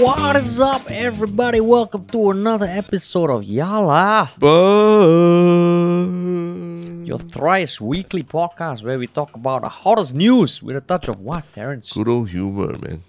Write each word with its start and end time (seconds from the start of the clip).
What 0.00 0.36
is 0.36 0.60
up, 0.60 0.90
everybody? 0.90 1.60
Welcome 1.60 2.06
to 2.06 2.30
another 2.30 2.66
episode 2.66 3.30
of 3.30 3.42
Yala, 3.42 4.30
your 7.04 7.18
thrice 7.18 7.80
weekly 7.80 8.22
podcast 8.22 8.84
where 8.84 8.98
we 8.98 9.08
talk 9.08 9.34
about 9.34 9.62
the 9.62 9.68
hottest 9.68 10.14
news 10.14 10.62
with 10.62 10.76
a 10.76 10.80
touch 10.80 11.08
of 11.08 11.20
what, 11.20 11.44
Terrence? 11.52 11.92
good 11.92 12.06
old 12.06 12.28
humor, 12.30 12.78
man. 12.78 13.02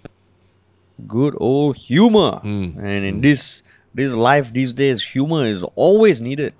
Good 1.06 1.36
old 1.38 1.76
humor. 1.76 2.40
Mm. 2.42 2.76
And 2.78 3.04
in 3.04 3.20
this 3.20 3.62
this 3.94 4.12
life 4.12 4.52
these 4.52 4.72
days, 4.72 5.02
humor 5.02 5.46
is 5.46 5.62
always 5.76 6.20
needed. 6.20 6.54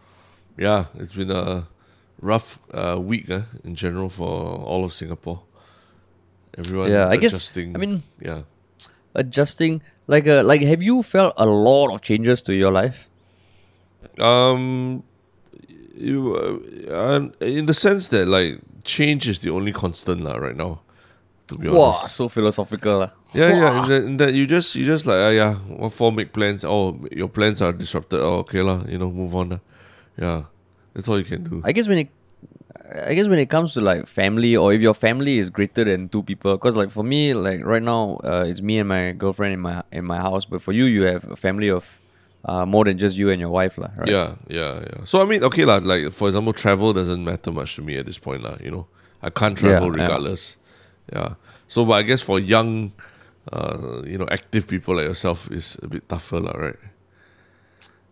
Yeah, 0.57 0.87
it's 0.95 1.13
been 1.13 1.31
a 1.31 1.67
rough 2.21 2.59
uh, 2.73 2.99
week 3.01 3.29
uh, 3.31 3.43
in 3.65 3.75
general 3.75 4.09
for 4.09 4.29
all 4.29 4.85
of 4.85 4.93
Singapore. 4.93 5.43
Everyone 6.57 6.91
Yeah, 6.91 7.09
I 7.09 7.17
guess-. 7.17 7.57
I 7.57 7.79
mean- 7.79 8.03
yeah. 8.21 8.43
Adjusting, 9.15 9.83
like, 10.07 10.27
uh, 10.27 10.43
like, 10.45 10.63
have 10.63 10.83
you 10.83 11.03
felt 11.03 11.35
a 11.37 11.47
lot 11.47 11.93
of 11.95 12.01
changes 12.03 12.43
to 12.43 12.55
your 12.55 12.71
life? 12.71 13.09
Um, 14.19 15.03
you, 15.97 16.35
uh, 16.91 17.29
in 17.45 17.67
the 17.67 17.75
sense 17.75 18.09
that 18.09 18.27
like 18.29 18.61
change 18.85 19.29
is 19.29 19.41
the 19.41 19.51
only 19.51 19.73
constant 19.73 20.23
lah 20.23 20.37
right 20.37 20.57
now. 20.57 20.81
To 21.49 21.59
be 21.59 21.69
Wow, 21.69 21.99
honest. 21.99 22.17
so 22.17 22.29
philosophical. 22.29 22.99
lah. 23.01 23.11
Yeah, 23.35 23.51
yeah. 23.51 23.83
In 23.83 23.89
that, 23.89 24.03
in 24.05 24.17
that 24.19 24.35
you 24.35 24.47
just 24.47 24.75
you 24.77 24.87
just 24.87 25.05
like 25.07 25.19
uh, 25.19 25.31
yeah, 25.35 25.55
what 25.77 25.93
for 25.93 26.13
make 26.13 26.33
plans? 26.33 26.65
Oh, 26.65 26.99
your 27.11 27.29
plans 27.29 27.61
are 27.61 27.73
disrupted. 27.73 28.21
Oh, 28.21 28.39
okay 28.47 28.63
lah. 28.63 28.85
You 28.89 28.99
know, 28.99 29.11
move 29.11 29.35
on. 29.35 29.49
lah. 29.51 29.61
Yeah, 30.17 30.43
that's 30.95 31.09
all 31.09 31.19
you 31.19 31.25
can 31.27 31.43
do. 31.45 31.61
I 31.65 31.73
guess 31.73 31.89
when 31.89 31.99
it, 32.07 32.09
I 33.09 33.15
guess 33.15 33.29
when 33.29 33.39
it 33.39 33.51
comes 33.51 33.75
to 33.75 33.81
like 33.81 34.07
family, 34.07 34.57
or 34.57 34.73
if 34.73 34.81
your 34.81 34.95
family 34.95 35.39
is 35.39 35.49
greater 35.49 35.85
than 35.85 36.09
two 36.09 36.23
people, 36.23 36.57
because 36.57 36.77
like 36.77 36.91
for 36.91 37.03
me, 37.03 37.35
like 37.35 37.65
right 37.65 37.83
now, 37.83 38.21
uh, 38.25 38.45
it's 38.47 38.61
me 38.61 38.79
and 38.79 38.89
my 38.89 39.13
girlfriend 39.13 39.55
in 39.55 39.61
my 39.61 39.83
in 39.93 40.05
my 40.05 40.19
house. 40.19 40.45
But 40.45 40.63
for 40.63 40.73
you, 40.73 40.85
you 40.85 41.03
have 41.03 41.29
a 41.31 41.37
family 41.37 41.71
of 41.71 42.01
uh, 42.45 42.67
more 42.67 42.85
than 42.85 42.99
just 42.99 43.17
you 43.17 43.31
and 43.31 43.41
your 43.41 43.51
wife, 43.51 43.79
lah. 43.79 43.91
Right? 43.97 44.09
Yeah, 44.09 44.35
yeah, 44.49 44.81
yeah. 44.81 45.05
So 45.05 45.23
I 45.23 45.25
mean, 45.25 45.43
okay, 45.45 45.65
lah. 45.65 45.79
Like 45.83 46.13
for 46.13 46.29
example, 46.29 46.53
travel 46.53 46.93
doesn't 46.93 47.25
matter 47.25 47.51
much 47.51 47.77
to 47.77 47.83
me 47.83 47.97
at 47.97 48.07
this 48.07 48.19
point, 48.19 48.43
lah. 48.43 48.57
You 48.63 48.71
know, 48.71 48.87
I 49.23 49.31
can't 49.31 49.57
travel 49.57 49.89
Yeah, 49.91 49.97
yeah. 49.97 50.03
regardless. 50.03 50.57
Yeah. 51.13 51.35
So, 51.67 51.85
but 51.85 51.95
I 51.95 52.03
guess 52.03 52.23
for 52.23 52.39
young, 52.39 52.93
uh, 53.53 54.03
you 54.05 54.19
know, 54.19 54.27
active 54.31 54.67
people 54.67 54.97
like 54.97 55.07
yourself 55.07 55.51
is 55.51 55.79
a 55.83 55.89
bit 55.89 56.09
tougher, 56.09 56.41
lah, 56.41 56.55
right? 56.59 56.81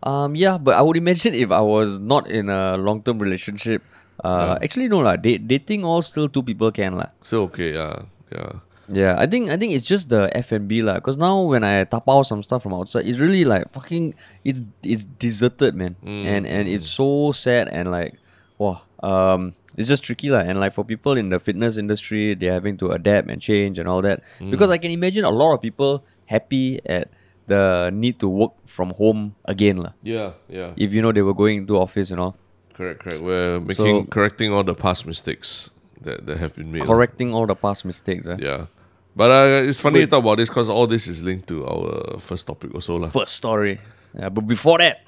Um. 0.03 0.35
Yeah, 0.35 0.57
but 0.57 0.75
I 0.75 0.81
would 0.81 0.95
imagine 0.95 1.33
if 1.33 1.51
I 1.51 1.59
was 1.59 1.99
not 1.99 2.29
in 2.31 2.49
a 2.49 2.77
long 2.77 3.03
term 3.03 3.19
relationship, 3.19 3.83
uh, 4.23 4.55
Yeah. 4.57 4.63
actually 4.65 4.87
no 4.87 4.99
lah. 4.99 5.15
Date, 5.15 5.47
dating 5.47 5.83
all 5.83 6.01
still 6.01 6.27
two 6.29 6.43
people 6.43 6.71
can 6.71 6.95
lah. 6.95 7.09
So 7.23 7.43
okay, 7.51 7.73
yeah, 7.73 8.03
yeah, 8.31 8.63
Yeah, 8.89 9.13
I 9.21 9.29
think 9.29 9.53
I 9.53 9.57
think 9.57 9.77
it's 9.77 9.85
just 9.85 10.09
the 10.09 10.33
F 10.33 10.49
and 10.51 10.65
B 10.65 10.81
lah. 10.81 10.97
Cause 10.99 11.13
now 11.17 11.45
when 11.45 11.61
I 11.63 11.85
tap 11.85 12.09
out 12.09 12.25
some 12.25 12.41
stuff 12.41 12.65
from 12.65 12.73
outside, 12.73 13.05
it's 13.05 13.21
really 13.21 13.45
like 13.45 13.69
fucking 13.69 14.17
it's 14.41 14.65
it's 14.81 15.05
deserted, 15.05 15.77
man. 15.77 15.93
Mm, 16.01 16.25
And 16.25 16.43
and 16.49 16.63
it's 16.65 16.89
so 16.89 17.29
sad 17.37 17.69
and 17.69 17.93
like, 17.93 18.17
wow, 18.57 18.81
um, 19.05 19.53
it's 19.77 19.85
just 19.85 20.01
tricky 20.01 20.33
lah. 20.33 20.41
And 20.41 20.57
like 20.57 20.73
for 20.73 20.81
people 20.81 21.13
in 21.21 21.29
the 21.29 21.37
fitness 21.37 21.77
industry, 21.77 22.33
they're 22.33 22.57
having 22.57 22.81
to 22.81 22.89
adapt 22.97 23.29
and 23.29 23.37
change 23.37 23.77
and 23.77 23.85
all 23.85 24.01
that. 24.01 24.25
Mm. 24.41 24.49
Because 24.49 24.73
I 24.73 24.81
can 24.81 24.89
imagine 24.89 25.21
a 25.21 25.29
lot 25.29 25.53
of 25.53 25.61
people 25.61 26.01
happy 26.25 26.81
at 26.89 27.13
the 27.45 27.93
need 27.93 28.17
to 28.21 28.29
work 28.29 28.57
from 28.65 28.89
home 28.97 29.33
again 29.45 29.77
lah. 29.81 29.93
yeah, 30.01 30.33
yeah. 30.49 30.73
If 30.77 30.93
you 30.97 31.01
know 31.05 31.13
they 31.13 31.21
were 31.25 31.37
going 31.37 31.65
to 31.69 31.77
office 31.77 32.09
and 32.09 32.17
all, 32.21 32.37
Correct, 32.79 33.03
correct. 33.03 33.19
We're 33.19 33.59
making 33.59 33.75
So- 33.75 34.07
correcting 34.07 34.55
all 34.55 34.63
the 34.63 34.73
past 34.73 35.03
mistakes 35.05 35.69
that, 35.99 36.23
that 36.27 36.37
have 36.39 36.55
been 36.55 36.71
made. 36.71 36.87
lah. 36.87 36.87
correcting 36.87 37.33
all 37.35 37.43
the 37.43 37.59
past 37.59 37.83
mistakes. 37.83 38.23
ah. 38.23 38.39
Yeah. 38.39 38.71
But 39.19 39.29
uh, 39.35 39.67
it's 39.67 39.81
funny 39.83 39.99
you 39.99 40.07
talk 40.07 40.23
about 40.23 40.37
this 40.39 40.47
because 40.47 40.69
all 40.71 40.87
this 40.87 41.03
is 41.11 41.19
linked 41.21 41.51
to 41.51 41.67
our 41.67 42.19
first 42.23 42.47
topic 42.47 42.71
also, 42.73 42.95
lah. 42.95 43.09
First 43.11 43.35
story. 43.35 43.83
Yeah, 44.15 44.29
but 44.31 44.47
before 44.47 44.77
that, 44.79 45.03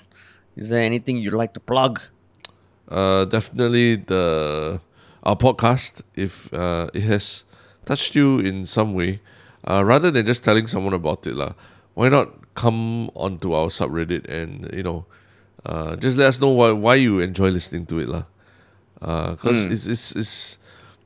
is 0.60 0.68
there 0.68 0.84
anything 0.84 1.16
you'd 1.24 1.32
like 1.44 1.54
to 1.56 1.64
plug? 1.64 2.02
Uh, 2.92 3.24
definitely 3.24 3.96
the 4.04 4.82
our 5.24 5.38
podcast. 5.40 6.04
If 6.12 6.52
uh, 6.52 6.92
it 6.94 7.08
has 7.08 7.46
touched 7.88 8.12
you 8.20 8.44
in 8.44 8.66
some 8.68 8.92
way, 8.94 9.24
uh, 9.64 9.80
rather 9.88 10.12
than 10.12 10.28
just 10.28 10.44
telling 10.44 10.68
someone 10.68 10.92
about 10.92 11.24
it, 11.24 11.40
lah, 11.40 11.54
why 11.96 12.10
not 12.12 12.36
come 12.52 13.08
onto 13.16 13.56
our 13.56 13.72
subreddit 13.72 14.28
and 14.28 14.68
you 14.76 14.84
know, 14.84 15.06
uh, 15.66 15.96
just 15.96 16.18
let 16.18 16.28
us 16.28 16.40
know 16.40 16.50
why 16.50 16.72
why 16.72 16.96
you 16.96 17.20
enjoy 17.20 17.50
listening 17.50 17.86
to 17.88 18.00
it, 18.00 18.10
lah. 18.10 18.24
Because 19.00 19.66
it's, 19.66 19.88
it's 19.88 20.16
it's 20.16 20.58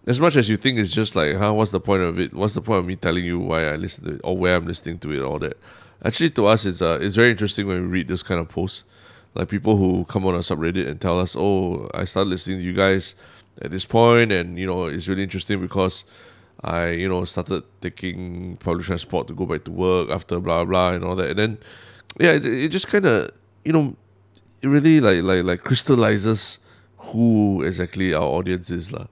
as 0.08 0.20
much 0.20 0.36
as 0.36 0.50
you 0.50 0.58
think 0.58 0.78
it's 0.78 0.92
just 0.92 1.16
like, 1.16 1.36
huh, 1.36 1.54
what's 1.54 1.72
the 1.72 1.80
point 1.80 2.04
of 2.04 2.20
it? 2.20 2.34
What's 2.34 2.54
the 2.54 2.62
point 2.62 2.80
of 2.80 2.86
me 2.86 2.96
telling 2.96 3.26
you 3.26 3.40
why 3.40 3.66
I 3.66 3.76
listen 3.76 4.06
to 4.06 4.12
it 4.16 4.22
or 4.24 4.38
where 4.38 4.56
I'm 4.56 4.68
listening 4.68 5.00
to 5.00 5.12
it, 5.12 5.22
all 5.22 5.40
that? 5.40 5.58
Actually, 6.04 6.30
to 6.32 6.46
us, 6.48 6.66
it's 6.66 6.82
uh, 6.82 7.00
it's 7.02 7.16
very 7.16 7.32
interesting 7.32 7.68
when 7.68 7.82
we 7.82 7.88
read 7.88 8.08
this 8.08 8.22
kind 8.22 8.40
of 8.40 8.50
posts 8.50 8.84
like 9.34 9.50
people 9.50 9.76
who 9.78 10.06
come 10.06 10.26
on 10.26 10.34
our 10.34 10.42
subreddit 10.42 10.88
and 10.88 11.00
tell 11.02 11.20
us, 11.20 11.36
"Oh, 11.38 11.90
I 11.94 12.06
started 12.06 12.30
listening 12.30 12.60
to 12.60 12.64
you 12.64 12.74
guys 12.74 13.16
at 13.62 13.72
this 13.72 13.86
point, 13.86 14.32
and 14.32 14.60
you 14.60 14.68
know 14.68 14.86
it's 14.86 15.08
really 15.08 15.24
interesting 15.24 15.60
because 15.62 16.06
I, 16.64 16.90
you 16.90 17.10
know, 17.10 17.26
started 17.26 17.64
taking 17.82 18.58
public 18.58 18.86
transport 18.86 19.28
to 19.28 19.34
go 19.34 19.46
back 19.46 19.64
to 19.66 19.72
work 19.72 20.10
after 20.10 20.40
blah 20.40 20.64
blah 20.66 20.92
and 20.92 21.04
all 21.04 21.16
that." 21.16 21.32
And 21.32 21.40
then, 21.40 21.58
yeah, 22.20 22.32
it, 22.34 22.46
it 22.46 22.70
just 22.70 22.88
kind 22.88 23.06
of, 23.06 23.32
you 23.64 23.74
know, 23.74 23.96
it 24.66 24.70
really 24.70 25.00
like 25.00 25.22
like 25.24 25.44
like 25.44 25.62
crystallizes 25.64 26.60
who 26.98 27.62
exactly 27.62 28.14
our 28.14 28.24
audience 28.24 28.70
is, 28.70 28.92
lah. 28.92 29.06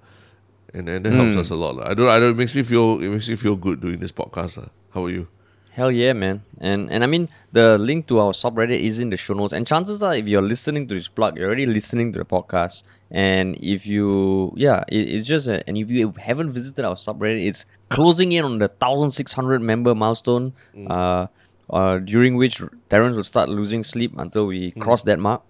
And 0.73 0.89
and 0.89 1.05
that 1.05 1.13
helps 1.13 1.33
hmm. 1.33 1.39
us 1.45 1.51
a 1.51 1.55
lot. 1.55 1.75
lah. 1.75 1.89
I 1.89 1.93
don't 1.93 2.09
I 2.09 2.19
don't 2.19 2.31
it 2.31 2.37
makes 2.37 2.55
me 2.55 2.63
feel 2.63 2.99
it 2.99 3.09
makes 3.09 3.29
me 3.29 3.35
feel 3.35 3.55
good 3.55 3.79
doing 3.79 3.99
this 3.99 4.11
podcast. 4.11 4.57
lah. 4.57 4.69
How 4.93 5.01
about 5.01 5.13
you? 5.13 5.27
Hell 5.71 5.91
yeah, 5.91 6.13
man. 6.13 6.41
And 6.59 6.89
and 6.89 7.03
I 7.03 7.07
mean 7.07 7.29
the 7.51 7.77
link 7.77 8.07
to 8.07 8.19
our 8.19 8.33
subreddit 8.33 8.81
is 8.81 8.97
in 8.97 9.09
the 9.09 9.17
show 9.17 9.33
notes. 9.33 9.53
And 9.53 9.67
chances 9.67 10.01
are 10.01 10.15
if 10.15 10.27
you're 10.27 10.41
listening 10.41 10.87
to 10.89 10.95
this 10.95 11.07
plug, 11.07 11.37
you're 11.37 11.47
already 11.47 11.65
listening 11.65 12.13
to 12.13 12.19
the 12.19 12.25
podcast. 12.25 12.81
And 13.11 13.55
if 13.61 13.85
you 13.85 14.53
yeah, 14.57 14.83
it, 14.89 15.05
it's 15.05 15.27
just 15.27 15.47
a, 15.47 15.61
and 15.69 15.77
if 15.77 15.91
you 15.91 16.13
haven't 16.17 16.49
visited 16.49 16.85
our 16.85 16.95
subreddit, 16.95 17.45
it's 17.45 17.65
closing 17.89 18.31
in 18.31 18.43
on 18.43 18.57
the 18.57 18.69
thousand 18.69 19.11
six 19.11 19.33
hundred 19.33 19.61
member 19.61 19.93
milestone. 19.93 20.53
Hmm. 20.73 20.89
Uh 20.89 21.27
uh, 21.69 21.97
during 21.99 22.35
which 22.35 22.61
Terrence 22.89 23.15
will 23.15 23.23
start 23.23 23.49
losing 23.49 23.83
sleep 23.83 24.13
until 24.17 24.45
we 24.47 24.71
cross 24.71 25.03
that 25.03 25.19
mark. 25.19 25.41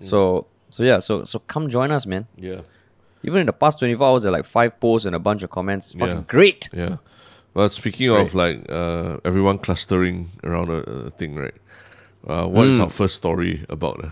So 0.00 0.46
so 0.70 0.82
yeah, 0.82 0.98
so 1.00 1.24
so 1.24 1.38
come 1.40 1.68
join 1.70 1.90
us, 1.90 2.06
man. 2.06 2.26
Yeah. 2.36 2.60
Even 3.24 3.40
in 3.40 3.46
the 3.46 3.52
past 3.52 3.80
24 3.80 4.06
hours, 4.06 4.22
there 4.22 4.30
are 4.30 4.36
like 4.36 4.44
five 4.44 4.78
posts 4.78 5.04
and 5.06 5.16
a 5.16 5.18
bunch 5.18 5.42
of 5.42 5.50
comments. 5.50 5.86
It's 5.86 5.94
fucking 5.98 6.16
Yeah. 6.16 6.22
great. 6.28 6.68
Yeah. 6.72 6.96
Well, 7.54 7.68
speaking 7.70 8.10
of 8.10 8.34
like 8.34 8.64
uh, 8.70 9.16
everyone 9.24 9.58
clustering 9.58 10.30
around 10.44 10.70
a, 10.70 10.82
a 11.06 11.10
thing, 11.10 11.34
right? 11.34 11.54
Uh, 12.26 12.46
what 12.46 12.66
is 12.68 12.78
our 12.78 12.90
first 12.90 13.16
story 13.16 13.64
about? 13.68 14.04
uh? 14.04 14.10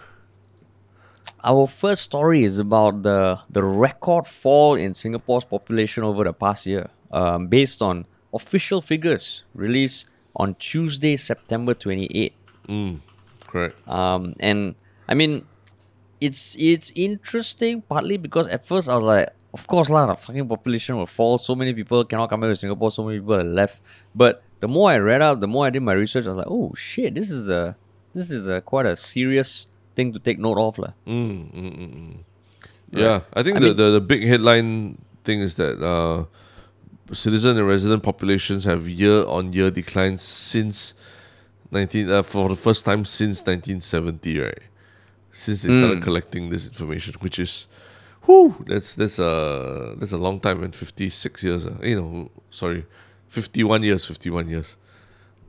Our 1.44 1.66
first 1.68 2.02
story 2.02 2.42
is 2.44 2.58
about 2.58 3.02
the 3.02 3.38
the 3.48 3.62
record 3.62 4.26
fall 4.26 4.74
in 4.74 4.94
Singapore's 4.94 5.44
population 5.44 6.02
over 6.02 6.24
the 6.24 6.32
past 6.32 6.66
year, 6.66 6.88
um, 7.12 7.46
based 7.46 7.80
on 7.82 8.06
official 8.34 8.80
figures 8.82 9.44
released 9.54 10.08
on 10.36 10.54
Tuesday, 10.60 11.16
September 11.16 11.74
28. 11.74 12.32
Mm, 12.68 13.00
correct. 13.46 13.76
Um, 13.88 14.34
and 14.40 14.74
I 15.08 15.14
mean, 15.14 15.44
it's 16.20 16.56
it's 16.58 16.92
interesting 16.94 17.82
partly 17.82 18.16
because 18.16 18.46
at 18.48 18.66
first 18.66 18.88
I 18.88 18.94
was 18.94 19.04
like, 19.04 19.28
of 19.54 19.66
course 19.66 19.88
lah, 19.88 20.06
the 20.06 20.16
fucking 20.16 20.48
population 20.48 20.96
will 20.96 21.06
fall. 21.08 21.38
So 21.38 21.54
many 21.54 21.72
people 21.72 22.04
cannot 22.04 22.28
come 22.28 22.40
back 22.40 22.50
to 22.50 22.56
Singapore. 22.56 22.90
So 22.90 23.04
many 23.04 23.18
people 23.20 23.34
are 23.36 23.44
left. 23.44 23.80
But 24.14 24.42
the 24.60 24.68
more 24.68 24.90
I 24.90 24.98
read 24.98 25.22
out, 25.22 25.40
the 25.40 25.48
more 25.48 25.66
I 25.66 25.70
did 25.70 25.82
my 25.82 25.92
research. 25.92 26.26
I 26.26 26.30
was 26.30 26.38
like, 26.38 26.50
oh 26.50 26.72
shit, 26.76 27.14
this 27.14 27.30
is 27.30 27.48
a 27.48 27.76
this 28.12 28.30
is 28.30 28.48
a 28.48 28.60
quite 28.60 28.86
a 28.86 28.96
serious 28.96 29.66
thing 29.94 30.12
to 30.12 30.18
take 30.18 30.38
note 30.38 30.58
of 30.60 30.78
lah. 30.78 30.92
Mm, 31.06 31.52
mm, 31.52 31.72
mm, 31.76 31.90
mm. 31.92 32.16
Yeah, 32.92 33.20
I 33.34 33.42
think 33.42 33.56
I 33.56 33.60
the, 33.60 33.66
mean- 33.68 33.76
the 33.76 33.90
the 33.98 34.04
big 34.04 34.24
headline 34.24 34.98
thing 35.24 35.40
is 35.40 35.56
that 35.56 35.82
uh, 35.82 36.24
citizen 37.12 37.56
and 37.56 37.66
resident 37.66 38.02
populations 38.02 38.64
have 38.64 38.88
year 38.88 39.24
on 39.26 39.52
year 39.52 39.70
declines 39.70 40.22
since 40.22 40.94
nineteen 41.70 42.10
uh, 42.10 42.22
for 42.22 42.48
the 42.48 42.56
first 42.56 42.84
time 42.84 43.04
since 43.04 43.44
nineteen 43.46 43.80
seventy, 43.80 44.38
right? 44.38 44.58
Since 45.32 45.62
they 45.62 45.72
started 45.72 45.98
Mm. 46.00 46.02
collecting 46.02 46.50
this 46.50 46.66
information, 46.66 47.14
which 47.20 47.38
is, 47.38 47.66
whoo, 48.26 48.64
that's 48.66 48.94
that's 48.94 49.18
a 49.18 49.94
that's 49.98 50.12
a 50.12 50.18
long 50.18 50.40
time 50.40 50.62
and 50.64 50.74
fifty 50.74 51.10
six 51.10 51.44
years. 51.44 51.66
Uh, 51.66 51.76
you 51.82 51.96
know, 52.00 52.30
sorry, 52.50 52.86
fifty 53.28 53.62
one 53.62 53.82
years, 53.82 54.06
fifty 54.06 54.30
one 54.30 54.48
years. 54.48 54.76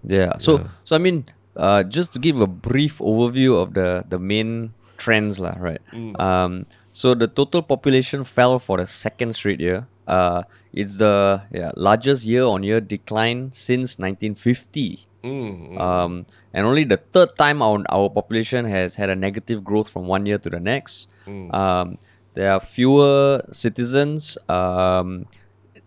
Yeah. 0.03 0.37
So 0.39 0.59
Yeah. 0.59 0.67
so 0.83 0.95
I 0.95 0.99
mean, 0.99 1.25
uh, 1.55 1.83
just 1.83 2.11
to 2.13 2.19
give 2.19 2.41
a 2.41 2.47
brief 2.47 2.99
overview 2.99 3.55
of 3.61 3.73
the 3.73 4.03
the 4.09 4.19
main 4.19 4.73
trends, 4.97 5.39
lah, 5.39 5.55
right? 5.57 5.81
Um, 6.19 6.65
so 6.91 7.13
the 7.15 7.27
total 7.27 7.61
population 7.61 8.23
fell 8.25 8.59
for 8.59 8.77
the 8.77 8.85
second 8.87 9.33
straight 9.35 9.59
year. 9.61 9.87
Uh, 10.07 10.43
it's 10.73 10.97
the 10.97 11.41
yeah, 11.51 11.71
largest 11.75 12.25
year-on-year 12.25 12.81
decline 12.81 13.51
since 13.51 13.99
1950. 13.99 15.07
Mm, 15.23 15.79
Um, 15.79 16.25
and 16.53 16.65
only 16.65 16.85
the 16.85 16.97
third 16.97 17.35
time 17.35 17.61
our, 17.61 17.83
our 17.89 18.09
population 18.09 18.65
has 18.65 18.95
had 18.95 19.09
a 19.09 19.15
negative 19.15 19.63
growth 19.63 19.89
from 19.89 20.07
one 20.07 20.25
year 20.25 20.37
to 20.37 20.49
the 20.49 20.59
next. 20.59 21.07
Um, 21.27 21.97
there 22.35 22.51
are 22.51 22.59
fewer 22.59 23.43
citizens. 23.51 24.37
Um, 24.47 25.25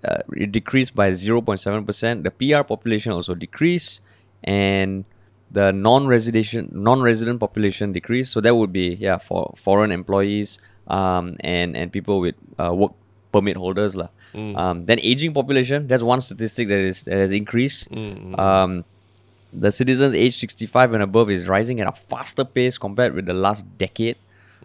uh, 0.05 0.23
it 0.37 0.53
decreased 0.53 0.95
by 0.95 1.11
0.7%. 1.11 2.23
The 2.23 2.31
PR 2.31 2.63
population 2.65 3.13
also 3.13 3.35
decreased. 3.35 4.01
And 4.45 5.05
the 5.51 5.73
non-resident 5.73 6.73
non-resident 6.73 7.41
population 7.41 7.93
decrease. 7.93 8.31
So 8.31 8.41
that 8.41 8.55
would 8.55 8.73
be 8.73 8.97
yeah 9.01 9.19
for 9.19 9.53
foreign 9.57 9.91
employees 9.91 10.59
um, 10.87 11.37
and 11.41 11.77
and 11.77 11.93
people 11.93 12.21
with 12.21 12.37
uh, 12.59 12.73
work 12.73 12.93
permit 13.33 13.57
holders 13.57 13.95
lah. 13.97 14.09
Um, 14.57 14.87
then 14.87 14.99
aging 15.03 15.33
population. 15.35 15.87
That's 15.89 16.03
one 16.03 16.21
statistic 16.21 16.69
that 16.69 16.79
is 16.79 17.05
that 17.05 17.17
has 17.17 17.33
increased. 17.33 17.89
Um, 18.39 18.85
the 19.53 19.73
citizens 19.73 20.15
aged 20.15 20.39
65 20.39 20.93
and 20.95 21.03
above 21.03 21.29
is 21.31 21.49
rising 21.49 21.81
at 21.81 21.89
a 21.89 21.93
faster 21.93 22.45
pace 22.45 22.79
compared 22.79 23.15
with 23.15 23.27
the 23.27 23.35
last 23.35 23.67
decade. 23.79 24.17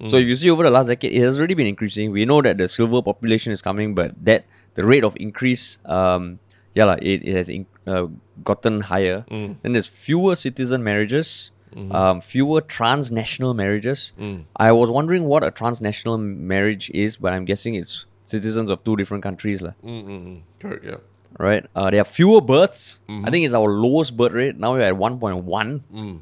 So 0.07 0.17
if 0.17 0.27
you 0.27 0.35
see 0.35 0.49
over 0.51 0.61
the 0.63 0.69
last 0.69 0.87
decade, 0.87 1.13
it 1.13 1.21
has 1.23 1.39
already 1.39 1.53
been 1.55 1.67
increasing. 1.67 2.11
We 2.11 2.25
know 2.25 2.41
that 2.41 2.57
the 2.57 2.67
silver 2.67 3.01
population 3.01 3.53
is 3.53 3.61
coming, 3.61 3.95
but 3.95 4.13
that 4.25 4.43
the 4.75 4.83
rate 4.85 5.03
of 5.05 5.15
increase, 5.17 5.79
um, 5.85 6.37
yeah, 6.75 6.83
lah, 6.85 6.97
it, 7.01 7.23
it 7.23 7.33
has 7.35 7.47
in, 7.49 7.65
uh, 7.87 8.07
gotten 8.43 8.81
higher. 8.81 9.23
Then 9.63 9.71
there's 9.71 9.87
fewer 9.87 10.35
citizen 10.35 10.83
marriages, 10.83 11.49
um, 11.95 12.19
fewer 12.21 12.59
transnational 12.61 13.53
marriages. 13.55 14.11
I 14.55 14.71
was 14.73 14.89
wondering 14.91 15.25
what 15.25 15.43
a 15.43 15.49
transnational 15.51 16.17
marriage 16.19 16.91
is, 16.93 17.15
but 17.17 17.31
I'm 17.33 17.45
guessing 17.45 17.75
it's 17.75 18.05
citizens 18.25 18.69
of 18.69 18.83
two 18.83 18.95
different 18.99 19.23
countries, 19.23 19.61
lah 19.61 19.73
Mm-mm. 19.85 20.41
Correct. 20.59 20.83
Yeah. 20.83 20.99
right? 21.39 21.63
Uh, 21.75 21.89
there 21.93 22.01
are 22.01 22.09
fewer 22.09 22.41
births. 22.41 22.99
I 23.07 23.29
think 23.31 23.45
it's 23.45 23.53
our 23.53 23.69
lowest 23.69 24.17
birth 24.17 24.33
rate. 24.33 24.57
Now 24.57 24.73
we're 24.73 24.81
at 24.87 24.95
1.1, 24.97 25.45
Mm. 25.93 26.19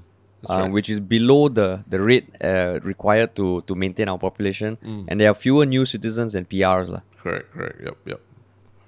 uh, 0.50 0.68
which 0.70 0.90
is 0.90 1.00
below 1.00 1.48
the, 1.50 1.82
the 1.88 2.02
rate 2.02 2.28
uh, 2.44 2.80
required 2.84 3.34
to, 3.40 3.64
to 3.68 3.74
maintain 3.76 4.10
our 4.10 4.20
population. 4.20 4.78
And 5.08 5.16
there 5.20 5.30
are 5.32 5.34
fewer 5.38 5.66
new 5.66 5.86
citizens 5.86 6.36
and 6.36 6.44
PRs. 6.50 6.90
lah. 6.92 7.02
Correct. 7.18 7.48
Correct. 7.56 7.80
Yep. 7.82 7.98
Yep. 8.06 8.22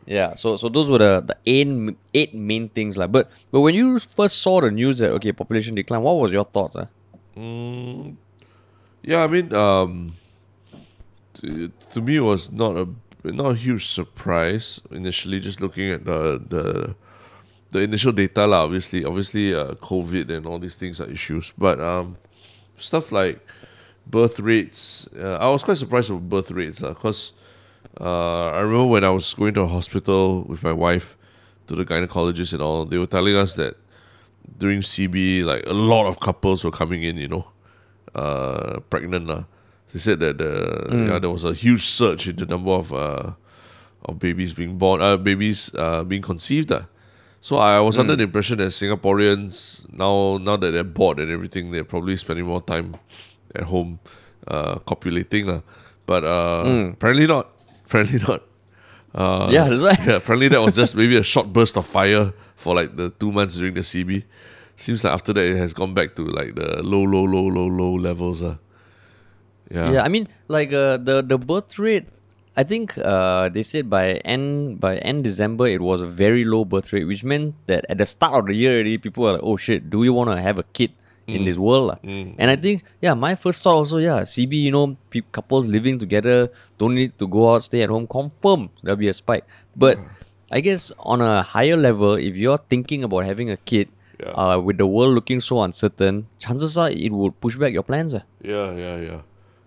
Yeah, 0.06 0.36
so 0.38 0.54
so 0.54 0.70
those 0.70 0.86
were 0.86 1.00
the, 1.02 1.14
the 1.26 1.38
eight, 1.50 1.66
eight 2.14 2.34
main 2.38 2.70
things. 2.70 2.94
lah. 2.94 3.08
But 3.10 3.32
but 3.50 3.62
when 3.66 3.74
you 3.74 3.98
first 3.98 4.38
saw 4.38 4.62
the 4.62 4.70
news 4.70 5.00
that, 5.02 5.10
okay, 5.18 5.32
population 5.34 5.74
decline, 5.74 6.04
what 6.06 6.22
was 6.22 6.30
your 6.30 6.46
thoughts? 6.46 6.76
ah? 6.78 6.86
Mm, 7.34 8.14
yeah, 9.02 9.24
I 9.26 9.28
mean, 9.28 9.50
um, 9.50 10.14
to, 11.42 11.72
to 11.94 12.02
me, 12.06 12.18
it 12.18 12.22
was 12.22 12.52
not 12.52 12.78
a 12.78 12.86
not 13.34 13.52
a 13.52 13.56
huge 13.56 13.88
surprise 13.88 14.82
initially. 14.92 15.40
Just 15.40 15.62
looking 15.62 15.90
at 15.92 16.06
the 16.06 16.42
the 16.48 16.96
the 17.72 17.80
initial 17.82 18.12
data, 18.12 18.46
lah. 18.46 18.64
Obviously, 18.64 19.04
obviously, 19.04 19.54
uh, 19.54 19.74
COVID 19.76 20.30
and 20.30 20.46
all 20.46 20.60
these 20.60 20.76
things 20.76 21.00
are 21.02 21.10
issues. 21.10 21.52
But 21.58 21.80
um, 21.80 22.18
stuff 22.78 23.12
like 23.12 23.40
birth 24.06 24.40
rates, 24.40 25.10
uh, 25.18 25.38
I 25.38 25.50
was 25.50 25.64
quite 25.64 25.78
surprised 25.78 26.10
with 26.12 26.30
birth 26.30 26.52
rates, 26.52 26.80
because 26.80 27.34
uh, 28.00 28.52
I 28.52 28.60
remember 28.60 28.88
when 28.88 29.04
I 29.04 29.10
was 29.10 29.34
going 29.34 29.54
to 29.56 29.62
a 29.62 29.68
hospital 29.68 30.44
with 30.44 30.64
my 30.64 30.74
wife 30.74 31.18
to 31.68 31.76
the 31.76 31.86
gynecologist 31.86 32.54
and 32.54 32.62
all, 32.62 32.86
they 32.86 32.98
were 32.98 33.08
telling 33.08 33.36
us 33.36 33.54
that 33.54 33.76
during 34.58 34.82
CB, 34.82 35.44
like 35.44 35.66
a 35.66 35.74
lot 35.74 36.08
of 36.08 36.20
couples 36.20 36.64
were 36.64 36.72
coming 36.72 37.04
in, 37.04 37.18
you 37.18 37.28
know, 37.28 37.48
uh, 38.14 38.80
pregnant. 38.90 39.28
lah. 39.28 39.44
They 39.96 40.00
said 40.04 40.20
that 40.20 40.38
the, 40.44 40.52
yeah, 40.92 41.20
there 41.24 41.30
was 41.32 41.46
a 41.48 41.54
huge 41.56 41.88
surge 41.88 42.28
in 42.28 42.36
the 42.36 42.44
number 42.46 42.72
of 42.76 42.92
uh, 42.92 43.32
of 44.04 44.20
babies 44.20 44.52
being 44.52 44.76
born, 44.78 45.00
uh, 45.02 45.16
babies 45.16 45.72
uh, 45.74 46.04
being 46.04 46.20
conceived. 46.22 46.68
lah. 46.70 46.92
So 47.40 47.56
I 47.56 47.80
was 47.80 47.96
under 47.98 48.12
the 48.20 48.24
impression 48.28 48.58
that 48.60 48.76
Singaporeans 48.76 49.88
now 49.88 50.36
now 50.36 50.58
that 50.60 50.72
they're 50.76 50.84
bored 50.84 51.20
and 51.24 51.32
everything, 51.32 51.72
they're 51.72 51.88
probably 51.88 52.18
spending 52.20 52.44
more 52.46 52.60
time 52.60 53.00
at 53.56 53.64
home 53.72 54.00
uh, 54.52 54.84
copulating. 54.84 55.48
lah. 55.48 55.62
But 56.06 56.28
uh, 56.28 56.92
apparently 56.92 57.26
not. 57.32 57.56
Apparently 57.88 58.20
not. 58.20 58.44
Uh, 59.16 59.48
Yeah, 59.48 59.70
that's 59.72 59.80
right. 59.82 60.00
yeah, 60.04 60.16
apparently 60.20 60.50
that 60.52 60.60
was 60.60 60.76
just 60.76 60.92
maybe 61.00 61.16
a 61.16 61.24
short 61.24 61.54
burst 61.56 61.78
of 61.80 61.88
fire 61.88 62.34
for 62.60 62.76
like 62.76 63.00
the 63.00 63.12
two 63.16 63.32
months 63.32 63.56
during 63.56 63.74
the 63.80 63.82
CB. 63.88 64.28
Seems 64.76 65.08
like 65.08 65.14
after 65.14 65.32
that 65.32 65.46
it 65.46 65.56
has 65.56 65.72
gone 65.74 65.94
back 65.96 66.20
to 66.20 66.28
like 66.28 66.56
the 66.60 66.84
low, 66.84 67.04
low, 67.08 67.24
low, 67.24 67.48
low, 67.48 67.68
low 67.72 67.96
levels. 67.96 68.44
Uh. 68.44 68.58
Yeah. 69.72 69.92
Yeah, 69.92 70.02
I 70.04 70.10
mean, 70.10 70.28
like 70.48 70.72
uh, 70.74 70.98
the 70.98 71.22
the 71.26 71.38
birth 71.38 71.80
rate. 71.80 72.06
I 72.58 72.64
think 72.64 72.96
uh, 72.98 73.50
they 73.50 73.64
said 73.64 73.90
by 73.90 74.24
end 74.24 74.80
by 74.80 74.96
end 75.04 75.26
December 75.28 75.68
it 75.68 75.82
was 75.82 76.00
a 76.00 76.08
very 76.08 76.46
low 76.46 76.64
birth 76.64 76.94
rate, 76.94 77.04
which 77.04 77.24
meant 77.24 77.56
that 77.68 77.84
at 77.90 77.98
the 77.98 78.06
start 78.06 78.34
of 78.40 78.46
the 78.48 78.56
year 78.56 78.80
already 78.80 78.98
people 78.98 79.24
were 79.28 79.34
like, 79.36 79.44
"Oh 79.44 79.58
shit, 79.58 79.90
do 79.90 80.00
we 80.00 80.08
want 80.08 80.30
to 80.32 80.40
have 80.40 80.56
a 80.58 80.64
kid 80.72 80.92
in 81.28 81.44
this 81.44 81.58
world?" 81.60 81.88
lah?" 81.92 81.98
And 82.40 82.48
I 82.48 82.56
think, 82.56 82.86
yeah, 83.04 83.12
my 83.14 83.36
first 83.36 83.60
thought 83.62 83.76
also, 83.76 83.98
yeah, 84.00 84.24
CB, 84.24 84.56
you 84.56 84.72
know, 84.72 84.96
pe- 85.12 85.28
couples 85.36 85.68
living 85.68 86.00
together 86.00 86.48
don't 86.80 86.96
need 86.96 87.20
to 87.20 87.28
go 87.28 87.52
out, 87.52 87.64
stay 87.68 87.82
at 87.84 87.90
home. 87.92 88.08
Confirm 88.08 88.70
there'll 88.84 88.96
be 88.96 89.10
a 89.12 89.18
spike. 89.18 89.44
But 89.76 90.00
I 90.48 90.62
guess 90.64 90.94
on 91.00 91.20
a 91.20 91.44
higher 91.44 91.76
level, 91.76 92.16
if 92.16 92.40
you're 92.40 92.62
thinking 92.72 93.04
about 93.04 93.26
having 93.28 93.52
a 93.52 93.58
kid, 93.58 93.90
Yeah. 94.16 94.32
uh, 94.32 94.58
with 94.64 94.80
the 94.80 94.88
world 94.88 95.12
looking 95.12 95.44
so 95.44 95.60
uncertain, 95.60 96.32
chances 96.40 96.80
are 96.80 96.88
it 96.88 97.12
would 97.12 97.36
push 97.44 97.60
back 97.60 97.76
your 97.76 97.84
plans. 97.84 98.16
ah. 98.16 98.24
Yeah, 98.40 98.72
yeah, 98.72 98.96
yeah. 99.04 99.22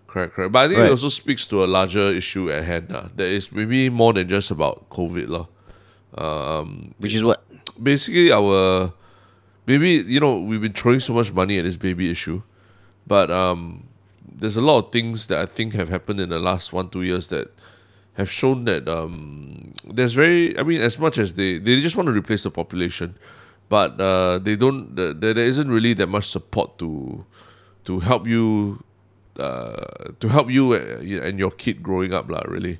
Correct, 0.09 0.33
correct. 0.33 0.51
But 0.51 0.59
I 0.59 0.67
think 0.67 0.79
Right. 0.79 0.87
it 0.87 0.91
also 0.97 1.09
speaks 1.09 1.45
to 1.47 1.63
a 1.63 1.67
larger 1.67 2.07
issue 2.09 2.49
at 2.51 2.63
hand. 2.65 2.91
Uh, 2.91 3.09
that 3.15 3.27
is 3.27 3.51
maybe 3.51 3.89
more 3.89 4.11
than 4.13 4.27
just 4.27 4.49
about 4.49 4.89
COVID. 4.89 5.29
lah. 5.29 5.45
Um, 6.17 6.95
Which 6.97 7.13
is 7.13 7.23
what? 7.23 7.43
basically 7.81 8.31
our 8.33 8.91
maybe 9.67 10.03
you 10.07 10.19
know 10.19 10.35
we've 10.41 10.59
been 10.59 10.73
throwing 10.73 10.99
so 10.99 11.13
much 11.13 11.31
money 11.31 11.57
at 11.59 11.63
this 11.63 11.77
baby 11.77 12.09
issue 12.11 12.41
but 13.07 13.31
um 13.31 13.87
there's 14.27 14.57
a 14.57 14.61
lot 14.61 14.83
of 14.83 14.91
things 14.91 15.27
that 15.31 15.39
i 15.39 15.45
think 15.45 15.71
have 15.73 15.87
happened 15.87 16.19
in 16.19 16.27
the 16.27 16.39
last 16.39 16.73
one 16.73 16.89
two 16.89 17.03
years 17.03 17.29
that 17.29 17.47
have 18.19 18.27
shown 18.29 18.65
that 18.65 18.83
um 18.89 19.71
there's 19.87 20.11
very 20.11 20.57
i 20.59 20.63
mean 20.63 20.81
as 20.81 20.99
much 20.99 21.15
as 21.17 21.35
they 21.39 21.55
they 21.57 21.79
just 21.79 21.95
want 21.95 22.07
to 22.07 22.11
replace 22.11 22.43
the 22.43 22.51
population 22.51 23.15
but 23.69 23.95
uh 24.01 24.39
they 24.43 24.57
don't 24.57 24.97
the, 24.99 25.13
there 25.15 25.31
there 25.33 25.45
isn't 25.47 25.69
really 25.71 25.93
that 25.93 26.07
much 26.11 26.27
support 26.27 26.75
to 26.77 27.23
to 27.85 28.01
help 28.01 28.27
you 28.27 28.83
uh 29.39 30.11
to 30.19 30.27
help 30.27 30.51
you 30.51 30.73
uh, 30.73 31.25
and 31.27 31.39
your 31.39 31.51
kid 31.51 31.81
growing 31.81 32.13
up 32.13 32.29
lah 32.29 32.43
really 32.47 32.79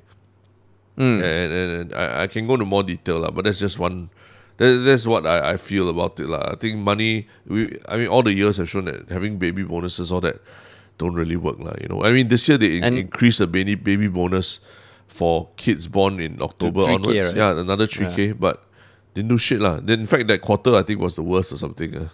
and, 1.00 1.52
and, 1.52 1.70
and 1.80 1.94
I, 1.94 2.22
I 2.22 2.26
can 2.26 2.46
go 2.46 2.54
into 2.54 2.66
more 2.66 2.82
detail 2.82 3.20
lah, 3.20 3.30
but 3.30 3.44
that's 3.44 3.58
just 3.58 3.78
one. 3.78 4.10
That, 4.58 4.84
that's 4.84 5.06
what 5.06 5.24
I, 5.24 5.52
I 5.52 5.56
feel 5.56 5.88
about 5.88 6.20
it 6.20 6.28
lah. 6.28 6.52
I 6.52 6.56
think 6.56 6.76
money. 6.76 7.26
We 7.48 7.78
I 7.88 7.96
mean, 7.96 8.08
all 8.08 8.22
the 8.22 8.34
years 8.34 8.58
have 8.58 8.68
shown 8.68 8.84
that 8.84 9.08
having 9.08 9.38
baby 9.38 9.64
bonuses, 9.64 10.12
all 10.12 10.20
that, 10.20 10.44
don't 10.98 11.14
really 11.14 11.36
work 11.36 11.56
lah. 11.58 11.72
You 11.80 11.88
know, 11.88 12.04
I 12.04 12.12
mean, 12.12 12.28
this 12.28 12.44
year 12.48 12.58
they 12.58 12.76
in- 12.76 12.98
increased 12.98 13.38
the 13.40 13.46
baby 13.46 13.74
baby 13.80 14.08
bonus 14.08 14.60
for 15.08 15.48
kids 15.56 15.88
born 15.88 16.20
in 16.20 16.36
October 16.42 16.82
3K, 16.82 16.94
onwards. 16.94 17.26
right? 17.32 17.36
Yeah, 17.36 17.58
another 17.58 17.86
three 17.86 18.12
k, 18.12 18.32
but 18.32 18.60
didn't 19.14 19.32
do 19.32 19.38
shit 19.38 19.60
lah. 19.64 19.80
In 19.80 20.04
fact, 20.04 20.28
that 20.28 20.42
quarter 20.44 20.76
I 20.76 20.82
think 20.84 21.00
was 21.00 21.16
the 21.16 21.24
worst 21.24 21.52
or 21.52 21.56
something. 21.56 21.96
Uh. 21.96 22.08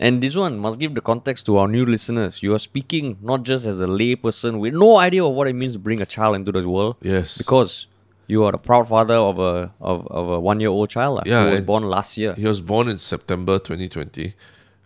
And 0.00 0.20
this 0.22 0.34
one 0.34 0.58
must 0.58 0.80
give 0.80 0.94
the 0.94 1.00
context 1.00 1.46
to 1.46 1.56
our 1.58 1.68
new 1.68 1.86
listeners. 1.86 2.42
You 2.42 2.52
are 2.54 2.58
speaking 2.58 3.16
not 3.22 3.44
just 3.44 3.64
as 3.64 3.78
a 3.80 3.86
lay 3.86 4.16
person 4.16 4.58
with 4.58 4.74
no 4.74 4.96
idea 4.96 5.24
of 5.24 5.34
what 5.34 5.46
it 5.46 5.52
means 5.54 5.74
to 5.74 5.78
bring 5.78 6.02
a 6.02 6.06
child 6.06 6.34
into 6.36 6.50
this 6.50 6.64
world. 6.64 6.96
Yes. 7.00 7.38
Because 7.38 7.86
you 8.26 8.42
are 8.44 8.50
the 8.52 8.58
proud 8.58 8.88
father 8.88 9.14
of 9.14 9.38
a 9.38 9.70
of, 9.80 10.06
of 10.08 10.30
a 10.30 10.40
one 10.40 10.58
year 10.58 10.70
old 10.70 10.90
child 10.90 11.22
Yeah, 11.26 11.44
who 11.44 11.50
was 11.52 11.60
born 11.60 11.84
last 11.84 12.18
year. 12.18 12.34
He 12.34 12.46
was 12.46 12.60
born 12.60 12.88
in 12.88 12.98
September 12.98 13.58
2020. 13.58 14.34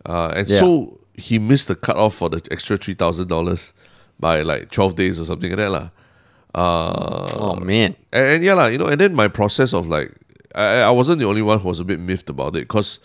Uh, 0.04 0.28
and 0.36 0.48
Yeah. 0.48 0.60
so 0.60 0.98
he 1.14 1.38
missed 1.38 1.68
the 1.68 1.74
cutoff 1.76 2.14
for 2.14 2.28
the 2.28 2.40
extra 2.50 2.76
$3,000 2.78 3.72
by 4.20 4.42
like 4.42 4.70
12 4.70 4.94
days 4.94 5.18
or 5.20 5.24
something 5.24 5.50
like 5.50 5.56
that. 5.58 5.70
lah. 5.70 5.88
Uh, 6.54 7.26
Oh 7.38 7.54
man. 7.56 7.96
and, 8.12 8.26
and 8.34 8.44
yeah, 8.44 8.54
lah, 8.54 8.66
you 8.66 8.78
know, 8.78 8.86
and 8.86 9.00
then 9.00 9.14
my 9.14 9.28
process 9.28 9.72
of 9.72 9.88
like, 9.88 10.12
I, 10.54 10.80
I 10.80 10.90
wasn't 10.90 11.18
the 11.18 11.26
only 11.26 11.42
one 11.42 11.60
who 11.60 11.68
was 11.68 11.80
a 11.80 11.84
bit 11.84 11.98
miffed 12.00 12.28
about 12.30 12.56
it 12.56 12.60
because, 12.68 12.98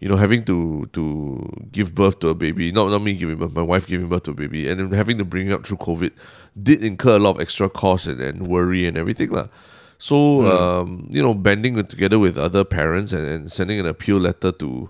you 0.00 0.08
know, 0.08 0.16
having 0.16 0.44
to 0.46 0.88
to 0.92 1.68
give 1.70 1.94
birth 1.94 2.18
to 2.20 2.28
a 2.28 2.34
baby, 2.34 2.72
not, 2.72 2.88
not 2.90 3.02
me 3.02 3.14
giving 3.14 3.36
birth, 3.36 3.52
my 3.52 3.62
wife 3.62 3.86
giving 3.86 4.08
birth 4.08 4.24
to 4.24 4.32
a 4.32 4.34
baby, 4.34 4.68
and 4.68 4.80
then 4.80 4.90
having 4.92 5.18
to 5.18 5.24
bring 5.24 5.48
it 5.48 5.52
up 5.52 5.66
through 5.66 5.76
COVID 5.76 6.10
did 6.60 6.82
incur 6.82 7.16
a 7.16 7.18
lot 7.18 7.36
of 7.36 7.40
extra 7.40 7.68
costs 7.68 8.06
and, 8.06 8.20
and 8.20 8.48
worry 8.48 8.86
and 8.86 8.96
everything. 8.96 9.30
lah. 9.30 9.48
So, 9.98 10.46
um, 10.46 11.06
you 11.10 11.22
know, 11.22 11.34
banding 11.34 11.76
together 11.86 12.18
with 12.18 12.38
other 12.38 12.64
parents 12.64 13.12
and, 13.12 13.26
and 13.26 13.52
sending 13.52 13.78
an 13.78 13.86
appeal 13.86 14.16
letter 14.16 14.50
to 14.52 14.88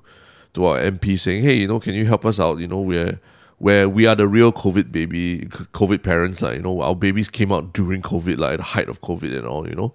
to 0.54 0.64
our 0.66 0.78
MP 0.78 1.18
saying, 1.18 1.42
hey, 1.42 1.54
you 1.54 1.66
know, 1.66 1.80
can 1.80 1.94
you 1.94 2.06
help 2.06 2.24
us 2.24 2.38
out? 2.38 2.58
You 2.58 2.68
know, 2.68 2.80
we're 2.80 3.18
where 3.58 3.88
we 3.88 4.06
are 4.06 4.14
the 4.14 4.26
real 4.26 4.52
COVID 4.52 4.90
baby, 4.90 5.46
COVID 5.74 6.02
parents, 6.02 6.40
like, 6.40 6.56
you 6.56 6.62
know, 6.62 6.80
our 6.80 6.94
babies 6.94 7.28
came 7.28 7.52
out 7.52 7.74
during 7.74 8.00
COVID, 8.00 8.38
like 8.38 8.52
at 8.52 8.56
the 8.56 8.62
height 8.62 8.88
of 8.88 9.02
COVID 9.02 9.36
and 9.36 9.46
all, 9.46 9.68
you 9.68 9.74
know. 9.74 9.92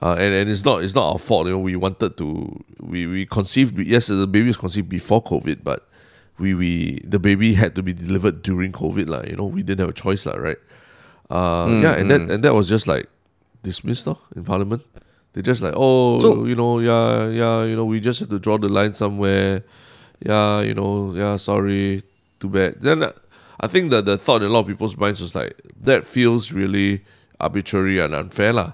Uh, 0.00 0.12
and, 0.18 0.32
and 0.34 0.50
it's 0.50 0.64
not 0.64 0.82
it's 0.82 0.94
not 0.94 1.12
our 1.12 1.18
fault, 1.18 1.46
you 1.46 1.52
know, 1.52 1.58
we 1.58 1.76
wanted 1.76 2.16
to 2.16 2.64
we, 2.80 3.06
we 3.06 3.26
conceived 3.26 3.78
yes, 3.78 4.06
the 4.06 4.26
baby 4.26 4.46
was 4.46 4.56
conceived 4.56 4.88
before 4.88 5.22
COVID, 5.22 5.62
but 5.62 5.86
we, 6.38 6.54
we 6.54 7.00
the 7.04 7.18
baby 7.18 7.52
had 7.54 7.74
to 7.74 7.82
be 7.82 7.92
delivered 7.92 8.42
during 8.42 8.72
COVID, 8.72 9.06
like, 9.08 9.28
you 9.28 9.36
know, 9.36 9.44
we 9.44 9.62
didn't 9.62 9.80
have 9.80 9.90
a 9.90 9.92
choice, 9.92 10.24
like, 10.24 10.38
right? 10.38 10.56
Uh, 11.30 11.80
yeah, 11.82 11.94
and 11.96 12.10
that 12.10 12.20
and 12.22 12.42
that 12.44 12.54
was 12.54 12.68
just 12.68 12.86
like 12.86 13.06
dismissed 13.62 14.06
though, 14.06 14.18
in 14.34 14.44
Parliament. 14.44 14.82
They 15.34 15.42
just 15.42 15.62
like, 15.62 15.74
oh, 15.76 16.20
So- 16.20 16.44
you 16.44 16.54
know, 16.54 16.78
yeah, 16.80 17.28
yeah, 17.28 17.64
you 17.64 17.76
know, 17.76 17.84
we 17.84 18.00
just 18.00 18.20
have 18.20 18.28
to 18.30 18.38
draw 18.38 18.58
the 18.58 18.68
line 18.68 18.92
somewhere. 18.94 19.62
Yeah, 20.24 20.60
you 20.62 20.74
know, 20.74 21.14
yeah, 21.14 21.36
sorry, 21.36 22.02
too 22.40 22.48
bad. 22.48 22.80
Then 22.80 23.02
uh, 23.02 23.12
I 23.60 23.66
think 23.66 23.90
that 23.90 24.04
the 24.04 24.16
thought 24.16 24.42
in 24.42 24.48
a 24.48 24.52
lot 24.52 24.60
of 24.60 24.66
people's 24.68 24.96
minds 24.96 25.20
was 25.20 25.34
like, 25.34 25.58
that 25.80 26.06
feels 26.06 26.52
really 26.52 27.02
arbitrary 27.40 27.98
and 27.98 28.14
unfair, 28.14 28.52
lah. 28.52 28.72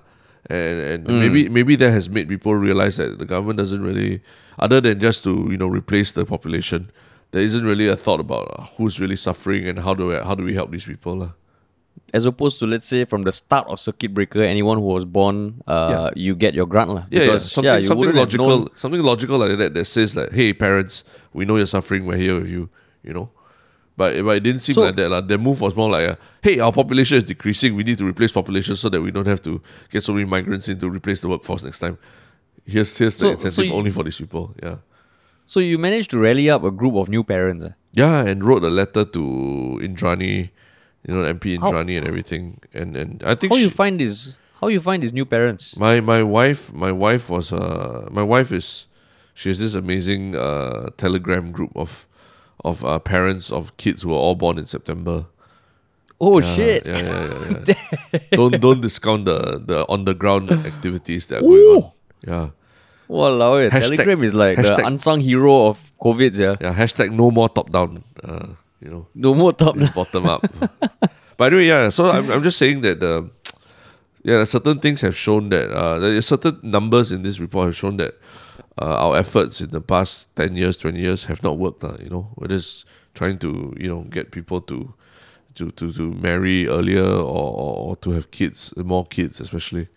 And 0.51 0.81
and 0.81 1.19
maybe 1.21 1.49
maybe 1.51 1.77
that 1.77 1.91
has 1.91 2.09
made 2.09 2.29
people 2.29 2.55
realize 2.55 2.97
that 2.97 3.19
the 3.19 3.27
government 3.27 3.59
doesn't 3.59 3.83
really, 3.83 4.23
other 4.59 4.81
than 4.81 4.99
just 4.99 5.23
to 5.25 5.49
you 5.51 5.59
know 5.59 5.67
replace 5.69 6.13
the 6.13 6.25
population, 6.25 6.91
there 7.33 7.43
isn't 7.43 7.65
really 7.65 7.87
a 7.89 7.97
thought 7.97 8.21
about 8.21 8.49
uh, 8.59 8.63
who's 8.77 8.99
really 8.99 9.17
suffering 9.17 9.69
and 9.69 9.79
how 9.81 9.93
do 9.93 10.07
we, 10.07 10.15
how 10.17 10.35
do 10.35 10.43
we 10.45 10.55
help 10.55 10.71
these 10.71 10.87
people. 10.87 11.35
As 12.15 12.25
opposed 12.25 12.59
to 12.61 12.67
let's 12.67 12.87
say 12.87 13.05
from 13.05 13.25
the 13.25 13.33
start 13.33 13.67
of 13.69 13.79
circuit 13.79 14.15
breaker, 14.15 14.41
anyone 14.43 14.79
who 14.79 14.85
was 14.85 15.05
born, 15.05 15.61
uh, 15.67 16.11
you 16.17 16.35
get 16.35 16.55
your 16.55 16.65
grant 16.65 16.89
lah. 16.91 17.05
Yeah, 17.11 17.25
yeah, 17.25 17.39
something 17.39 17.77
you 17.77 17.83
something 17.83 18.15
logical, 18.15 18.49
known- 18.49 18.69
something 18.77 19.03
logical 19.03 19.37
like 19.37 19.59
that 19.59 19.75
that 19.75 19.85
says 19.85 20.17
like, 20.17 20.33
"Hey, 20.33 20.55
parents, 20.55 21.05
we 21.35 21.45
know 21.45 21.57
you're 21.57 21.67
suffering. 21.67 22.07
We're 22.07 22.17
here 22.17 22.41
with 22.41 22.49
you." 22.49 22.71
You 23.05 23.13
know, 23.13 23.31
but 23.99 24.11
but 24.25 24.37
it 24.39 24.43
didn't 24.47 24.61
seem 24.67 24.75
So- 24.75 24.83
like 24.87 24.97
that. 24.97 25.09
Like, 25.11 25.27
their 25.29 25.39
move 25.49 25.61
was 25.61 25.75
more 25.77 25.91
like, 25.97 26.07
a, 26.13 26.19
"Hey, 26.47 26.59
our 26.65 26.73
population 26.73 27.19
is 27.19 27.25
decreasing. 27.25 27.75
We 27.77 27.85
need 27.85 27.99
to 27.99 28.07
replace 28.13 28.33
population 28.33 28.75
so 28.77 28.89
that 28.89 29.01
we 29.03 29.11
don't 29.11 29.27
have 29.27 29.43
to 29.43 29.61
get 29.93 30.03
so 30.05 30.13
many 30.15 30.25
migrants 30.25 30.69
in 30.69 30.79
to 30.79 30.89
replace 30.99 31.21
the 31.21 31.29
workforce 31.29 31.63
next 31.65 31.81
time." 31.81 31.97
Here's 32.65 32.97
here's 32.99 33.17
the 33.17 33.29
incentive 33.31 33.53
so 33.55 33.63
you- 33.63 33.75
only 33.81 33.91
for 33.91 34.05
these 34.05 34.19
people. 34.19 34.55
Yeah, 34.63 34.77
So 35.47 35.61
you 35.61 35.77
managed 35.79 36.11
to 36.13 36.19
rally 36.19 36.49
up 36.51 36.63
a 36.65 36.71
group 36.71 36.95
of 36.95 37.09
new 37.09 37.25
parents. 37.25 37.65
eh? 37.65 37.73
yeah, 37.93 38.25
and 38.31 38.45
wrote 38.45 38.63
a 38.65 38.71
letter 38.81 39.05
to 39.17 39.23
Indranee, 39.83 40.51
you 41.07 41.15
know, 41.15 41.25
MP 41.25 41.57
How- 41.57 41.73
Indranee 41.73 41.97
and 41.99 42.07
everything. 42.07 42.45
And 42.75 42.97
and 42.97 43.23
I 43.25 43.35
think 43.35 43.53
How 43.53 43.57
she, 43.59 43.65
you 43.65 43.71
find 43.83 43.99
this? 43.99 44.39
How 44.61 44.69
you 44.69 44.81
find 44.81 45.03
these 45.03 45.13
new 45.21 45.25
parents? 45.25 45.77
My 45.87 46.01
my 46.13 46.23
wife 46.23 46.73
my 46.73 46.93
wife 46.93 47.25
was 47.31 47.53
uh 47.53 48.07
my 48.11 48.23
wife 48.35 48.51
is 48.53 48.87
she 49.35 49.49
has 49.51 49.59
this 49.65 49.75
amazing 49.75 50.35
uh 50.37 50.91
telegram 51.03 51.53
group 51.53 51.71
of 51.85 52.07
of 52.65 52.85
uh, 52.85 52.99
parents 52.99 53.51
of 53.53 53.77
kids 53.77 54.03
who 54.03 54.13
are 54.13 54.19
all 54.19 54.35
born 54.35 54.59
in 54.59 54.67
September. 54.67 55.27
Oh 56.21 56.41
Yeah, 56.41 56.55
shit! 56.55 56.87
Yeah, 56.87 56.99
yeah, 56.99 57.45
yeah. 57.67 57.75
yeah. 58.13 58.19
don't 58.33 58.61
don't 58.61 58.81
discount 58.81 59.25
the 59.25 59.63
the 59.65 59.87
on 59.89 60.05
the 60.05 60.15
ground 60.15 60.51
activities 60.67 61.29
that 61.29 61.43
are 61.43 61.45
Ooh. 61.45 61.81
going 61.81 61.83
on. 61.85 61.93
Yeah. 62.27 62.49
Walao, 63.09 63.65
eh, 63.65 63.71
Hashtag- 63.71 63.97
Telegram 63.97 64.23
is 64.25 64.35
like 64.35 64.57
the 64.59 64.85
unsung 64.85 65.21
hero 65.21 65.69
of 65.69 65.79
COVID. 66.03 66.37
Yeah, 66.37 66.57
Yeah. 66.61 66.75
Hashtag 66.75 67.11
no 67.13 67.31
more 67.31 67.49
top 67.49 67.71
down. 67.73 68.03
Uh, 68.23 68.49
you 68.83 68.91
know. 68.91 69.07
no 69.15 69.35
more 69.35 69.53
top. 69.53 69.77
It's 69.79 69.95
bottom 69.95 70.27
up. 70.27 70.43
but 71.39 71.53
anyway, 71.53 71.67
yeah. 71.67 71.89
So 71.89 72.11
I'm, 72.11 72.31
I'm 72.31 72.43
just 72.43 72.59
saying 72.59 72.83
that 72.83 73.01
the 73.01 73.31
yeah, 74.25 74.45
certain 74.45 74.79
things 74.81 75.01
have 75.01 75.17
shown 75.17 75.49
that 75.51 75.71
uh, 75.71 76.21
certain 76.21 76.59
numbers 76.63 77.13
in 77.13 77.23
this 77.23 77.39
report 77.41 77.67
have 77.67 77.77
shown 77.77 77.97
that 77.97 78.15
uh, 78.81 78.85
our 79.09 79.17
efforts 79.17 79.61
in 79.61 79.71
the 79.71 79.81
past 79.81 80.35
ten 80.37 80.57
years, 80.57 80.77
twenty 80.77 81.01
years 81.01 81.25
have 81.25 81.43
not 81.43 81.59
worked. 81.59 81.85
Uh, 81.85 81.97
you 82.03 82.11
know, 82.11 82.29
we're 82.37 82.49
just 82.49 82.85
trying 83.15 83.39
to 83.39 83.75
you 83.79 83.89
know 83.89 84.03
get 84.11 84.31
people 84.31 84.61
to 84.63 84.95
to 85.55 85.71
to, 85.73 85.93
to 85.93 86.13
marry 86.15 86.69
earlier 86.69 87.05
or, 87.05 87.53
or, 87.65 87.77
or 87.91 87.97
to 87.97 88.11
have 88.13 88.31
kids, 88.31 88.73
more 88.77 89.07
kids 89.07 89.41
especially. 89.41 89.89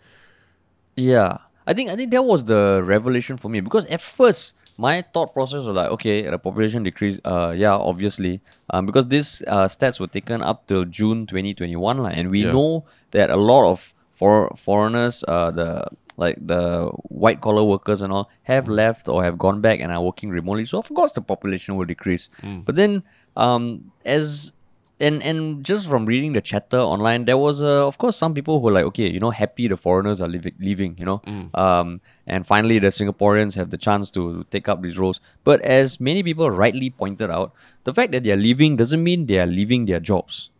Yeah, 0.96 1.38
I 1.66 1.74
think 1.74 1.90
I 1.90 1.96
think 1.96 2.10
that 2.10 2.24
was 2.24 2.44
the 2.44 2.82
revelation 2.84 3.36
for 3.36 3.48
me 3.48 3.60
because 3.60 3.84
at 3.86 4.00
first 4.00 4.54
my 4.78 5.02
thought 5.14 5.32
process 5.34 5.64
was 5.64 5.76
like, 5.76 5.90
okay, 5.90 6.22
the 6.28 6.38
population 6.38 6.82
decrease. 6.82 7.18
Uh, 7.24 7.54
yeah, 7.56 7.72
obviously, 7.74 8.40
um, 8.70 8.86
because 8.86 9.06
these 9.08 9.42
uh, 9.46 9.66
stats 9.68 10.00
were 10.00 10.06
taken 10.06 10.42
up 10.42 10.66
till 10.66 10.84
June 10.84 11.26
twenty 11.26 11.54
twenty 11.54 11.76
one, 11.76 11.98
lah, 11.98 12.10
and 12.10 12.30
we 12.30 12.44
Yeah. 12.44 12.52
know 12.52 12.84
that 13.12 13.30
a 13.30 13.36
lot 13.36 13.70
of 13.70 13.94
for 14.12 14.52
foreigners, 14.56 15.24
uh, 15.26 15.50
the 15.50 15.84
like 16.16 16.36
the 16.46 16.88
white 17.08 17.40
collar 17.40 17.64
workers 17.64 18.02
and 18.02 18.12
all 18.12 18.30
have 18.44 18.68
left 18.68 19.08
or 19.08 19.24
have 19.24 19.38
gone 19.38 19.60
back 19.60 19.80
and 19.80 19.90
are 19.92 20.02
working 20.02 20.30
remotely. 20.30 20.64
So 20.64 20.78
of 20.78 20.88
course 20.94 21.12
the 21.12 21.20
population 21.22 21.76
will 21.76 21.86
decrease. 21.86 22.28
But 22.64 22.76
then, 22.76 23.02
um, 23.36 23.92
as 24.04 24.52
and 25.00 25.20
and 25.22 25.64
just 25.64 25.88
from 25.88 26.06
reading 26.06 26.32
the 26.34 26.40
chatter 26.40 26.78
online, 26.78 27.24
there 27.24 27.38
was 27.38 27.60
uh, 27.62 27.86
of 27.86 27.98
course 27.98 28.16
some 28.16 28.34
people 28.34 28.60
who 28.60 28.66
were 28.66 28.72
like, 28.72 28.84
okay, 28.84 29.08
you 29.08 29.18
know, 29.18 29.30
happy 29.30 29.66
the 29.66 29.76
foreigners 29.76 30.20
are 30.20 30.28
leaving, 30.28 30.54
leaving 30.60 30.96
you 30.98 31.04
know, 31.04 31.20
um, 31.54 32.00
and 32.26 32.46
finally 32.46 32.78
the 32.78 32.88
Singaporeans 32.88 33.54
have 33.54 33.70
the 33.70 33.78
chance 33.78 34.10
to 34.12 34.44
take 34.50 34.68
up 34.68 34.80
these 34.82 34.96
roles. 34.98 35.18
But 35.44 35.60
as 35.62 35.98
many 35.98 36.22
people 36.22 36.48
rightly 36.50 36.90
pointed 36.90 37.30
out, 37.30 37.52
the 37.84 37.92
fact 37.92 38.12
that 38.12 38.22
they 38.22 38.30
are 38.30 38.36
leaving 38.36 38.76
doesn't 38.76 39.02
mean 39.02 39.26
they 39.26 39.38
are 39.40 39.46
leaving 39.46 39.86
their 39.86 39.98
jobs. 39.98 40.50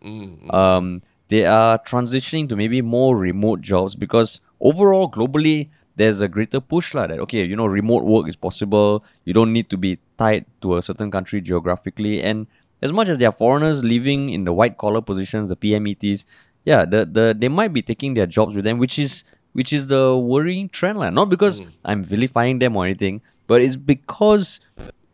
Um, 0.50 1.02
they 1.28 1.46
are 1.46 1.78
transitioning 1.78 2.48
to 2.48 2.56
maybe 2.56 2.82
more 2.82 3.16
remote 3.16 3.60
jobs 3.60 3.94
because 3.94 4.40
overall 4.62 5.10
globally 5.10 5.68
there's 5.96 6.20
a 6.22 6.28
greater 6.28 6.60
push 6.60 6.94
lah 6.94 7.06
that 7.06 7.18
okay 7.18 7.44
you 7.44 7.56
know 7.56 7.66
remote 7.66 8.04
work 8.04 8.28
is 8.28 8.36
possible. 8.36 9.04
You 9.24 9.34
don't 9.34 9.52
need 9.52 9.68
to 9.70 9.76
be 9.76 9.98
tied 10.16 10.46
to 10.62 10.76
a 10.76 10.82
certain 10.82 11.10
country 11.10 11.42
geographically. 11.42 12.22
And 12.22 12.46
as 12.80 12.92
much 12.92 13.08
as 13.08 13.18
there 13.18 13.28
are 13.28 13.38
foreigners 13.42 13.84
living 13.84 14.30
in 14.30 14.44
the 14.44 14.52
white 14.52 14.78
collar 14.78 15.02
positions 15.02 15.50
the 15.50 15.56
PMETs 15.56 16.24
yeah 16.64 16.84
the, 16.84 17.04
the 17.04 17.36
they 17.38 17.48
might 17.48 17.72
be 17.72 17.82
taking 17.82 18.14
their 18.14 18.26
jobs 18.26 18.54
with 18.54 18.64
them 18.64 18.78
which 18.78 18.98
is 18.98 19.24
which 19.52 19.72
is 19.72 19.88
the 19.88 20.16
worrying 20.16 20.68
trend 20.70 20.98
lah. 20.98 21.10
not 21.10 21.28
because 21.28 21.60
I'm 21.84 22.02
vilifying 22.04 22.58
them 22.58 22.76
or 22.76 22.86
anything 22.86 23.20
but 23.46 23.60
it's 23.60 23.76
because 23.76 24.60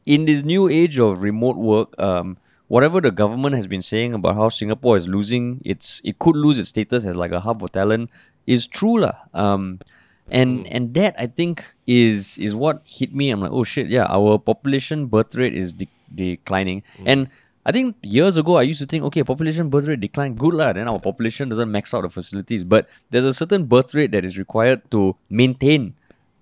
in 0.08 0.24
this 0.24 0.42
new 0.42 0.68
age 0.68 0.98
of 0.98 1.20
remote 1.20 1.56
work, 1.56 1.98
um, 2.00 2.38
whatever 2.68 3.00
the 3.00 3.10
government 3.10 3.54
has 3.54 3.66
been 3.66 3.82
saying 3.82 4.14
about 4.14 4.36
how 4.36 4.48
Singapore 4.48 4.96
is 4.96 5.06
losing 5.06 5.60
its, 5.66 6.00
it 6.02 6.18
could 6.18 6.34
lose 6.34 6.58
its 6.58 6.70
status 6.70 7.04
as 7.04 7.14
like 7.14 7.30
a 7.30 7.40
hub 7.40 7.60
for 7.60 7.68
talent, 7.68 8.08
is 8.48 8.64
true 8.66 8.96
lah. 9.04 9.16
Um, 9.36 9.84
and 10.32 10.66
and 10.68 10.92
that 10.96 11.16
I 11.20 11.28
think 11.28 11.64
is 11.86 12.36
is 12.40 12.56
what 12.56 12.80
hit 12.84 13.14
me. 13.14 13.28
I'm 13.30 13.40
like, 13.44 13.52
oh 13.52 13.64
shit, 13.64 13.88
yeah, 13.88 14.08
our 14.08 14.38
population 14.38 15.06
birth 15.06 15.36
rate 15.36 15.56
is 15.56 15.72
de- 15.72 15.88
declining, 16.14 16.82
and 17.04 17.28
I 17.64 17.72
think 17.72 17.96
years 18.00 18.36
ago 18.40 18.56
I 18.56 18.64
used 18.64 18.80
to 18.80 18.88
think, 18.88 19.04
okay, 19.08 19.24
population 19.24 19.68
birth 19.68 19.88
rate 19.88 20.00
decline, 20.00 20.34
good 20.34 20.56
lah. 20.56 20.72
Then 20.72 20.88
our 20.88 21.00
population 21.00 21.48
doesn't 21.48 21.70
max 21.70 21.92
out 21.92 22.04
the 22.04 22.12
facilities, 22.12 22.64
but 22.64 22.88
there's 23.10 23.28
a 23.28 23.36
certain 23.36 23.68
birth 23.68 23.94
rate 23.94 24.12
that 24.12 24.24
is 24.24 24.36
required 24.40 24.84
to 24.92 25.16
maintain 25.28 25.96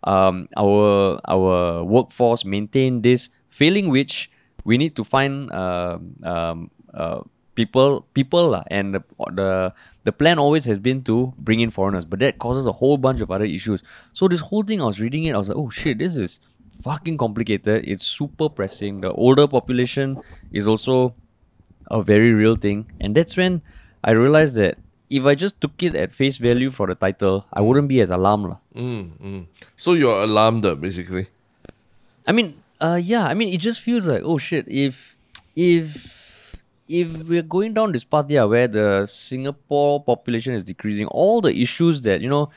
um, 0.06 0.48
our 0.56 1.18
our 1.26 1.82
workforce 1.82 2.44
maintain 2.44 3.02
this. 3.02 3.28
Failing 3.50 3.88
which, 3.88 4.30
we 4.64 4.76
need 4.76 4.94
to 4.94 5.02
find 5.02 5.50
um, 5.50 6.14
um, 6.22 6.70
uh, 6.92 7.22
people 7.56 8.06
people 8.14 8.50
lah. 8.50 8.62
and 8.70 8.94
the, 8.94 9.02
the 9.32 9.72
the 10.06 10.12
plan 10.12 10.38
always 10.38 10.64
has 10.66 10.78
been 10.78 11.02
to 11.02 11.34
bring 11.36 11.58
in 11.58 11.70
foreigners, 11.72 12.04
but 12.04 12.20
that 12.20 12.38
causes 12.38 12.64
a 12.64 12.70
whole 12.70 12.96
bunch 12.96 13.20
of 13.20 13.32
other 13.32 13.44
issues. 13.44 13.82
So 14.12 14.28
this 14.28 14.38
whole 14.40 14.62
thing, 14.62 14.80
I 14.80 14.86
was 14.86 15.00
reading 15.00 15.25
it, 15.25 15.34
I 15.34 15.38
was 15.38 15.48
like, 15.48 15.58
oh 15.58 15.68
shit, 15.68 15.98
this 15.98 16.14
is 16.14 16.38
fucking 16.80 17.18
complicated. 17.18 17.84
It's 17.84 18.06
super 18.06 18.48
pressing. 18.48 19.00
The 19.00 19.10
older 19.10 19.48
population 19.48 20.22
is 20.52 20.68
also 20.68 21.12
a 21.90 22.02
very 22.04 22.32
real 22.32 22.54
thing, 22.54 22.86
and 23.00 23.16
that's 23.16 23.36
when 23.36 23.62
I 24.04 24.12
realized 24.12 24.54
that 24.54 24.78
if 25.10 25.26
I 25.26 25.34
just 25.34 25.60
took 25.60 25.82
it 25.82 25.96
at 25.96 26.12
face 26.12 26.38
value 26.38 26.70
for 26.70 26.86
the 26.86 26.94
title, 26.94 27.44
I 27.52 27.60
wouldn't 27.60 27.88
be 27.88 28.00
as 28.00 28.10
alarmed 28.10 28.46
lah. 28.46 28.58
Mm, 28.76 29.10
mm. 29.18 29.46
So 29.76 29.94
you're 29.94 30.22
alarmed, 30.22 30.62
basically. 30.80 31.26
I 32.26 32.30
mean, 32.30 32.62
uh, 32.80 33.00
yeah. 33.02 33.26
I 33.26 33.34
mean, 33.34 33.52
it 33.52 33.58
just 33.58 33.80
feels 33.80 34.06
like 34.06 34.22
oh 34.22 34.38
shit. 34.38 34.66
If 34.68 35.16
if 35.56 36.25
if 36.88 37.28
we're 37.28 37.43
going 37.43 37.75
down 37.75 37.93
this 37.93 38.05
path, 38.05 38.26
yeah, 38.28 38.45
where 38.45 38.69
the 38.69 39.07
Singapore 39.07 40.02
population 40.02 40.55
is 40.55 40.64
decreasing, 40.64 41.07
all 41.09 41.40
the 41.40 41.55
issues 41.55 42.02
that 42.02 42.21
you 42.21 42.28
know, 42.28 42.50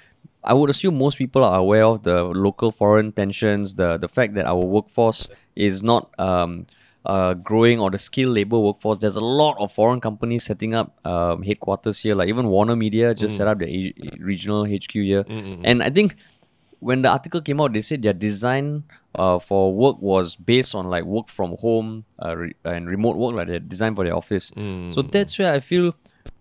I 0.44 0.54
would 0.54 0.70
assume 0.70 0.98
most 0.98 1.18
people 1.18 1.44
are 1.44 1.58
aware 1.60 1.84
of 1.86 2.04
the 2.04 2.24
local 2.24 2.72
foreign 2.72 3.12
tensions, 3.12 3.76
the 3.76 3.98
the 3.98 4.08
fact 4.08 4.34
that 4.36 4.46
our 4.46 4.64
workforce 4.64 5.28
is 5.56 5.84
not 5.84 6.10
um. 6.20 6.66
Uh, 7.06 7.34
growing 7.34 7.80
or 7.80 7.90
the 7.90 7.98
skilled 7.98 8.36
labor 8.36 8.60
workforce. 8.60 8.98
There's 8.98 9.16
a 9.16 9.22
lot 9.24 9.56
of 9.58 9.72
foreign 9.72 10.02
companies 10.02 10.44
setting 10.44 10.76
up 10.76 10.94
um, 11.08 11.42
headquarters 11.44 11.98
here. 11.98 12.14
Like 12.14 12.28
even 12.28 12.50
Warner 12.50 12.76
Media 12.76 13.16
just 13.16 13.38
set 13.38 13.48
up 13.48 13.58
the 13.60 13.66
a- 13.66 14.18
regional 14.20 14.66
HQ 14.66 14.92
here, 14.92 15.24
and 15.64 15.82
I 15.82 15.90
think 15.90 16.18
when 16.80 17.02
the 17.02 17.10
article 17.10 17.40
came 17.42 17.62
out, 17.62 17.72
they 17.72 17.82
said 17.82 18.02
their 18.04 18.14
design 18.14 18.84
uh, 19.16 19.40
for 19.40 19.74
work 19.74 20.00
was 20.02 20.36
based 20.36 20.76
on 20.76 20.90
like 20.90 21.04
work 21.04 21.30
from 21.30 21.56
home 21.58 22.06
uh, 22.24 22.36
re- 22.38 22.56
and 22.64 22.88
remote 22.88 23.18
work, 23.18 23.36
like 23.36 23.48
their 23.48 23.60
design 23.60 23.96
for 23.96 24.04
their 24.04 24.16
office. 24.16 24.52
So 24.92 25.02
that's 25.02 25.38
where 25.40 25.54
I 25.54 25.60
feel, 25.60 25.96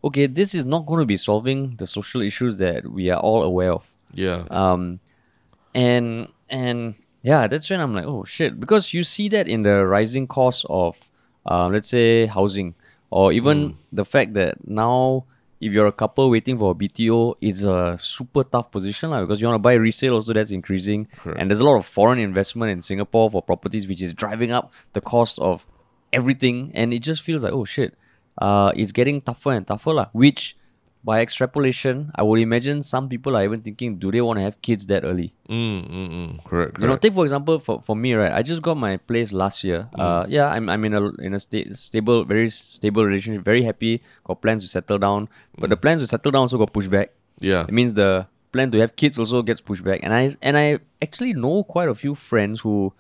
okay, 0.05 0.27
this 0.27 0.55
is 0.55 0.67
not 0.67 0.87
going 0.87 1.01
to 1.01 1.07
be 1.07 1.17
solving 1.17 1.77
the 1.77 1.87
social 1.87 2.21
issues 2.21 2.59
that 2.59 2.87
we 2.91 3.11
are 3.11 3.21
all 3.21 3.43
aware 3.43 3.73
of. 3.73 3.91
Yeah. 4.13 4.45
Um, 4.51 5.01
and 5.75 6.29
and 6.49 6.95
yeah, 7.23 7.47
that's 7.47 7.69
when 7.71 7.81
I'm 7.81 7.95
like, 7.95 8.07
oh 8.07 8.25
shit, 8.25 8.59
because 8.61 8.93
you 8.95 9.03
see 9.03 9.29
that 9.31 9.49
in 9.49 9.63
the 9.63 9.87
rising 9.87 10.27
cost 10.27 10.65
of, 10.69 10.97
uh, 11.47 11.69
let's 11.69 11.89
say 11.89 12.27
housing, 12.27 12.75
or 13.11 13.33
even 13.33 13.77
the 13.93 14.05
fact 14.05 14.35
that 14.35 14.67
now 14.67 15.25
if 15.61 15.73
you're 15.73 15.87
a 15.87 15.93
couple 15.93 16.31
waiting 16.31 16.57
for 16.59 16.71
a 16.71 16.75
BTO, 16.75 17.37
it's 17.41 17.63
a 17.63 17.97
super 17.99 18.45
tough 18.45 18.71
position 18.71 19.11
lah, 19.11 19.21
because 19.21 19.41
you 19.41 19.47
want 19.47 19.57
to 19.57 19.63
buy 19.63 19.75
resale 19.75 20.15
also 20.15 20.33
that's 20.33 20.51
increasing, 20.51 21.09
and 21.37 21.51
there's 21.51 21.61
a 21.61 21.65
lot 21.65 21.77
of 21.77 21.87
foreign 21.87 22.19
investment 22.19 22.71
in 22.71 22.81
Singapore 22.81 23.31
for 23.31 23.43
properties 23.43 23.89
which 23.89 24.03
is 24.03 24.15
driving 24.15 24.53
up 24.53 24.73
the 24.93 25.01
cost 25.01 25.39
of 25.39 25.67
everything, 26.13 26.71
and 26.75 26.93
it 26.93 27.01
just 27.01 27.23
feels 27.23 27.43
like 27.43 27.53
oh 27.53 27.65
shit, 27.65 27.95
uh, 28.41 28.73
it's 28.77 28.93
getting 28.93 29.21
tougher 29.21 29.53
and 29.53 29.67
tougher 29.67 29.93
lah, 29.93 30.07
which. 30.13 30.57
By 31.05 31.21
extrapolation, 31.21 32.11
I 32.15 32.23
would 32.23 32.41
imagine 32.41 32.83
some 32.83 33.09
people 33.09 33.37
are 33.37 33.45
even 33.45 33.63
thinking, 33.63 33.97
do 33.99 34.11
they 34.11 34.21
want 34.21 34.39
to 34.39 34.43
have 34.43 34.61
kids 34.61 34.85
that 34.87 35.05
early? 35.05 35.33
Mm, 35.49 35.89
mm, 35.89 36.09
mm. 36.11 36.45
Correct. 36.45 36.79
You 36.81 36.87
know, 36.87 36.97
take 36.97 37.13
for 37.15 37.25
example, 37.25 37.59
for, 37.61 37.81
for 37.81 37.95
me, 37.97 38.13
right? 38.15 38.33
I 38.33 38.43
just 38.43 38.63
got 38.63 38.77
my 38.77 38.97
place 38.97 39.33
last 39.33 39.63
year. 39.65 39.89
Uh, 39.95 40.27
yeah, 40.29 40.49
I'm, 40.49 40.69
I'm 40.69 40.85
in 40.85 40.95
a 40.95 41.09
in 41.23 41.35
a 41.35 41.41
sta- 41.41 41.73
stable, 41.73 42.25
very 42.25 42.51
stable 42.51 43.05
relationship. 43.05 43.45
Very 43.45 43.63
happy. 43.63 44.03
Got 44.25 44.43
plans 44.43 44.63
to 44.65 44.69
settle 44.69 44.99
down, 44.99 45.29
but 45.57 45.71
the 45.71 45.77
plans 45.77 46.03
to 46.03 46.07
settle 46.07 46.33
down 46.33 46.41
also 46.43 46.59
got 46.59 46.73
pushed 46.73 46.91
back. 46.91 47.11
yeah. 47.41 47.63
It 47.63 47.73
means 47.73 47.95
the 47.95 48.27
plan 48.53 48.71
to 48.73 48.79
have 48.81 48.97
kids 48.97 49.19
also 49.19 49.43
gets 49.43 49.61
pushed 49.61 49.85
back. 49.85 50.01
And 50.03 50.13
I 50.13 50.35
and 50.43 50.59
I 50.59 50.79
actually 51.01 51.33
know 51.33 51.63
quite 51.63 51.89
a 51.89 51.95
few 51.95 52.15
friends 52.17 52.61
who 52.61 52.93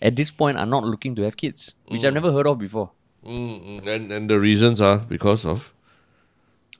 at 0.00 0.16
this 0.16 0.30
point 0.30 0.58
are 0.58 0.66
not 0.66 0.84
looking 0.84 1.14
to 1.16 1.22
have 1.22 1.36
kids, 1.36 1.74
which 1.88 2.04
I've 2.04 2.14
never 2.14 2.30
heard 2.32 2.46
of 2.46 2.58
before. 2.58 2.90
Mm, 3.26 3.86
and 3.86 4.12
and 4.12 4.30
the 4.30 4.38
reasons 4.40 4.80
are 4.80 4.98
because 4.98 5.44
of 5.44 5.72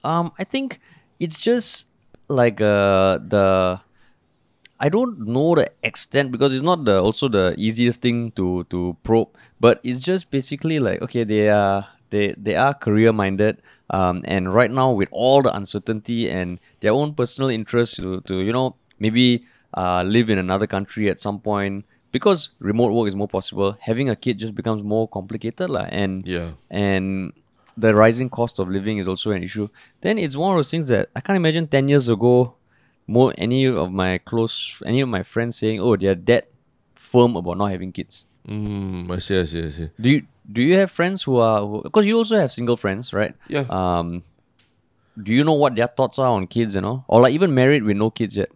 Um, 0.03 0.31
I 0.37 0.43
think 0.43 0.79
it's 1.19 1.39
just 1.39 1.87
like 2.27 2.61
uh 2.61 3.19
the 3.19 3.79
I 4.79 4.89
don't 4.89 5.27
know 5.27 5.55
the 5.55 5.71
extent 5.83 6.31
because 6.31 6.51
it's 6.51 6.63
not 6.63 6.83
the 6.83 7.01
also 7.01 7.29
the 7.29 7.55
easiest 7.57 8.01
thing 8.01 8.31
to 8.31 8.65
to 8.69 8.97
probe, 9.03 9.29
but 9.59 9.79
it's 9.83 9.99
just 9.99 10.29
basically 10.29 10.79
like 10.79 11.01
okay, 11.01 11.23
they 11.23 11.49
are 11.49 11.87
they 12.09 12.35
they 12.37 12.55
are 12.55 12.73
career 12.73 13.13
minded, 13.13 13.61
um, 13.89 14.21
and 14.25 14.53
right 14.53 14.71
now 14.71 14.91
with 14.91 15.09
all 15.11 15.41
the 15.41 15.55
uncertainty 15.55 16.29
and 16.29 16.59
their 16.81 16.91
own 16.91 17.13
personal 17.13 17.49
interest 17.49 17.95
to 17.97 18.21
to 18.21 18.41
you 18.41 18.51
know 18.51 18.75
maybe 18.99 19.45
uh 19.75 20.03
live 20.03 20.29
in 20.29 20.37
another 20.37 20.67
country 20.67 21.09
at 21.09 21.19
some 21.19 21.39
point 21.39 21.85
because 22.11 22.51
remote 22.59 22.91
work 22.93 23.07
is 23.07 23.15
more 23.15 23.27
possible. 23.27 23.75
Having 23.79 24.09
a 24.09 24.15
kid 24.15 24.37
just 24.37 24.53
becomes 24.53 24.83
more 24.83 25.07
complicated, 25.07 25.69
lah, 25.69 25.87
and 25.89 26.25
yeah. 26.27 26.51
and 26.69 27.33
the 27.77 27.93
rising 27.95 28.29
cost 28.29 28.59
of 28.59 28.69
living 28.69 28.97
is 28.97 29.07
also 29.07 29.31
an 29.31 29.43
issue. 29.43 29.69
Then 30.01 30.17
it's 30.17 30.35
one 30.35 30.51
of 30.51 30.57
those 30.57 30.71
things 30.71 30.87
that 30.89 31.09
I 31.15 31.21
can't 31.21 31.37
imagine 31.37 31.67
ten 31.67 31.87
years 31.87 32.09
ago, 32.09 32.53
more 33.07 33.33
any 33.37 33.65
of 33.65 33.91
my 33.91 34.17
close 34.19 34.81
any 34.85 35.01
of 35.01 35.09
my 35.09 35.23
friends 35.23 35.57
saying, 35.57 35.79
"Oh, 35.79 35.95
they're 35.95 36.15
that 36.15 36.49
firm 36.95 37.35
about 37.35 37.57
not 37.57 37.71
having 37.71 37.91
kids." 37.91 38.25
Mm, 38.47 39.09
I 39.09 39.19
see, 39.19 39.39
I 39.39 39.43
see, 39.45 39.63
I 39.63 39.69
see. 39.69 39.89
Do 39.99 40.09
you 40.09 40.23
do 40.51 40.61
you 40.61 40.75
have 40.77 40.91
friends 40.91 41.23
who 41.23 41.37
are 41.37 41.81
because 41.81 42.05
you 42.05 42.17
also 42.17 42.35
have 42.35 42.51
single 42.51 42.77
friends, 42.77 43.13
right? 43.13 43.35
Yeah. 43.47 43.65
Um, 43.69 44.23
do 45.21 45.31
you 45.31 45.43
know 45.43 45.53
what 45.53 45.75
their 45.75 45.87
thoughts 45.87 46.19
are 46.19 46.27
on 46.27 46.47
kids, 46.47 46.75
you 46.75 46.81
know, 46.81 47.05
or 47.07 47.21
like 47.21 47.33
even 47.33 47.53
married 47.53 47.83
with 47.83 47.97
no 47.97 48.09
kids 48.09 48.35
yet? 48.35 48.49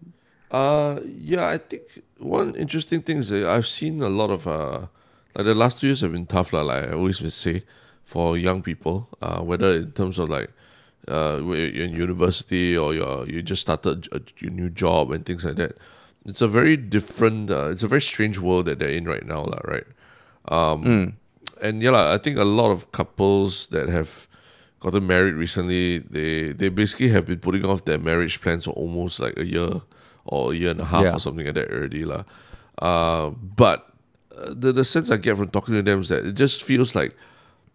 Uh, 0.50 1.00
yeah, 1.06 1.48
I 1.48 1.58
think 1.58 1.84
one 2.18 2.56
interesting 2.56 3.02
thing 3.02 3.18
is 3.18 3.30
that 3.30 3.48
I've 3.48 3.68
seen 3.68 4.02
a 4.02 4.10
lot 4.10 4.30
of 4.30 4.48
uh, 4.48 4.88
like 5.36 5.46
the 5.46 5.54
last 5.54 5.80
two 5.80 5.88
years 5.88 6.02
have 6.02 6.12
been 6.12 6.26
tough, 6.26 6.54
lah. 6.54 6.62
Like 6.62 6.86
I 6.86 6.92
always 6.94 7.22
would 7.22 7.34
say, 7.34 7.64
for 8.08 8.40
young 8.40 8.64
people, 8.64 9.12
uh, 9.22 9.44
whether 9.44 9.84
in 9.84 9.92
terms 9.92 10.16
of 10.18 10.30
like, 10.32 10.48
uh, 11.12 11.44
you're 11.44 11.84
in 11.88 11.92
university 11.92 12.72
or 12.80 12.96
you're 12.96 13.28
you 13.28 13.44
just 13.44 13.62
started 13.68 14.08
a, 14.16 14.24
your 14.40 14.52
new 14.52 14.70
job 14.72 15.12
and 15.12 15.26
things 15.28 15.44
like 15.44 15.60
that. 15.60 15.76
It's 16.24 16.40
a 16.42 16.48
very 16.48 16.76
different. 16.80 17.52
Uh, 17.52 17.68
it's 17.72 17.84
a 17.84 17.88
very 17.92 18.02
strange 18.04 18.40
world 18.40 18.66
that 18.72 18.80
they're 18.80 18.96
in 18.96 19.04
right 19.08 19.26
now, 19.28 19.44
lah. 19.44 19.60
Right. 19.68 19.88
Um, 20.48 21.20
and 21.62 21.84
yeah, 21.84 21.92
lah, 21.92 22.16
I 22.16 22.18
think 22.18 22.38
a 22.40 22.48
lot 22.48 22.72
of 22.72 22.92
couples 22.96 23.68
that 23.76 23.88
have 23.92 24.28
gotten 24.80 25.04
married 25.08 25.36
recently, 25.36 26.00
they 26.00 26.52
they 26.56 26.70
basically 26.72 27.10
have 27.12 27.28
been 27.28 27.40
putting 27.40 27.64
off 27.68 27.84
their 27.84 28.00
marriage 28.00 28.40
plans 28.40 28.64
for 28.66 28.72
almost 28.72 29.20
like 29.20 29.36
a 29.40 29.46
year 29.46 29.82
or 30.24 30.52
a 30.52 30.56
year 30.56 30.72
and 30.72 30.80
a 30.80 30.88
half 30.88 31.04
Yeah. 31.04 31.16
or 31.16 31.20
something 31.20 31.44
like 31.48 31.56
that 31.60 31.72
already, 31.72 32.04
lah. 32.08 32.24
Uh, 32.80 33.32
but 33.36 33.92
uh, 34.36 34.54
the 34.56 34.72
the 34.72 34.84
sense 34.84 35.12
I 35.12 35.18
get 35.18 35.36
from 35.40 35.50
talking 35.52 35.76
to 35.76 35.84
them 35.84 36.00
is 36.04 36.10
that 36.12 36.24
it 36.28 36.36
just 36.36 36.64
feels 36.64 36.96
like 36.96 37.16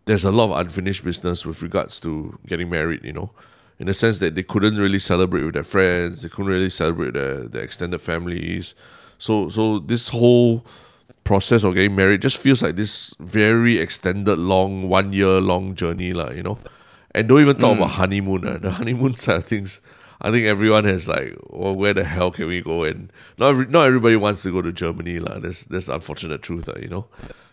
there's 0.05 0.25
a 0.25 0.33
lot 0.33 0.51
of 0.51 0.67
unfinished 0.67 1.05
business 1.05 1.47
with 1.47 1.63
regards 1.63 2.01
to 2.01 2.39
getting 2.47 2.69
married. 2.71 3.05
You 3.05 3.13
know, 3.13 3.31
in 3.79 3.87
the 3.87 3.95
sense 3.95 4.19
that 4.19 4.35
they 4.35 4.43
couldn't 4.43 4.77
really 4.77 4.99
celebrate 4.99 5.45
with 5.45 5.55
their 5.55 5.63
friends, 5.63 6.23
they 6.23 6.29
couldn't 6.29 6.51
really 6.51 6.71
celebrate 6.71 7.15
their, 7.15 7.49
their 7.49 7.63
extended 7.63 8.01
families. 8.01 8.75
So 9.19 9.49
so 9.49 9.79
this 9.79 10.09
whole 10.09 10.65
process 11.25 11.63
of 11.63 11.75
getting 11.75 11.95
married 11.95 12.23
just 12.23 12.39
feels 12.39 12.63
like 12.63 12.77
this 12.77 13.15
very 13.21 13.79
extended, 13.79 14.39
long, 14.39 14.89
one 14.89 15.13
year 15.13 15.41
long 15.41 15.75
journey, 15.75 16.13
lah. 16.13 16.31
You 16.31 16.43
know, 16.43 16.59
and 17.15 17.29
don't 17.29 17.41
even 17.41 17.57
talk 17.57 17.77
about 17.77 17.91
honeymoon. 17.91 18.47
ah. 18.47 18.59
The 18.59 18.73
honeymoon 18.73 19.15
side 19.23 19.37
of 19.37 19.45
things, 19.45 19.81
I 20.21 20.31
think 20.31 20.47
everyone 20.47 20.85
has 20.85 21.07
like, 21.07 21.37
well, 21.49 21.75
where 21.75 21.95
the 21.95 22.05
hell 22.05 22.31
can 22.31 22.47
we 22.49 22.61
go? 22.61 22.85
And 22.85 23.13
not 23.39 23.51
every, 23.51 23.67
not 23.67 23.87
everybody 23.87 24.17
wants 24.17 24.43
to 24.43 24.53
go 24.53 24.63
to 24.63 24.73
Germany, 24.73 25.21
lah. 25.21 25.39
That's 25.39 25.65
that's 25.65 25.87
the 25.87 25.95
unfortunate 25.95 26.43
truth, 26.43 26.69
ah, 26.69 26.79
you 26.81 26.89
know. 26.89 27.07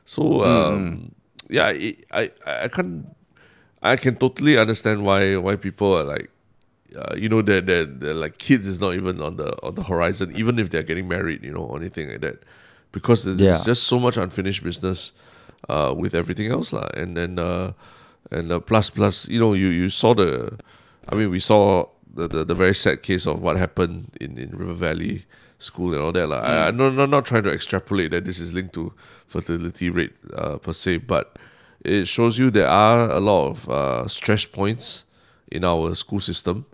So 0.06 0.44
um, 0.44 1.12
yeah, 1.50 1.70
it, 1.70 2.06
I 2.12 2.32
I 2.46 2.67
can't 2.69 3.06
I 3.82 3.95
can 3.97 4.15
totally 4.15 4.58
understand 4.58 5.04
why 5.04 5.36
why 5.38 5.56
people 5.56 5.93
are 5.97 6.04
like, 6.04 6.30
uh, 6.95 7.15
you 7.15 7.30
know, 7.30 7.41
that 7.41 7.65
that 7.65 8.00
that, 8.00 8.13
like 8.15 8.38
kids 8.38 8.67
is 8.67 8.80
not 8.80 8.93
even 8.95 9.21
on 9.21 9.38
the 9.38 9.56
on 9.63 9.76
the 9.76 9.84
horizon, 9.84 10.32
even 10.36 10.60
if 10.60 10.69
they're 10.69 10.84
getting 10.84 11.08
married, 11.08 11.43
you 11.43 11.52
know, 11.54 11.63
or 11.63 11.78
anything 11.78 12.10
like 12.10 12.21
that, 12.21 12.43
because 12.91 13.24
there's 13.26 13.39
Yeah. 13.39 13.63
just 13.65 13.84
so 13.84 14.00
much 14.00 14.17
unfinished 14.17 14.63
business 14.63 15.12
uh, 15.69 15.93
with 15.97 16.13
everything 16.15 16.52
else, 16.52 16.71
lah. 16.74 16.88
And 16.95 17.15
then 17.17 17.39
uh, 17.39 17.74
and 18.32 18.52
uh, 18.52 18.60
plus 18.60 18.89
plus, 18.89 19.28
you 19.28 19.39
know, 19.39 19.54
you 19.54 19.67
you 19.67 19.89
saw 19.89 20.13
the, 20.13 20.58
I 21.10 21.15
mean, 21.15 21.30
we 21.30 21.39
saw 21.39 21.86
the 22.13 22.28
the, 22.28 22.43
the 22.45 22.56
very 22.56 22.76
sad 22.76 23.02
case 23.02 23.26
of 23.26 23.41
what 23.41 23.58
happened 23.58 24.12
in 24.21 24.38
in 24.38 24.52
River 24.56 24.74
Valley 24.76 25.26
School 25.60 25.93
and 25.93 26.02
all 26.02 26.12
that, 26.13 26.28
lah. 26.28 26.39
I, 26.39 26.67
I'm 26.69 26.78
not, 26.78 26.93
not 26.95 27.10
not 27.10 27.26
trying 27.26 27.43
to 27.43 27.52
extrapolate 27.52 28.12
that 28.12 28.24
this 28.24 28.39
is 28.39 28.54
linked 28.54 28.74
to 28.76 28.93
fertility 29.28 29.89
rate 29.89 30.15
uh, 30.34 30.58
per 30.58 30.72
se, 30.74 30.98
but 31.04 31.38
it 31.84 32.08
shows 32.08 32.39
you 32.39 32.50
there 32.50 32.67
are 32.69 33.12
a 33.12 33.19
lot 33.19 33.50
of 33.52 33.69
uh, 33.69 34.08
stress 34.08 34.45
points 34.45 35.04
in 35.52 35.65
our 35.65 35.93
school 35.95 36.19
system 36.22 36.65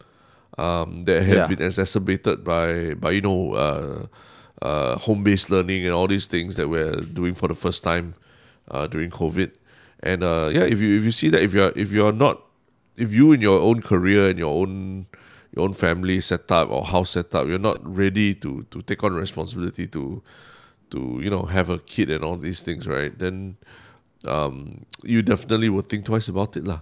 um, 0.58 1.06
that 1.06 1.24
have 1.24 1.36
Yeah. 1.38 1.48
been 1.48 1.62
exacerbated 1.65 2.43
by 2.43 2.93
by 2.93 3.12
you 3.12 3.21
know 3.21 3.54
uh, 3.58 4.06
uh, 4.62 4.98
home 5.00 5.24
based 5.24 5.50
learning 5.50 5.84
and 5.86 5.93
all 5.93 6.08
these 6.08 6.28
things 6.28 6.56
that 6.56 6.69
we're 6.69 7.02
doing 7.02 7.34
for 7.34 7.48
the 7.50 7.56
first 7.58 7.84
time 7.84 8.13
uh, 8.69 8.86
during 8.88 9.10
COVID. 9.10 9.50
And 10.06 10.21
uh, 10.24 10.50
yeah, 10.54 10.63
if 10.69 10.80
you 10.80 10.98
if 10.98 11.04
you 11.04 11.12
see 11.12 11.30
that 11.30 11.41
if 11.41 11.54
you're 11.58 11.74
if 11.76 11.91
you're 11.91 12.13
not 12.13 12.41
if 12.98 13.12
you 13.12 13.32
in 13.34 13.41
your 13.41 13.60
own 13.60 13.82
career 13.82 14.30
and 14.30 14.38
your 14.38 14.54
own 14.54 15.08
your 15.56 15.65
own 15.65 15.74
family 15.74 16.22
setup 16.22 16.70
or 16.70 16.84
house 16.86 17.12
setup, 17.12 17.48
you're 17.48 17.58
not 17.60 17.80
ready 17.82 18.36
to 18.36 18.63
to 18.72 18.82
take 18.82 19.04
on 19.04 19.13
responsibility 19.13 19.88
to 19.88 20.22
to 20.91 21.20
you 21.24 21.30
know 21.30 21.44
have 21.44 21.70
a 21.70 21.80
kid 21.80 22.10
and 22.10 22.24
all 22.24 22.36
these 22.38 22.62
things, 22.62 22.88
right? 22.88 23.18
Then 23.18 23.58
um, 24.26 24.86
you 25.04 25.22
definitely 25.22 25.70
would 25.70 25.88
think 25.88 26.06
twice 26.06 26.28
about 26.28 26.58
it, 26.58 26.65
lah. 26.65 26.82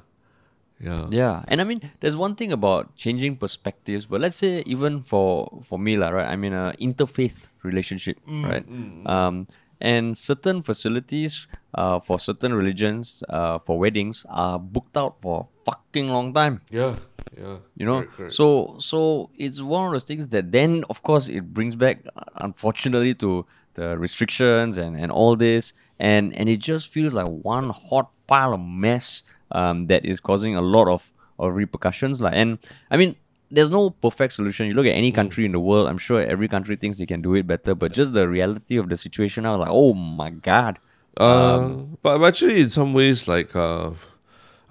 Yeah. 0.82 1.08
Yeah, 1.12 1.44
and 1.48 1.62
I 1.62 1.64
mean, 1.64 1.80
there's 2.02 2.18
one 2.18 2.36
thing 2.36 2.52
about 2.52 2.96
changing 2.98 3.38
perspectives, 3.38 4.06
but 4.06 4.20
let's 4.20 4.36
say 4.36 4.64
even 4.66 5.02
for 5.02 5.48
for 5.64 5.80
me, 5.80 5.96
lah, 5.96 6.10
right? 6.10 6.28
I'm 6.28 6.44
in 6.44 6.54
a 6.54 6.74
interfaith 6.82 7.48
relationship, 7.64 8.18
right? 8.28 8.66
Um, 9.06 9.48
and 9.84 10.18
certain 10.18 10.64
facilities, 10.64 11.48
uh, 11.76 12.00
for 12.00 12.18
certain 12.18 12.54
religions, 12.56 13.22
uh, 13.30 13.60
for 13.60 13.78
weddings, 13.78 14.26
are 14.30 14.58
booked 14.58 14.96
out 14.98 15.18
for 15.22 15.46
a 15.46 15.66
fucking 15.72 16.08
long 16.10 16.34
time. 16.34 16.62
Yeah. 16.72 16.96
Yeah. 17.38 17.58
You 17.78 17.86
know, 17.86 18.00
Correct, 18.02 18.14
correct. 18.18 18.34
so 18.34 18.76
so 18.80 19.30
it's 19.38 19.60
one 19.62 19.88
of 19.88 19.92
those 19.94 20.04
things 20.06 20.30
that 20.30 20.52
then, 20.52 20.84
of 20.90 21.02
course, 21.04 21.30
it 21.30 21.54
brings 21.54 21.76
back, 21.76 21.98
unfortunately, 22.36 23.14
to 23.16 23.46
the 23.74 23.98
restrictions 23.98 24.78
and, 24.78 24.96
and 24.96 25.12
all 25.12 25.36
this, 25.36 25.74
and 26.00 26.34
and 26.38 26.48
it 26.48 26.58
just 26.58 26.90
feels 26.94 27.14
like 27.14 27.28
one 27.28 27.70
hot 27.70 28.10
pile 28.28 28.54
of 28.54 28.60
mess 28.62 29.24
um, 29.52 29.88
that 29.88 30.06
is 30.06 30.20
causing 30.20 30.56
a 30.56 30.62
lot 30.62 30.88
of, 30.88 31.12
of 31.40 31.56
repercussions. 31.56 32.22
Like, 32.22 32.36
and 32.36 32.60
I 32.92 32.98
mean, 32.98 33.16
there's 33.54 33.70
no 33.70 33.92
perfect 33.92 34.34
solution. 34.34 34.68
You 34.68 34.74
look 34.74 34.88
at 34.88 34.98
any 34.98 35.12
country 35.12 35.46
in 35.46 35.52
the 35.52 35.60
world, 35.60 35.88
I'm 35.88 36.00
sure 36.00 36.20
every 36.20 36.48
country 36.48 36.76
thinks 36.76 36.98
they 36.98 37.06
can 37.06 37.22
do 37.22 37.36
it 37.36 37.46
better, 37.46 37.76
but 37.76 37.94
just 37.94 38.14
the 38.14 38.28
reality 38.28 38.78
of 38.78 38.90
the 38.90 38.98
situation, 38.98 39.46
I 39.46 39.52
was 39.52 39.60
like, 39.60 39.70
oh 39.72 39.94
my 39.94 40.32
god. 40.32 40.80
Uh, 41.16 41.86
but 42.02 42.18
but 42.18 42.26
actually, 42.26 42.62
in 42.62 42.72
some 42.72 42.94
ways, 42.94 43.28
like 43.28 43.56
uh, 43.56 43.92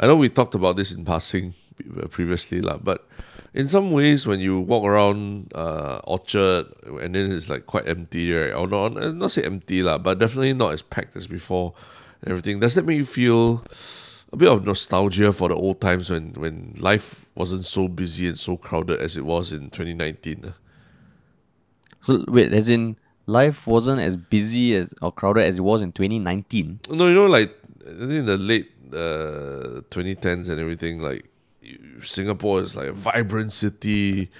I 0.00 0.06
know 0.06 0.16
we 0.16 0.28
talked 0.28 0.56
about 0.56 0.74
this 0.74 0.90
in 0.90 1.04
passing 1.04 1.54
previously, 2.10 2.60
lah. 2.60 2.78
But 2.82 3.06
in 3.54 3.68
some 3.68 3.92
ways, 3.92 4.26
when 4.26 4.40
you 4.40 4.58
walk 4.58 4.82
around 4.82 5.52
uh, 5.54 6.00
Orchard 6.02 6.66
and 6.82 7.14
then 7.14 7.30
it's 7.30 7.48
like 7.48 7.66
quite 7.66 7.86
empty, 7.86 8.32
right? 8.32 8.52
Or 8.52 8.66
not, 8.66 8.98
not 9.14 9.30
say 9.30 9.44
empty, 9.44 9.82
lah, 9.82 9.98
but 9.98 10.18
definitely 10.18 10.54
not 10.54 10.72
as 10.72 10.82
packed 10.82 11.14
as 11.14 11.28
before. 11.28 11.74
And 12.22 12.30
everything 12.30 12.58
does 12.58 12.74
that 12.74 12.84
make 12.84 12.98
you 12.98 13.06
feel 13.06 13.62
a 14.32 14.36
bit 14.36 14.48
of 14.48 14.64
nostalgia 14.64 15.32
for 15.32 15.48
the 15.48 15.54
old 15.54 15.80
times 15.80 16.10
when 16.10 16.32
when 16.34 16.74
life 16.78 17.26
wasn't 17.34 17.64
so 17.64 17.88
busy 17.88 18.28
and 18.28 18.38
so 18.38 18.56
crowded 18.56 19.00
as 19.00 19.16
it 19.16 19.24
was 19.24 19.52
in 19.52 19.70
2019? 19.70 20.44
ah? 20.48 20.54
So 22.00 22.24
wait, 22.28 22.52
as 22.52 22.68
in 22.68 22.96
life 23.26 23.66
wasn't 23.66 24.00
as 24.00 24.16
busy 24.16 24.74
as 24.74 24.94
or 25.00 25.12
crowded 25.12 25.44
as 25.44 25.56
it 25.56 25.60
was 25.60 25.82
in 25.82 25.92
2019. 25.92 26.80
No, 26.90 27.08
you 27.08 27.14
know, 27.14 27.26
like 27.26 27.56
I 27.82 27.90
think 27.90 28.12
in 28.12 28.26
the 28.26 28.38
late 28.38 28.72
uh, 28.92 29.82
2010s 29.90 30.48
and 30.48 30.60
everything, 30.60 31.00
like 31.00 31.26
Singapore 32.02 32.62
is 32.62 32.74
like 32.76 32.88
a 32.88 32.92
vibrant 32.92 33.52
city. 33.52 34.30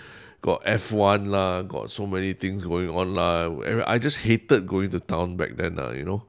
Got 0.43 0.65
F1 0.65 1.29
lah, 1.29 1.63
got 1.63 1.89
so 1.89 2.05
many 2.05 2.33
things 2.33 2.65
going 2.65 2.91
on 2.91 3.15
lah. 3.15 3.47
I 3.87 3.99
just 3.99 4.19
hated 4.19 4.67
going 4.67 4.91
to 4.91 4.99
town 4.99 5.37
back 5.37 5.55
then 5.55 5.77
lah, 5.77 5.91
you 5.91 6.03
know, 6.03 6.25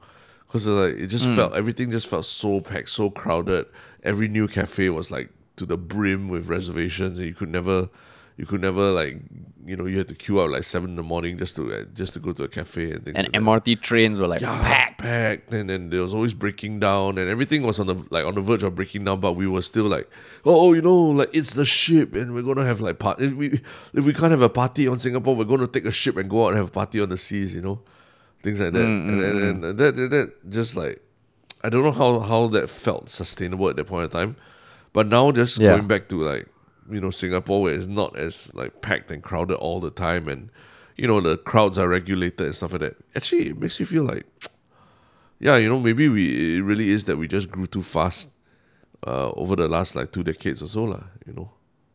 because 0.54 0.68
like 0.68 1.00
it 1.00 1.08
just 1.08 1.26
mm. 1.26 1.36
felt 1.36 1.54
everything 1.56 1.90
just 1.90 2.08
felt 2.08 2.26
so 2.26 2.62
packed, 2.62 2.90
so 2.90 3.10
crowded. 3.10 3.66
Every 4.04 4.28
new 4.28 4.48
cafe 4.48 4.90
was 4.90 5.10
like 5.10 5.32
to 5.56 5.66
the 5.66 5.78
brim 5.78 6.28
with 6.28 6.48
reservations, 6.48 7.18
and 7.18 7.28
you 7.28 7.34
could 7.34 7.50
never, 7.50 7.90
you 8.38 8.46
could 8.46 8.62
never 8.62 8.92
like, 8.92 9.18
you 9.66 9.76
know, 9.76 9.88
you 9.88 9.98
had 9.98 10.08
to 10.10 10.14
queue 10.14 10.40
up 10.40 10.52
like 10.52 10.64
seven 10.64 10.92
in 10.92 10.96
the 10.96 11.02
morning 11.02 11.40
just 11.40 11.56
to 11.56 11.88
just 11.96 12.14
to 12.14 12.20
go 12.20 12.34
to 12.34 12.44
a 12.44 12.48
cafe 12.48 12.92
and 12.92 13.04
things. 13.04 13.16
And 13.16 13.26
like 13.26 13.32
that 13.32 13.42
MRT 13.42 13.82
trains 13.82 14.20
were 14.20 14.28
like 14.28 14.42
yeah, 14.42 14.62
packed. 14.62 15.02
packed, 15.02 15.52
and 15.54 15.72
then 15.72 15.90
there 15.90 16.04
was 16.04 16.14
always 16.14 16.36
breaking 16.36 16.80
down, 16.80 17.18
and 17.18 17.28
everything 17.28 17.64
was 17.64 17.80
on 17.80 17.88
the 17.88 17.96
like 18.12 18.24
on 18.24 18.36
the 18.36 18.42
verge 18.42 18.62
of 18.62 18.76
breaking 18.76 19.06
down. 19.06 19.22
But 19.22 19.32
we 19.32 19.48
were 19.48 19.64
still 19.64 19.86
like, 19.86 20.08
oh, 20.46 20.68
oh 20.68 20.74
you 20.74 20.84
know, 20.84 20.96
like 20.96 21.34
it's 21.34 21.54
the 21.54 21.66
ship, 21.66 22.14
and 22.14 22.36
we're 22.36 22.44
gonna 22.44 22.66
have 22.66 22.80
like 22.80 23.00
part. 23.00 23.20
If 23.20 23.34
we 23.34 23.60
if 23.96 24.06
we 24.06 24.14
can't 24.14 24.30
have 24.30 24.44
a 24.44 24.50
party 24.50 24.88
on 24.88 25.00
Singapore, 25.00 25.36
we're 25.36 25.46
gonna 25.46 25.66
take 25.66 25.86
a 25.86 25.92
ship 25.92 26.16
and 26.16 26.30
go 26.30 26.46
out 26.46 26.50
and 26.50 26.58
have 26.58 26.68
a 26.68 26.72
party 26.72 27.02
on 27.02 27.10
the 27.10 27.18
seas. 27.18 27.56
You 27.56 27.62
know, 27.62 27.80
things 28.44 28.60
like 28.60 28.74
that, 28.74 28.84
and, 28.84 29.20
and, 29.22 29.64
and 29.64 29.80
that, 29.80 29.96
that 29.96 30.10
that 30.12 30.50
just 30.50 30.76
like 30.76 31.02
I 31.64 31.70
don't 31.70 31.84
know 31.84 31.92
how 31.92 32.20
how 32.20 32.48
that 32.48 32.70
felt 32.70 33.10
sustainable 33.10 33.70
at 33.70 33.78
that 33.78 33.88
point 33.88 34.06
of 34.06 34.12
time, 34.12 34.36
but 34.92 35.08
now 35.08 35.32
just 35.32 35.58
Yeah. 35.58 35.72
going 35.72 35.88
back 35.88 36.10
to 36.10 36.22
like 36.22 36.48
you 36.92 37.00
know 37.00 37.10
Singapore 37.10 37.62
where 37.64 37.74
it's 37.74 37.88
not 37.88 38.18
as 38.18 38.54
like 38.54 38.82
packed 38.82 39.10
and 39.12 39.24
crowded 39.24 39.56
all 39.56 39.80
the 39.80 39.92
time, 39.92 40.28
and 40.28 40.50
you 40.98 41.08
know 41.08 41.22
the 41.22 41.38
crowds 41.38 41.78
are 41.78 41.88
regulated 41.88 42.42
and 42.42 42.56
stuff 42.56 42.74
like 42.74 42.82
that. 42.82 42.98
Actually, 43.16 43.50
it 43.50 43.58
makes 43.58 43.80
you 43.80 43.86
feel 43.86 44.04
like 44.04 44.26
yeah, 45.40 45.58
you 45.58 45.70
know 45.70 45.80
maybe 45.80 46.10
we 46.10 46.58
it 46.58 46.62
really 46.62 46.90
is 46.90 47.06
that 47.06 47.18
we 47.18 47.28
just 47.28 47.50
grew 47.50 47.66
too 47.66 47.84
fast 47.84 48.30
uh, 49.08 49.32
over 49.32 49.56
the 49.56 49.68
last 49.68 49.96
like 49.96 50.12
two 50.12 50.24
decades 50.24 50.62
or 50.62 50.68
so 50.68 50.84
lah. 50.84 51.04
You 51.26 51.34
know. 51.34 51.50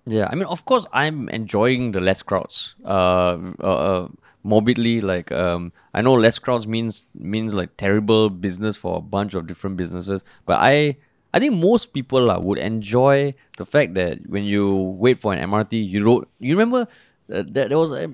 Yeah, 0.06 0.26
I 0.32 0.36
mean, 0.36 0.46
of 0.46 0.64
course, 0.64 0.86
I'm 0.90 1.28
enjoying 1.28 1.92
the 1.92 2.00
less 2.00 2.22
crowds. 2.22 2.74
Uh, 2.82 3.36
uh, 3.60 3.66
uh 3.66 4.08
morbidly, 4.48 5.00
like 5.00 5.30
um, 5.32 5.72
I 5.94 6.02
know 6.02 6.14
less 6.14 6.38
crowds 6.38 6.66
means 6.66 7.04
means 7.34 7.54
like 7.54 7.76
terrible 7.76 8.30
business 8.30 8.76
for 8.76 8.96
a 8.98 9.00
bunch 9.16 9.34
of 9.34 9.46
different 9.46 9.76
businesses, 9.76 10.24
but 10.46 10.58
I 10.60 10.96
I 11.34 11.38
think 11.40 11.54
most 11.54 11.92
people 11.92 12.30
uh, 12.30 12.38
would 12.38 12.58
enjoy 12.58 13.34
the 13.58 13.66
fact 13.66 13.94
that 13.94 14.24
when 14.28 14.44
you 14.44 14.64
wait 15.04 15.20
for 15.20 15.34
an 15.34 15.40
MRT, 15.50 15.74
you 15.88 16.02
don't. 16.04 16.26
You 16.40 16.54
remember 16.56 16.82
uh, 17.32 17.42
that 17.56 17.68
there 17.68 17.78
was 17.78 17.92
a. 17.92 18.10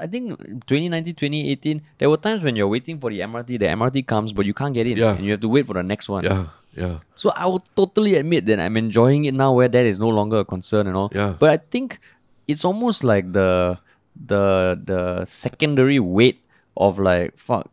I 0.00 0.06
think 0.08 0.34
2019, 0.66 1.14
2018, 1.14 1.80
there 1.98 2.10
were 2.10 2.16
times 2.16 2.42
when 2.42 2.56
you're 2.56 2.66
waiting 2.66 2.98
for 2.98 3.08
the 3.10 3.20
MRT, 3.20 3.46
the 3.60 3.66
MRT 3.70 4.04
comes, 4.08 4.32
but 4.32 4.44
you 4.44 4.52
can't 4.52 4.74
get 4.74 4.86
in, 4.88 4.96
Yeah. 4.98 5.14
and 5.14 5.24
you 5.24 5.30
have 5.30 5.40
to 5.46 5.48
wait 5.48 5.64
for 5.68 5.74
the 5.74 5.82
next 5.84 6.08
one. 6.08 6.24
Yeah. 6.24 6.46
Yeah. 6.74 6.98
So 7.14 7.30
I 7.30 7.46
will 7.46 7.62
totally 7.76 8.16
admit 8.16 8.46
that 8.46 8.58
I'm 8.58 8.76
enjoying 8.76 9.26
it 9.26 9.34
now 9.34 9.52
where 9.54 9.68
that 9.68 9.86
is 9.86 10.00
no 10.00 10.08
longer 10.08 10.38
a 10.40 10.44
concern 10.44 10.88
and 10.88 10.96
all. 10.96 11.10
Yeah. 11.14 11.36
But 11.38 11.50
I 11.50 11.58
think 11.70 12.00
it's 12.48 12.64
almost 12.64 13.04
like 13.04 13.30
the 13.32 13.78
the 14.24 14.80
the 14.84 15.24
secondary 15.24 15.98
weight 16.00 16.40
of 16.76 16.98
like 16.98 17.36
fuck. 17.38 17.70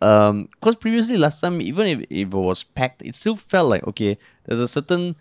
Um 0.00 0.48
because 0.58 0.74
previously 0.76 1.16
last 1.16 1.40
time 1.40 1.60
even 1.60 1.86
if, 1.86 2.00
if 2.10 2.28
it 2.28 2.34
was 2.34 2.64
packed, 2.64 3.02
it 3.02 3.14
still 3.14 3.36
felt 3.36 3.68
like 3.68 3.86
okay, 3.86 4.18
there's 4.46 4.60
a 4.60 4.68
certain 4.68 5.14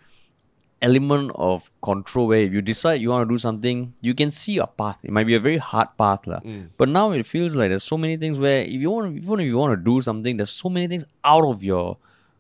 element 0.82 1.32
of 1.36 1.70
control 1.84 2.26
where 2.28 2.40
if 2.42 2.52
you 2.52 2.62
decide 2.62 3.00
you 3.00 3.10
want 3.10 3.28
to 3.28 3.32
do 3.32 3.38
something, 3.38 3.94
you 4.02 4.16
can 4.16 4.32
see 4.32 4.58
a 4.58 4.66
path. 4.66 4.98
It 5.04 5.12
might 5.12 5.28
be 5.28 5.36
a 5.36 5.40
very 5.40 5.58
hard 5.60 5.90
path. 5.98 6.26
lah. 6.26 6.40
But 6.78 6.90
now 6.90 7.12
it 7.12 7.26
feels 7.26 7.56
like 7.56 7.70
there's 7.70 7.84
so 7.84 7.98
many 7.98 8.18
things 8.18 8.40
where 8.40 8.64
if 8.64 8.82
you 8.82 8.90
want 8.90 9.16
even 9.18 9.40
if 9.40 9.46
you 9.46 9.58
want 9.58 9.78
to 9.78 9.84
do 9.84 10.02
something, 10.02 10.38
there's 10.38 10.50
so 10.50 10.70
many 10.70 10.88
things 10.88 11.06
out 11.24 11.46
of 11.46 11.64
your 11.64 11.98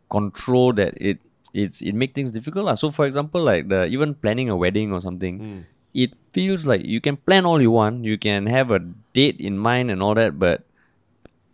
control 0.09 0.73
that 0.73 0.95
it 0.99 1.19
it's 1.53 1.81
it 1.81 1.93
make 1.93 2.15
things 2.15 2.31
difficult. 2.31 2.65
lah. 2.65 2.75
So 2.75 2.89
for 2.89 3.05
example, 3.05 3.43
like 3.43 3.67
the 3.69 3.85
even 3.85 4.15
planning 4.15 4.49
a 4.49 4.55
wedding 4.57 4.91
or 4.91 5.01
something, 5.01 5.65
it 5.93 6.13
feels 6.33 6.65
like 6.65 6.85
you 6.85 7.01
can 7.01 7.17
plan 7.17 7.45
all 7.45 7.61
you 7.61 7.71
want, 7.71 8.05
you 8.05 8.17
can 8.17 8.45
have 8.45 8.71
a 8.71 8.79
date 9.13 9.39
in 9.39 9.57
mind 9.57 9.91
and 9.91 10.01
all 10.01 10.15
that, 10.15 10.39
but 10.39 10.63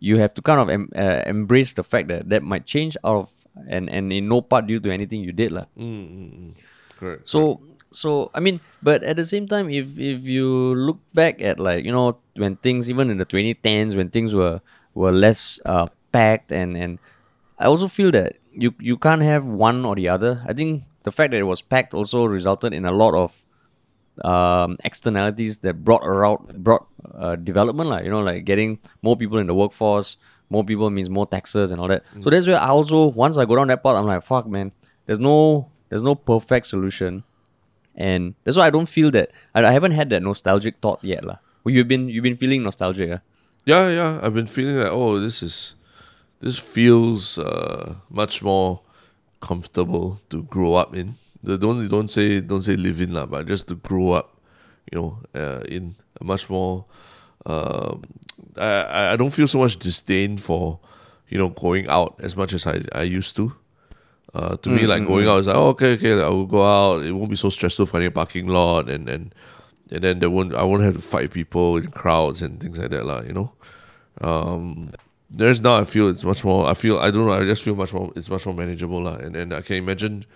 you 0.00 0.18
have 0.18 0.32
to 0.34 0.42
kind 0.42 0.60
of 0.60 0.70
em- 0.70 0.92
uh, 0.94 1.22
embrace 1.26 1.72
the 1.72 1.82
fact 1.82 2.08
that 2.08 2.28
that 2.28 2.42
might 2.42 2.66
change 2.66 2.96
out 3.04 3.16
of 3.16 3.30
and 3.66 3.90
and 3.90 4.12
in 4.12 4.28
no 4.28 4.40
part 4.40 4.66
due 4.66 4.78
to 4.78 4.90
anything 4.90 5.20
you 5.20 5.32
did 5.32 5.50
lah. 5.50 5.66
Mm, 5.74 5.82
mm, 5.82 6.30
mm. 6.30 6.50
Correct. 6.98 7.26
So 7.26 7.60
so 7.90 8.30
I 8.34 8.40
mean, 8.40 8.60
but 8.82 9.02
at 9.02 9.16
the 9.16 9.24
same 9.24 9.48
time, 9.48 9.70
if 9.70 9.98
if 9.98 10.22
you 10.22 10.46
look 10.74 10.98
back 11.14 11.42
at 11.42 11.58
like 11.58 11.84
you 11.84 11.92
know 11.92 12.18
when 12.36 12.56
things 12.56 12.88
even 12.88 13.10
in 13.10 13.18
the 13.18 13.26
2010s 13.26 13.96
when 13.96 14.10
things 14.10 14.34
were 14.34 14.60
were 14.94 15.12
less 15.12 15.58
uh, 15.66 15.86
packed 16.12 16.52
and 16.52 16.76
and 16.76 16.98
I 17.58 17.66
also 17.66 17.88
feel 17.88 18.10
that 18.12 18.36
you 18.52 18.74
you 18.78 18.96
can't 18.96 19.22
have 19.22 19.46
one 19.46 19.84
or 19.84 19.96
the 19.96 20.08
other. 20.08 20.42
I 20.46 20.52
think 20.52 20.84
the 21.02 21.12
fact 21.12 21.32
that 21.32 21.38
it 21.42 21.48
was 21.48 21.62
packed 21.62 21.94
also 21.94 22.24
resulted 22.24 22.72
in 22.72 22.84
a 22.84 22.92
lot 22.92 23.14
of 23.14 23.34
um, 24.24 24.76
externalities 24.84 25.58
that 25.58 25.84
brought 25.84 26.02
around 26.04 26.62
brought 26.62 26.86
uh, 27.14 27.36
development 27.36 27.88
like 27.90 28.04
you 28.04 28.10
know 28.10 28.20
like 28.20 28.44
getting 28.44 28.78
more 29.02 29.16
people 29.16 29.38
in 29.38 29.46
the 29.46 29.54
workforce 29.54 30.16
more 30.50 30.64
people 30.64 30.88
means 30.90 31.10
more 31.10 31.26
taxes 31.26 31.70
and 31.70 31.80
all 31.80 31.88
that 31.88 32.02
so 32.20 32.30
that's 32.30 32.46
where 32.46 32.58
i 32.58 32.68
also 32.68 33.06
once 33.06 33.36
i 33.36 33.44
go 33.44 33.56
down 33.56 33.68
that 33.68 33.82
path 33.82 33.96
i'm 33.96 34.06
like 34.06 34.24
fuck 34.24 34.46
man 34.46 34.72
there's 35.06 35.20
no 35.20 35.68
there's 35.88 36.02
no 36.02 36.14
perfect 36.14 36.66
solution 36.66 37.22
and 37.96 38.34
that's 38.44 38.56
why 38.56 38.66
i 38.66 38.70
don't 38.70 38.88
feel 38.88 39.10
that 39.10 39.30
i, 39.54 39.64
I 39.64 39.72
haven't 39.72 39.92
had 39.92 40.10
that 40.10 40.22
nostalgic 40.22 40.76
thought 40.80 41.02
yet 41.02 41.24
lah. 41.24 41.36
well, 41.64 41.74
you've 41.74 41.88
been 41.88 42.08
you've 42.08 42.24
been 42.24 42.36
feeling 42.36 42.62
nostalgic 42.62 43.10
ah? 43.12 43.20
Yeah, 43.68 43.90
yeah. 43.90 44.20
I've 44.22 44.32
been 44.32 44.46
feeling 44.46 44.76
like, 44.76 44.90
oh, 44.90 45.20
this 45.20 45.42
is 45.42 45.74
this 46.40 46.58
feels 46.58 47.38
uh, 47.38 47.96
much 48.08 48.42
more 48.42 48.80
comfortable 49.42 50.22
to 50.30 50.42
grow 50.44 50.72
up 50.72 50.96
in. 50.96 51.16
The 51.42 51.56
don't 51.58 51.88
don't 51.88 52.08
say 52.10 52.40
don't 52.40 52.62
say 52.62 52.76
live 52.76 53.00
in 53.00 53.12
lah, 53.14 53.26
but 53.26 53.46
just 53.46 53.68
to 53.68 53.74
grow 53.76 54.12
up, 54.12 54.36
you 54.90 54.98
know, 54.98 55.18
uh, 55.34 55.60
in 55.68 55.94
a 56.20 56.24
much 56.24 56.50
more. 56.50 56.84
Um, 57.46 58.02
I 58.56 59.12
I- 59.14 59.16
don't 59.16 59.30
feel 59.30 59.46
so 59.48 59.58
much 59.58 59.78
disdain 59.78 60.36
for, 60.38 60.80
you 61.28 61.38
know, 61.38 61.48
going 61.48 61.86
out 61.88 62.18
as 62.18 62.34
much 62.36 62.52
as 62.52 62.66
I 62.66 62.82
I 62.92 63.02
used 63.02 63.36
to. 63.36 63.52
Uh, 64.34 64.56
to 64.60 64.68
me, 64.70 64.82
like 64.86 65.06
going 65.06 65.26
out 65.26 65.38
is 65.40 65.46
like, 65.46 65.56
oh, 65.56 65.68
okay, 65.68 65.94
okay, 65.94 66.20
I 66.20 66.28
will 66.28 66.46
go 66.46 66.60
out. 66.62 67.02
It 67.04 67.12
won't 67.12 67.30
be 67.30 67.36
so 67.36 67.48
stressful 67.48 67.86
finding 67.86 68.08
a 68.08 68.10
parking 68.10 68.46
lot, 68.48 68.90
and 68.90 69.08
and 69.08 69.32
and 69.90 70.02
then 70.04 70.18
there 70.18 70.28
won't 70.30 70.54
I 70.54 70.64
won't 70.64 70.82
have 70.82 70.94
to 70.94 71.00
fight 71.00 71.30
people 71.30 71.76
in 71.78 71.90
crowds 71.94 72.42
and 72.42 72.60
things 72.60 72.78
like 72.78 72.90
that, 72.90 73.06
lah. 73.06 73.22
You 73.22 73.32
know, 73.32 73.52
um, 74.20 74.90
there's 75.30 75.60
now 75.60 75.78
I 75.80 75.84
feel 75.84 76.08
it's 76.10 76.24
much 76.24 76.44
more. 76.44 76.66
I 76.68 76.74
feel 76.74 76.98
I 76.98 77.10
don't 77.10 77.24
know. 77.26 77.32
I 77.32 77.44
just 77.44 77.62
feel 77.62 77.74
much 77.76 77.94
more. 77.94 78.12
It's 78.16 78.28
much 78.28 78.44
more 78.44 78.54
manageable, 78.54 79.00
lah. 79.02 79.16
And 79.16 79.36
and 79.36 79.54
I 79.54 79.62
can 79.62 79.76
imagine 79.76 80.26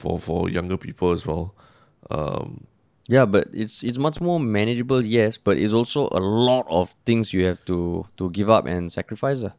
for 0.00 0.18
for 0.18 0.48
younger 0.48 0.76
people 0.76 1.12
as 1.12 1.28
well. 1.28 1.54
Um, 2.10 2.66
yeah 3.06 3.24
but 3.24 3.48
it's 3.52 3.82
it's 3.82 3.98
much 3.98 4.20
more 4.20 4.38
manageable 4.38 5.04
yes 5.04 5.36
but 5.36 5.56
it's 5.56 5.72
also 5.72 6.08
a 6.12 6.22
lot 6.22 6.66
of 6.70 6.94
things 7.06 7.32
you 7.32 7.44
have 7.44 7.58
to 7.64 8.06
to 8.16 8.30
give 8.30 8.48
up 8.48 8.66
and 8.66 8.90
sacrifice 8.90 9.42
ah. 9.42 9.54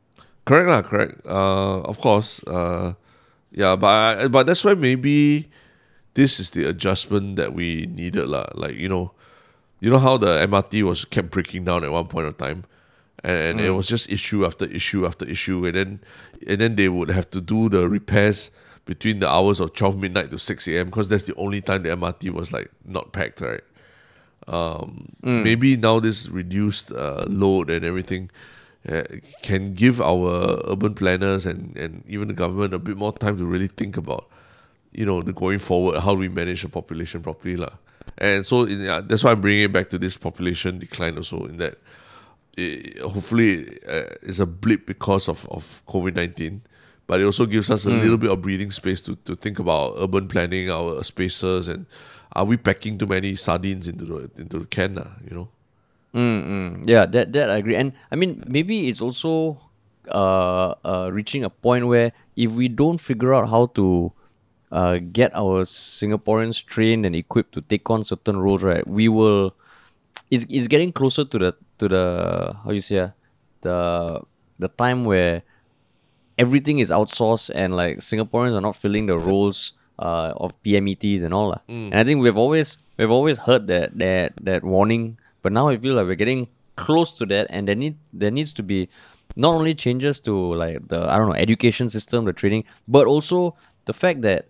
Correct 0.46 0.68
lah, 0.68 0.82
correct. 0.82 1.22
Uh, 1.26 1.86
of 1.86 2.00
course. 2.02 2.42
Uh, 2.50 2.94
yeah, 3.52 3.76
but 3.76 3.88
I, 3.88 4.28
but 4.28 4.48
that's 4.48 4.66
why 4.66 4.74
maybe 4.74 5.50
this 6.16 6.40
is 6.40 6.52
the 6.52 6.66
adjustment 6.66 7.36
that 7.36 7.54
we 7.54 7.86
needed 7.86 8.26
lah. 8.28 8.50
Like 8.56 8.76
you 8.76 8.90
know, 8.90 9.14
you 9.80 9.92
know 9.92 10.00
how 10.00 10.18
the 10.18 10.42
MRT 10.42 10.84
was 10.84 11.06
kept 11.06 11.30
breaking 11.30 11.66
down 11.66 11.84
at 11.84 11.92
one 11.92 12.08
point 12.08 12.26
of 12.28 12.38
time, 12.38 12.66
and, 13.24 13.62
it 13.62 13.72
was 13.72 13.88
just 13.88 14.10
issue 14.10 14.46
after 14.46 14.66
issue 14.66 15.06
after 15.06 15.28
issue, 15.30 15.66
and 15.66 15.76
then 15.76 15.92
and 16.48 16.58
then 16.60 16.76
they 16.76 16.90
would 16.90 17.12
have 17.12 17.30
to 17.32 17.42
do 17.42 17.70
the 17.70 17.88
repairs 17.88 18.50
between 18.86 19.20
the 19.20 19.30
hours 19.30 19.60
of 19.60 19.74
twelve 19.74 19.98
midnight 19.98 20.32
to 20.32 20.40
six 20.40 20.68
a.m. 20.68 20.88
because 20.88 21.10
that's 21.10 21.24
the 21.24 21.36
only 21.36 21.62
time 21.62 21.84
the 21.84 21.90
MRT 21.90 22.32
was 22.32 22.52
like 22.52 22.72
not 22.86 23.12
packed, 23.12 23.42
right? 23.42 23.64
um, 24.48 25.16
maybe 25.22 25.78
now 25.78 26.00
this 26.00 26.28
reduced 26.28 26.92
uh, 26.92 27.26
load 27.28 27.70
and 27.70 27.86
everything 27.86 28.30
uh, 28.90 29.04
can 29.42 29.74
give 29.74 30.02
our 30.02 30.60
urban 30.68 30.94
planners 30.94 31.46
and, 31.46 31.76
and 31.78 32.04
even 32.08 32.28
the 32.28 32.34
government 32.34 32.74
a 32.74 32.80
bit 32.80 32.98
more 32.98 33.14
time 33.14 33.38
to 33.38 33.46
really 33.46 33.68
think 33.68 33.98
about 33.98 34.28
you 34.92 35.06
know 35.06 35.22
the 35.22 35.32
going 35.32 35.60
forward 35.60 36.00
how 36.00 36.14
do 36.14 36.20
we 36.20 36.28
manage 36.28 36.64
the 36.64 36.70
population 36.70 37.22
properly 37.22 37.56
lah. 37.56 37.70
and 38.18 38.46
so 38.46 38.64
in, 38.64 38.88
uh, 38.88 39.02
that's 39.02 39.24
why 39.24 39.32
I'm 39.32 39.42
bringing 39.42 39.64
it 39.64 39.72
back 39.72 39.90
to 39.92 39.98
this 39.98 40.18
population 40.18 40.80
decline 40.80 41.16
also 41.18 41.46
in 41.46 41.58
that 41.58 41.78
it, 42.58 43.00
hopefully 43.00 43.80
uh, 43.88 44.16
it's 44.22 44.40
a 44.40 44.46
blip 44.46 44.86
because 44.86 45.30
of, 45.30 45.48
of 45.50 45.82
COVID-19 45.88 46.62
but 47.12 47.20
it 47.20 47.26
also 47.26 47.46
gives 47.46 47.70
us 47.70 47.84
a 47.84 47.90
little 47.90 48.16
bit 48.16 48.32
of 48.32 48.42
breathing 48.42 48.72
space 48.72 49.02
to, 49.02 49.18
to 49.28 49.36
think 49.36 49.60
about 49.60 49.96
urban 50.00 50.30
planning, 50.30 50.72
our 50.72 51.04
spaces, 51.04 51.68
and 51.68 51.86
are 52.32 52.46
we 52.46 52.56
packing 52.56 52.98
too 52.98 53.06
many 53.06 53.36
sardines 53.36 53.90
into 53.90 54.06
the 54.06 54.32
into 54.40 54.60
the 54.60 54.66
can, 54.66 54.96
lah, 54.96 55.20
you 55.28 55.36
know? 55.36 55.50
Mm-mm. 56.16 56.88
Yeah, 56.88 57.06
that 57.06 57.34
that 57.34 57.50
I 57.50 57.58
agree. 57.58 57.76
And 57.76 57.92
I 58.14 58.16
mean, 58.16 58.42
maybe 58.48 58.88
it's 58.88 59.02
also 59.02 59.60
uh, 60.08 60.80
uh, 60.88 61.10
reaching 61.12 61.44
a 61.44 61.50
point 61.50 61.92
where 61.92 62.14
if 62.38 62.56
we 62.56 62.70
don't 62.70 62.98
figure 62.98 63.36
out 63.36 63.50
how 63.50 63.66
to 63.76 64.14
uh, 64.72 65.04
get 65.12 65.36
our 65.36 65.68
Singaporeans 65.68 66.64
trained 66.64 67.06
and 67.06 67.14
equipped 67.14 67.52
to 67.56 67.62
take 67.68 67.92
on 67.92 68.06
certain 68.06 68.40
roles, 68.40 68.64
right, 68.64 68.88
we 68.88 69.10
will. 69.12 69.52
It's, 70.32 70.48
it's 70.48 70.72
getting 70.72 70.96
closer 70.96 71.28
to 71.28 71.38
the 71.38 71.52
to 71.80 71.92
the 71.92 72.56
how 72.64 72.72
you 72.72 72.80
say 72.80 73.04
ah, 73.04 73.12
the 73.68 74.24
the 74.64 74.72
time 74.80 75.04
where 75.04 75.44
everything 76.38 76.80
is 76.80 76.90
outsourced 76.90 77.52
and 77.54 77.76
like 77.76 78.00
Singaporeans 78.00 78.56
are 78.56 78.62
not 78.62 78.76
filling 78.76 79.06
the 79.06 79.18
roles 79.18 79.74
uh, 80.00 80.34
of 80.38 80.54
PMETs 80.64 81.24
and 81.24 81.34
all. 81.34 81.50
lah. 81.50 81.62
And 81.92 81.96
I 81.96 82.04
think 82.04 82.22
we've 82.22 82.38
always 82.38 82.78
we've 82.98 83.12
always 83.12 83.38
heard 83.40 83.68
that 83.68 83.98
that 84.00 84.34
that 84.42 84.64
warning, 84.64 85.18
but 85.42 85.52
now 85.52 85.70
I 85.70 85.78
feel 85.78 85.96
like 85.96 86.06
we're 86.08 86.16
getting 86.16 86.48
close 86.76 87.14
to 87.14 87.26
that 87.28 87.48
and 87.50 87.68
there 87.68 87.76
need 87.76 87.98
there 88.14 88.32
needs 88.32 88.54
to 88.54 88.64
be 88.64 88.90
not 89.36 89.54
only 89.54 89.74
changes 89.76 90.20
to 90.22 90.34
like 90.56 90.88
the 90.88 91.08
I 91.08 91.18
don't 91.18 91.30
know 91.30 91.36
education 91.36 91.90
system, 91.90 92.26
the 92.26 92.34
training, 92.34 92.66
but 92.88 93.08
also 93.08 93.56
the 93.86 93.94
fact 93.94 94.22
that 94.22 94.48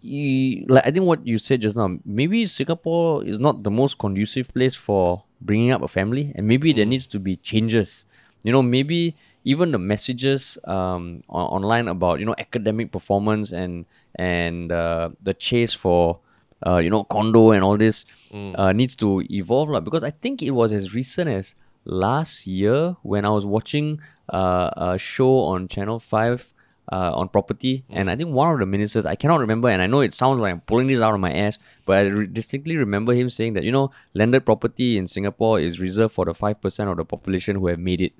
you, 0.00 0.64
like 0.68 0.86
I 0.86 0.90
think 0.90 1.06
what 1.06 1.26
you 1.26 1.38
said 1.38 1.60
just 1.60 1.76
now, 1.76 1.98
maybe 2.04 2.46
Singapore 2.46 3.24
is 3.24 3.40
not 3.40 3.62
the 3.64 3.70
most 3.70 3.98
conducive 3.98 4.48
place 4.54 4.74
for 4.74 5.24
bringing 5.40 5.72
up 5.72 5.82
a 5.82 5.88
family, 5.88 6.32
and 6.36 6.46
maybe 6.46 6.72
there 6.72 6.86
needs 6.86 7.06
to 7.08 7.18
be 7.18 7.36
changes. 7.36 8.04
You 8.44 8.52
know, 8.52 8.62
maybe 8.62 9.16
even 9.48 9.72
the 9.72 9.80
messages 9.80 10.58
um, 10.64 11.24
on- 11.32 11.48
online 11.56 11.88
about 11.88 12.20
you 12.20 12.26
know 12.28 12.36
academic 12.36 12.92
performance 12.92 13.48
and 13.62 13.86
and 14.20 14.68
uh, 14.70 15.08
the 15.24 15.32
chase 15.32 15.72
for 15.72 16.20
uh, 16.66 16.76
you 16.84 16.90
know 16.92 17.04
condo 17.08 17.52
and 17.56 17.64
all 17.64 17.78
this 17.80 18.04
uh, 18.60 18.72
needs 18.76 18.94
to 18.96 19.24
evolve 19.32 19.68
lah. 19.72 19.80
Because 19.80 20.04
I 20.04 20.12
think 20.12 20.42
it 20.44 20.52
was 20.52 20.68
as 20.70 20.92
recent 20.92 21.32
as 21.32 21.54
last 21.88 22.46
year 22.46 22.96
when 23.02 23.24
I 23.24 23.32
was 23.32 23.46
watching 23.48 24.00
uh, 24.28 24.68
a 24.76 24.98
show 25.00 25.48
on 25.48 25.68
Channel 25.68 25.98
Five 25.98 26.52
uh, 26.90 27.12
on 27.14 27.28
property, 27.28 27.84
and 27.90 28.10
I 28.10 28.16
think 28.16 28.30
one 28.30 28.52
of 28.52 28.58
the 28.60 28.66
ministers 28.66 29.04
I 29.04 29.14
cannot 29.14 29.40
remember, 29.40 29.68
and 29.68 29.82
I 29.82 29.86
know 29.86 30.00
it 30.00 30.14
sounds 30.14 30.40
like 30.40 30.52
I'm 30.52 30.60
pulling 30.62 30.86
this 30.88 31.00
out 31.00 31.12
of 31.14 31.20
my 31.20 31.32
ass, 31.32 31.58
but 31.84 31.96
I 31.98 32.00
re- 32.08 32.26
distinctly 32.26 32.76
remember 32.76 33.12
him 33.12 33.28
saying 33.30 33.52
that 33.54 33.64
you 33.64 33.72
know 33.72 33.90
landed 34.14 34.46
property 34.46 34.96
in 34.96 35.06
Singapore 35.06 35.60
is 35.60 35.80
reserved 35.80 36.14
for 36.14 36.24
the 36.24 36.34
five 36.34 36.60
percent 36.60 36.88
of 36.90 36.96
the 36.96 37.04
population 37.04 37.56
who 37.56 37.66
have 37.68 37.78
made 37.78 38.00
it, 38.00 38.12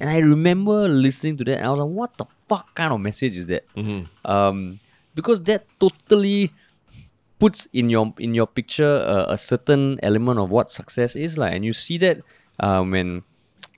and 0.00 0.10
I 0.10 0.18
remember 0.18 0.88
listening 0.88 1.36
to 1.38 1.44
that, 1.44 1.58
and 1.58 1.66
I 1.66 1.70
was 1.70 1.78
like, 1.80 1.88
what 1.88 2.18
the 2.18 2.26
fuck 2.48 2.74
kind 2.74 2.92
of 2.92 3.00
message 3.00 3.36
is 3.36 3.46
that? 3.46 3.64
Um, 4.24 4.80
because 5.14 5.40
that 5.44 5.64
totally 5.78 6.52
puts 7.38 7.68
in 7.72 7.90
your 7.90 8.12
in 8.18 8.34
your 8.34 8.46
picture 8.46 8.96
a, 9.06 9.32
a 9.32 9.38
certain 9.38 10.00
element 10.02 10.38
of 10.40 10.50
what 10.50 10.70
success 10.70 11.14
is 11.14 11.36
like 11.36 11.52
and 11.54 11.64
you 11.64 11.72
see 11.72 11.98
that 11.98 12.18
um, 12.60 12.90
when 12.90 13.22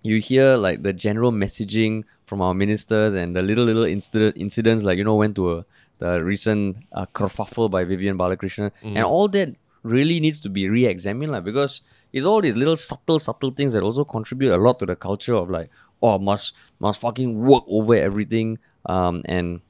you 0.02 0.20
hear 0.20 0.54
like 0.56 0.82
the 0.84 0.92
general 0.92 1.32
messaging 1.32 2.04
from 2.28 2.40
our 2.40 2.54
ministers 2.54 3.14
and 3.14 3.34
the 3.34 3.42
little 3.42 3.64
little 3.64 3.84
incident, 3.84 4.36
incidents 4.36 4.84
like 4.84 4.98
you 4.98 5.04
know 5.04 5.16
went 5.16 5.34
to 5.36 5.44
a, 5.56 5.64
the 5.98 6.22
recent 6.22 6.76
uh, 6.92 7.06
kerfuffle 7.14 7.70
by 7.70 7.84
Vivian 7.84 8.16
Balakrishnan. 8.16 8.70
And 8.82 9.04
all 9.04 9.28
that 9.28 9.56
really 9.82 10.20
needs 10.20 10.40
to 10.40 10.48
be 10.48 10.68
re-examined 10.68 11.32
like, 11.32 11.44
because 11.44 11.82
it's 12.12 12.26
all 12.26 12.40
these 12.40 12.56
little 12.56 12.76
subtle 12.76 13.18
subtle 13.18 13.50
things 13.50 13.72
that 13.72 13.82
also 13.82 14.04
contribute 14.04 14.52
a 14.52 14.60
lot 14.60 14.78
to 14.78 14.86
the 14.86 14.96
culture 14.96 15.34
of 15.34 15.50
like 15.50 15.70
oh 16.02 16.18
must 16.18 16.54
must 16.78 17.00
fucking 17.00 17.40
work 17.40 17.64
over 17.66 17.94
everything. 17.94 18.58
Um, 18.86 19.22
and 19.24 19.60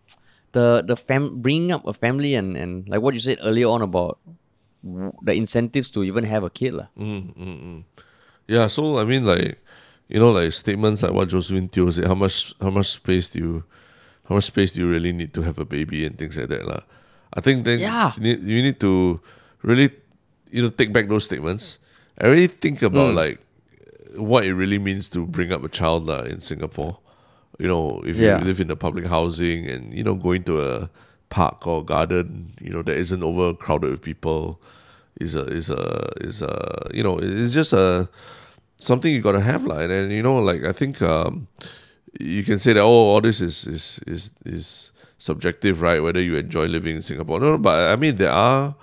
the 0.52 0.82
the 0.86 0.96
fam 0.96 1.40
bringing 1.40 1.72
up 1.72 1.86
a 1.86 1.92
family 1.92 2.34
and 2.34 2.56
and 2.56 2.88
like 2.88 3.00
what 3.00 3.14
you 3.14 3.20
said 3.20 3.38
earlier 3.42 3.68
on 3.68 3.82
about 3.82 4.18
the 5.22 5.32
incentives 5.32 5.90
to 5.90 6.04
even 6.04 6.24
have 6.24 6.44
a 6.44 6.50
kid 6.50 6.74
lah. 6.74 6.86
Yeah, 8.46 8.68
so 8.68 8.96
I 8.96 9.04
mean, 9.04 9.26
like, 9.26 9.58
you 10.08 10.18
know, 10.18 10.30
like 10.30 10.52
statements 10.52 11.02
like 11.02 11.12
what 11.12 11.28
Josephine 11.28 11.68
Teo 11.68 11.90
said. 11.90 12.06
How 12.06 12.14
much, 12.14 12.54
how 12.60 12.70
much 12.70 12.86
space 12.86 13.28
do 13.28 13.38
you, 13.38 13.64
how 14.28 14.34
much 14.36 14.44
space 14.44 14.72
do 14.72 14.80
you 14.80 14.90
really 14.90 15.12
need 15.12 15.32
to 15.34 15.42
have 15.42 15.58
a 15.58 15.64
baby 15.64 16.04
and 16.04 16.16
things 16.18 16.36
like 16.36 16.48
that, 16.48 16.66
lah. 16.66 16.80
I 17.34 17.40
think 17.40 17.64
then 17.64 17.78
Yeah. 17.78 18.12
you, 18.16 18.22
need, 18.22 18.42
you 18.42 18.62
need 18.62 18.80
to 18.80 19.20
really, 19.62 19.90
you 20.50 20.62
know, 20.62 20.70
take 20.70 20.92
back 20.92 21.08
those 21.08 21.24
statements 21.24 21.78
and 22.16 22.32
really 22.32 22.46
think 22.48 22.82
about 22.82 23.12
mm. 23.12 23.16
like 23.16 23.38
what 24.16 24.44
it 24.44 24.54
really 24.54 24.78
means 24.78 25.08
to 25.10 25.26
bring 25.26 25.52
up 25.52 25.62
a 25.62 25.68
child 25.68 26.06
lah 26.06 26.22
in 26.22 26.40
Singapore. 26.40 26.98
You 27.58 27.68
know, 27.68 28.02
if 28.06 28.16
Yeah. 28.16 28.38
you 28.38 28.44
live 28.44 28.60
in 28.60 28.68
the 28.68 28.76
public 28.76 29.06
housing 29.06 29.68
and 29.68 29.92
you 29.92 30.02
know 30.02 30.14
going 30.14 30.44
to 30.44 30.60
a 30.62 30.90
park 31.28 31.66
or 31.66 31.84
garden, 31.84 32.54
you 32.60 32.70
know 32.70 32.82
that 32.82 32.96
isn't 32.96 33.22
overcrowded 33.22 33.90
with 33.90 34.02
people, 34.02 34.60
is 35.20 35.34
a 35.34 35.44
is 35.52 35.68
a 35.68 36.08
is 36.22 36.40
a 36.40 36.88
you 36.94 37.02
know 37.02 37.18
it's 37.20 37.52
just 37.52 37.72
a 37.72 38.08
something 38.78 39.12
you 39.12 39.20
gotta 39.20 39.40
have 39.40 39.64
like 39.64 39.90
and 39.90 40.10
you 40.12 40.22
know 40.22 40.38
like 40.38 40.64
I 40.64 40.72
think 40.72 41.02
um, 41.02 41.48
you 42.18 42.42
can 42.42 42.58
say 42.58 42.72
that 42.72 42.80
oh 42.80 43.12
all 43.12 43.20
this 43.20 43.40
is 43.40 43.66
is 43.66 44.00
is 44.06 44.30
is 44.46 44.92
subjective 45.18 45.82
right? 45.82 46.00
Whether 46.00 46.22
you 46.22 46.36
enjoy 46.36 46.66
living 46.66 46.96
in 46.96 47.02
Singapore 47.02 47.40
no 47.40 47.58
but 47.58 47.90
I 47.90 47.96
mean 47.96 48.16
there 48.16 48.30
are 48.32 48.74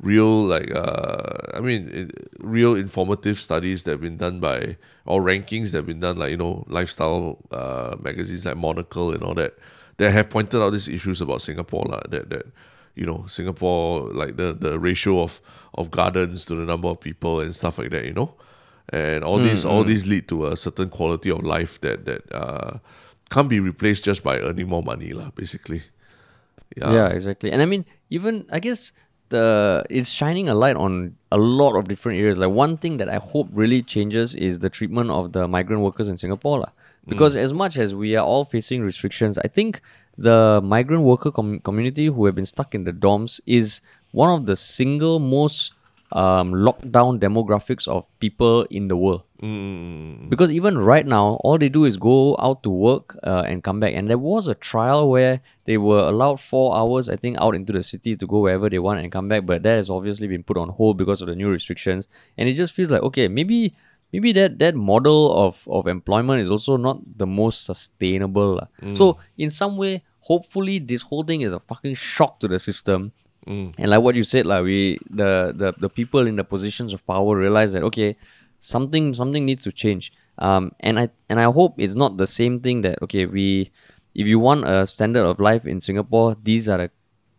real 0.00 0.42
like 0.42 0.70
uh 0.74 1.54
I 1.54 1.60
mean 1.60 1.88
it, 1.88 2.28
real 2.38 2.74
informative 2.76 3.40
studies 3.40 3.84
that 3.84 3.92
have 3.92 4.02
been 4.02 4.18
done 4.18 4.40
by 4.40 4.76
or 5.06 5.22
rankings 5.22 5.70
that 5.70 5.78
have 5.78 5.86
been 5.86 6.00
done 6.00 6.18
like 6.18 6.30
you 6.30 6.36
know 6.36 6.64
lifestyle 6.68 7.38
uh 7.50 7.96
magazines 8.00 8.44
like 8.44 8.56
Monocle 8.56 9.12
and 9.12 9.22
all 9.22 9.34
that 9.34 9.54
that 9.96 10.10
have 10.10 10.28
pointed 10.28 10.60
out 10.60 10.70
these 10.70 10.88
issues 10.88 11.22
about 11.22 11.40
Singapore 11.40 11.86
lah, 11.88 12.02
that 12.10 12.28
that 12.30 12.46
you 12.94 13.06
know 13.06 13.24
Singapore 13.26 14.12
like 14.12 14.36
the 14.36 14.52
the 14.52 14.78
ratio 14.78 15.22
of 15.22 15.40
of 15.74 15.90
gardens 15.90 16.44
to 16.46 16.54
the 16.54 16.64
number 16.64 16.88
of 16.88 17.00
people 17.00 17.40
and 17.40 17.54
stuff 17.54 17.78
like 17.78 17.90
that 17.90 18.04
you 18.04 18.12
know 18.12 18.34
and 18.90 19.24
all 19.24 19.38
these 19.38 19.64
mm, 19.64 19.70
all 19.70 19.84
mm. 19.84 19.88
these 19.88 20.06
lead 20.06 20.28
to 20.28 20.46
a 20.46 20.56
certain 20.56 20.88
quality 20.88 21.30
of 21.30 21.42
life 21.42 21.80
that 21.80 22.04
that 22.04 22.22
uh 22.32 22.78
can't 23.30 23.48
be 23.48 23.58
replaced 23.58 24.04
just 24.04 24.22
by 24.22 24.38
earning 24.38 24.68
more 24.68 24.82
money 24.82 25.12
lah 25.12 25.30
basically 25.34 25.82
yeah 26.76 26.92
yeah, 26.92 27.08
exactly. 27.08 27.50
And 27.52 27.62
I 27.62 27.64
mean, 27.64 27.84
even 28.10 28.46
I 28.50 28.60
guess 28.60 28.92
the 29.28 29.84
it's 29.90 30.08
shining 30.08 30.48
a 30.48 30.54
light 30.54 30.76
on 30.76 31.16
a 31.32 31.38
lot 31.38 31.76
of 31.76 31.88
different 31.88 32.20
areas. 32.20 32.38
Like 32.38 32.50
one 32.50 32.76
thing 32.76 32.96
that 32.98 33.08
I 33.08 33.16
hope 33.16 33.48
really 33.52 33.82
changes 33.82 34.34
is 34.34 34.58
the 34.60 34.70
treatment 34.70 35.10
of 35.10 35.32
the 35.32 35.48
migrant 35.48 35.82
workers 35.82 36.08
in 36.08 36.16
Singapore, 36.16 36.60
lah. 36.60 36.70
Because 37.06 37.36
mm. 37.36 37.40
as 37.40 37.52
much 37.52 37.78
as 37.78 37.94
we 37.94 38.16
are 38.16 38.24
all 38.24 38.44
facing 38.44 38.82
restrictions, 38.82 39.38
I 39.38 39.48
think 39.48 39.80
the 40.18 40.60
migrant 40.62 41.02
worker 41.02 41.30
com- 41.30 41.60
community 41.60 42.06
who 42.06 42.26
have 42.26 42.34
been 42.34 42.46
stuck 42.46 42.74
in 42.74 42.84
the 42.84 42.92
dorms 42.92 43.40
is 43.46 43.80
one 44.12 44.30
of 44.30 44.46
the 44.46 44.56
single 44.56 45.18
most 45.18 45.72
um, 46.12 46.52
lockdown 46.52 47.18
demographics 47.18 47.88
of 47.88 48.04
people 48.20 48.62
in 48.70 48.88
the 48.88 48.96
world. 48.96 49.22
Because 50.30 50.50
even 50.50 50.78
right 50.78 51.04
now, 51.06 51.40
all 51.44 51.58
they 51.58 51.68
do 51.68 51.84
is 51.84 51.96
go 51.96 52.36
out 52.38 52.62
to 52.62 52.70
work 52.70 53.18
uh, 53.22 53.42
and 53.46 53.62
come 53.62 53.80
back. 53.80 53.92
And 53.94 54.08
there 54.08 54.18
was 54.18 54.48
a 54.48 54.54
trial 54.54 55.10
where 55.10 55.40
they 55.66 55.76
were 55.76 55.98
allowed 55.98 56.40
four 56.40 56.76
hours, 56.76 57.08
I 57.08 57.16
think, 57.16 57.36
out 57.38 57.54
into 57.54 57.72
the 57.72 57.82
city 57.82 58.16
to 58.16 58.26
go 58.26 58.40
wherever 58.40 58.70
they 58.70 58.78
want 58.78 59.00
and 59.00 59.12
come 59.12 59.28
back. 59.28 59.44
But 59.44 59.62
that 59.64 59.76
has 59.76 59.90
obviously 59.90 60.26
been 60.26 60.42
put 60.42 60.56
on 60.56 60.70
hold 60.70 60.96
because 60.96 61.20
of 61.20 61.28
the 61.28 61.34
new 61.34 61.50
restrictions. 61.50 62.08
And 62.38 62.48
it 62.48 62.54
just 62.54 62.72
feels 62.72 62.90
like 62.90 63.02
okay, 63.02 63.28
maybe 63.28 63.74
maybe 64.12 64.32
that 64.32 64.58
that 64.58 64.74
model 64.74 65.36
of 65.36 65.66
of 65.68 65.86
employment 65.86 66.40
is 66.40 66.50
also 66.50 66.76
not 66.78 67.02
the 67.18 67.26
most 67.26 67.66
sustainable. 67.66 68.54
lah. 68.56 68.68
So 68.94 69.18
in 69.36 69.50
some 69.50 69.76
way, 69.76 70.02
hopefully, 70.20 70.78
this 70.78 71.02
whole 71.02 71.24
thing 71.24 71.42
is 71.42 71.52
a 71.52 71.60
fucking 71.60 71.94
shock 71.94 72.40
to 72.40 72.48
the 72.48 72.58
system. 72.58 73.12
And 73.78 73.90
like 73.90 74.02
what 74.02 74.14
you 74.14 74.24
said, 74.24 74.46
like 74.46 74.64
we 74.64 74.98
the, 75.08 75.52
the 75.54 75.74
the 75.78 75.88
people 75.88 76.26
in 76.26 76.36
the 76.36 76.44
positions 76.44 76.92
of 76.92 77.06
power 77.06 77.36
realize 77.36 77.72
that 77.72 77.82
okay, 77.84 78.16
something 78.58 79.14
something 79.14 79.44
needs 79.44 79.62
to 79.64 79.72
change. 79.72 80.12
Um, 80.38 80.72
and 80.80 80.98
I 80.98 81.10
and 81.28 81.38
I 81.40 81.44
hope 81.44 81.78
it's 81.78 81.94
not 81.94 82.16
the 82.16 82.26
same 82.26 82.60
thing 82.60 82.82
that 82.82 83.00
okay 83.02 83.24
we, 83.26 83.70
if 84.14 84.26
you 84.26 84.38
want 84.38 84.68
a 84.68 84.86
standard 84.86 85.24
of 85.24 85.38
life 85.38 85.64
in 85.64 85.80
Singapore, 85.80 86.36
these 86.42 86.68
are 86.68 86.78
the 86.78 86.90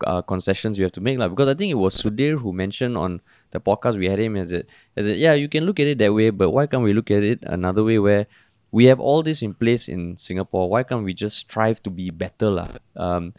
uh, 0.06 0.22
concessions 0.22 0.78
you 0.78 0.84
have 0.84 0.94
to 0.94 1.02
make 1.02 1.20
lah. 1.20 1.28
Because 1.28 1.50
I 1.50 1.54
think 1.54 1.72
it 1.72 1.82
was 1.82 2.02
Sudhir 2.02 2.40
who 2.40 2.54
mentioned 2.54 2.98
on 2.98 3.22
the 3.52 3.60
podcast 3.60 3.98
we 3.98 4.08
had 4.08 4.20
him 4.20 4.36
as 4.36 4.52
it 4.52 4.70
as 4.96 5.08
it 5.08 5.18
yeah 5.18 5.34
you 5.34 5.48
can 5.48 5.66
look 5.66 5.80
at 5.80 5.88
it 5.88 5.98
that 6.00 6.14
way, 6.14 6.30
but 6.30 6.52
why 6.52 6.68
can't 6.68 6.84
we 6.84 6.94
look 6.94 7.12
at 7.12 7.24
it 7.24 7.40
another 7.44 7.84
way 7.84 8.00
where 8.00 8.28
we 8.72 8.86
have 8.86 9.00
all 9.00 9.24
this 9.24 9.42
in 9.42 9.54
place 9.54 9.88
in 9.88 10.18
Singapore? 10.18 10.70
Why 10.70 10.84
can't 10.84 11.04
we 11.04 11.14
just 11.14 11.38
strive 11.38 11.82
to 11.84 11.90
be 11.90 12.10
better 12.10 12.50
lah? 12.50 12.68
Um, 12.96 13.34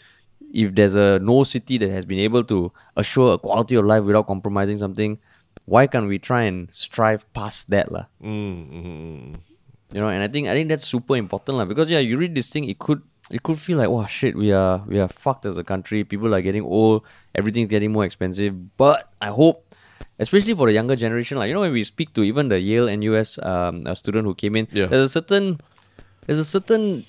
if 0.52 0.74
there's 0.74 0.94
a 0.94 1.18
no 1.20 1.44
city 1.44 1.76
that 1.78 1.90
has 1.90 2.04
been 2.04 2.18
able 2.18 2.42
to 2.44 2.72
assure 2.96 3.34
a 3.34 3.38
quality 3.38 3.74
of 3.76 3.84
life 3.84 4.02
without 4.04 4.26
compromising 4.26 4.78
something, 4.78 5.18
why 5.66 5.86
can't 5.86 6.08
we 6.08 6.18
try 6.18 6.42
and 6.48 6.72
strive 6.72 7.30
past 7.34 7.68
that 7.70 7.92
lah? 7.92 8.06
You 8.22 10.00
know, 10.04 10.08
and 10.08 10.22
I 10.22 10.28
think 10.28 10.48
I 10.48 10.52
think 10.54 10.68
that's 10.68 10.86
super 10.86 11.16
important 11.16 11.56
lah. 11.58 11.64
Because 11.64 11.88
yeah, 11.88 11.98
you 11.98 12.18
read 12.18 12.34
this 12.34 12.48
thing, 12.48 12.68
it 12.68 12.78
could 12.78 13.00
it 13.30 13.42
could 13.42 13.58
feel 13.58 13.78
like 13.78 13.88
wow 13.88 14.04
shit, 14.04 14.36
we 14.36 14.52
are 14.52 14.84
we 14.86 15.00
are 15.00 15.08
fucked 15.08 15.46
as 15.48 15.56
a 15.56 15.64
country. 15.64 16.04
People 16.04 16.34
are 16.34 16.42
getting 16.44 16.62
old, 16.62 17.04
everything's 17.34 17.68
getting 17.68 17.92
more 17.92 18.04
expensive. 18.04 18.52
But 18.76 19.08
I 19.20 19.28
hope, 19.32 19.64
especially 20.20 20.52
for 20.52 20.66
the 20.68 20.76
younger 20.76 20.96
generation, 20.96 21.38
like 21.40 21.48
you 21.48 21.54
know 21.56 21.64
when 21.64 21.72
we 21.72 21.84
speak 21.84 22.12
to 22.20 22.22
even 22.22 22.48
the 22.52 22.60
Yale-NUS 22.60 23.38
um, 23.40 23.86
a 23.88 23.96
student 23.96 24.24
who 24.28 24.34
came 24.36 24.56
in, 24.56 24.68
Yeah. 24.72 24.86
there's 24.92 25.08
a 25.08 25.12
certain 25.20 25.56
there's 26.28 26.38
a 26.38 26.44
certain 26.44 27.04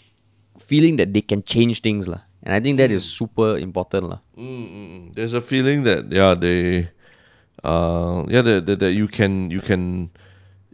feeling 0.60 0.96
that 1.04 1.12
they 1.12 1.22
can 1.22 1.44
change 1.44 1.82
things 1.84 2.08
lah. 2.08 2.24
And 2.44 2.54
I 2.54 2.60
think 2.60 2.78
that 2.78 2.92
is 2.92 3.04
mm. 3.04 3.18
super 3.18 3.58
important 3.58 4.10
lah. 4.10 4.20
Mm, 4.38 4.68
mm, 4.68 5.16
there's 5.16 5.34
a 5.34 5.42
feeling 5.42 5.84
that 5.84 6.12
yeah 6.12 6.34
they 6.34 6.90
uh 7.64 8.24
yeah 8.32 8.42
that, 8.42 8.66
that, 8.66 8.80
that 8.80 8.94
you 8.94 9.08
can 9.08 9.52
you 9.52 9.60
can 9.60 10.10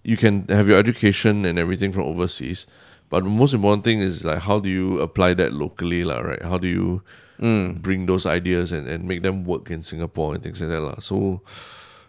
you 0.04 0.18
can 0.18 0.46
have 0.50 0.70
your 0.70 0.78
education 0.78 1.46
and 1.46 1.58
everything 1.58 1.92
from 1.92 2.04
overseas. 2.04 2.68
But 3.10 3.24
the 3.24 3.30
most 3.30 3.54
important 3.54 3.84
thing 3.84 4.02
is 4.02 4.26
like 4.26 4.46
how 4.46 4.60
do 4.60 4.70
you 4.70 5.02
apply 5.02 5.34
that 5.42 5.54
locally 5.54 6.04
lah, 6.04 6.22
right? 6.22 6.42
How 6.42 6.58
do 6.58 6.68
you 6.68 7.02
bring 7.38 8.06
those 8.06 8.26
ideas 8.26 8.72
and, 8.72 8.88
and 8.88 9.08
make 9.08 9.22
them 9.22 9.44
work 9.44 9.70
in 9.70 9.84
singapore 9.84 10.34
and 10.34 10.44
things 10.44 10.62
like 10.62 10.70
that 10.70 10.82
lah. 10.82 11.00
so 11.00 11.42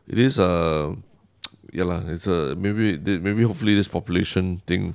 it 0.07 0.19
is 0.19 0.38
a 0.38 0.95
yeah 1.73 1.85
lah, 1.85 2.01
it's 2.07 2.27
a 2.27 2.55
maybe 2.57 2.97
maybe 3.19 3.42
hopefully 3.42 3.75
this 3.75 3.88
population 3.88 4.62
thing 4.66 4.95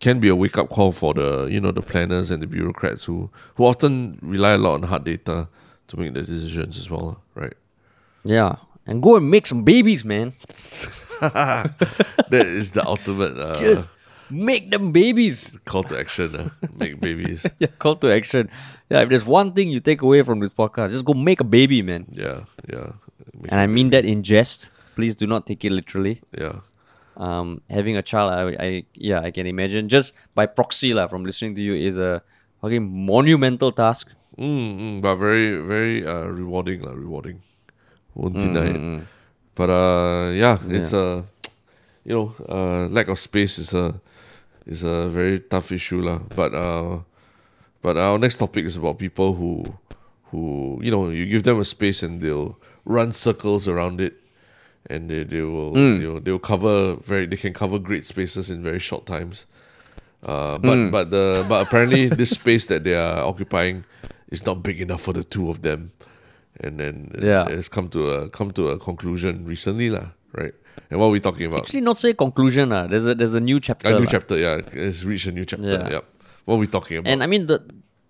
can 0.00 0.20
be 0.20 0.28
a 0.28 0.36
wake 0.36 0.56
up 0.58 0.68
call 0.70 0.92
for 0.92 1.12
the 1.14 1.46
you 1.50 1.60
know 1.60 1.72
the 1.72 1.82
planners 1.82 2.30
and 2.30 2.42
the 2.42 2.46
bureaucrats 2.46 3.04
who 3.04 3.30
who 3.56 3.64
often 3.64 4.18
rely 4.22 4.52
a 4.52 4.58
lot 4.58 4.74
on 4.74 4.82
hard 4.84 5.04
data 5.04 5.48
to 5.88 5.96
make 5.98 6.12
their 6.14 6.22
decisions 6.22 6.78
as 6.78 6.88
well, 6.90 7.20
right? 7.34 7.54
Yeah. 8.24 8.56
And 8.86 9.02
go 9.02 9.16
and 9.16 9.30
make 9.30 9.46
some 9.46 9.64
babies, 9.64 10.04
man. 10.04 10.32
that 11.20 12.46
is 12.46 12.70
the 12.72 12.86
ultimate 12.86 13.36
uh, 13.38 13.54
Just 13.58 13.90
make 14.30 14.70
them 14.70 14.92
babies. 14.92 15.58
call 15.64 15.82
to 15.84 15.98
action. 15.98 16.34
Uh, 16.36 16.48
make 16.76 17.00
babies. 17.00 17.46
Yeah, 17.58 17.68
call 17.78 17.96
to 17.96 18.10
action. 18.12 18.50
Yeah, 18.90 19.02
if 19.02 19.08
there's 19.08 19.24
one 19.24 19.52
thing 19.52 19.68
you 19.70 19.80
take 19.80 20.02
away 20.02 20.22
from 20.22 20.40
this 20.40 20.50
podcast, 20.50 20.90
just 20.90 21.04
go 21.04 21.14
make 21.14 21.40
a 21.40 21.44
baby, 21.44 21.82
man. 21.82 22.06
Yeah, 22.10 22.44
yeah, 22.72 22.92
Make 23.34 23.52
And 23.52 23.60
I 23.60 23.66
mean 23.66 23.90
that 23.90 24.04
in 24.04 24.22
jest. 24.22 24.70
Please 24.94 25.14
do 25.16 25.26
not 25.26 25.46
take 25.46 25.64
it 25.64 25.70
literally. 25.72 26.20
yeah. 26.36 26.60
Um, 27.18 27.60
having 27.68 27.98
a 27.98 28.02
child, 28.02 28.30
I, 28.30 28.54
I 28.62 28.70
yeah, 28.94 29.20
I 29.20 29.34
can 29.34 29.46
imagine 29.46 29.90
just 29.90 30.14
by 30.38 30.46
proxy 30.46 30.94
lah, 30.94 31.10
from 31.10 31.26
listening 31.26 31.58
to 31.58 31.62
you 31.62 31.74
is 31.74 31.98
a 31.98 32.22
fucking 32.62 32.86
monumental 32.86 33.74
task. 33.74 34.14
Mm, 34.38 34.78
mm, 34.78 34.96
but 35.02 35.18
very, 35.18 35.58
very 35.58 36.06
uh, 36.06 36.30
rewarding, 36.30 36.86
lah. 36.86 36.94
Rewarding. 36.94 37.42
Won't 38.14 38.38
deny 38.38 38.66
it. 38.70 39.02
But 39.58 39.70
uh, 39.70 40.30
yeah, 40.30 40.58
it's 40.70 40.94
a 40.94 41.26
you 42.06 42.14
know 42.14 42.30
uh, 42.46 42.86
lack 42.86 43.10
of 43.10 43.18
space 43.18 43.58
is 43.58 43.74
a 43.74 43.98
is 44.66 44.86
a 44.86 45.10
very 45.10 45.42
tough 45.42 45.74
issue 45.74 45.98
lah. 45.98 46.22
But 46.30 46.54
uh, 46.54 47.02
but 47.82 47.98
our 47.98 48.18
next 48.18 48.38
topic 48.38 48.66
is 48.66 48.78
about 48.78 49.02
people 49.02 49.34
who 49.34 49.66
who 50.30 50.78
you 50.82 50.94
know 50.94 51.10
you 51.10 51.26
give 51.26 51.42
them 51.42 51.58
a 51.58 51.66
space 51.66 52.02
and 52.06 52.22
they'll 52.22 52.54
run 52.86 53.10
circles 53.10 53.66
around 53.66 53.98
it, 54.00 54.14
and 54.90 55.08
they 55.10 55.24
they 55.24 55.42
will 55.42 55.72
Mm. 55.72 56.00
you 56.00 56.12
know 56.12 56.18
they'll 56.20 56.38
cover 56.38 56.96
very 56.96 57.26
they 57.26 57.36
can 57.36 57.52
cover 57.52 57.78
great 57.78 58.04
spaces 58.06 58.50
in 58.50 58.62
very 58.62 58.78
short 58.80 59.06
times. 59.06 59.46
Uh, 60.22 60.58
but 60.58 60.76
Mm. 60.76 60.90
but 60.90 61.10
the 61.10 61.44
but 61.48 61.66
apparently 61.66 62.08
this 62.20 62.30
space 62.30 62.66
that 62.66 62.82
they 62.84 62.94
are 62.94 63.22
occupying 63.24 63.84
is 64.30 64.44
not 64.44 64.62
big 64.62 64.80
enough 64.80 65.00
for 65.02 65.12
the 65.14 65.22
two 65.22 65.48
of 65.48 65.62
them, 65.62 65.92
and 66.60 66.78
then 66.80 67.10
Yeah. 67.22 67.46
it's 67.48 67.68
come 67.68 67.88
to 67.90 68.10
a 68.10 68.28
come 68.28 68.50
to 68.52 68.68
a 68.70 68.78
conclusion 68.78 69.44
recently 69.46 69.90
lah, 69.90 70.08
right? 70.34 70.54
And 70.90 70.98
what 71.00 71.06
are 71.06 71.14
we 71.14 71.20
talking 71.20 71.46
about? 71.46 71.60
Actually, 71.70 71.82
not 71.82 71.98
say 71.98 72.14
conclusion. 72.14 72.72
Uh. 72.72 72.86
There's 72.88 73.06
a 73.06 73.14
there's 73.14 73.34
a 73.34 73.40
new 73.40 73.60
chapter. 73.60 73.88
a 73.88 73.92
new 73.92 74.06
lah. 74.06 74.10
chapter, 74.10 74.36
yeah, 74.38 74.60
it's 74.72 75.04
reached 75.04 75.26
a 75.26 75.32
new 75.32 75.44
chapter. 75.44 75.68
Yeah. 75.68 75.90
Yep. 76.00 76.04
What 76.46 76.54
are 76.54 76.58
we 76.58 76.66
talking 76.66 76.96
about? 76.98 77.10
And 77.12 77.22
I 77.22 77.26
mean 77.26 77.46
the 77.46 77.62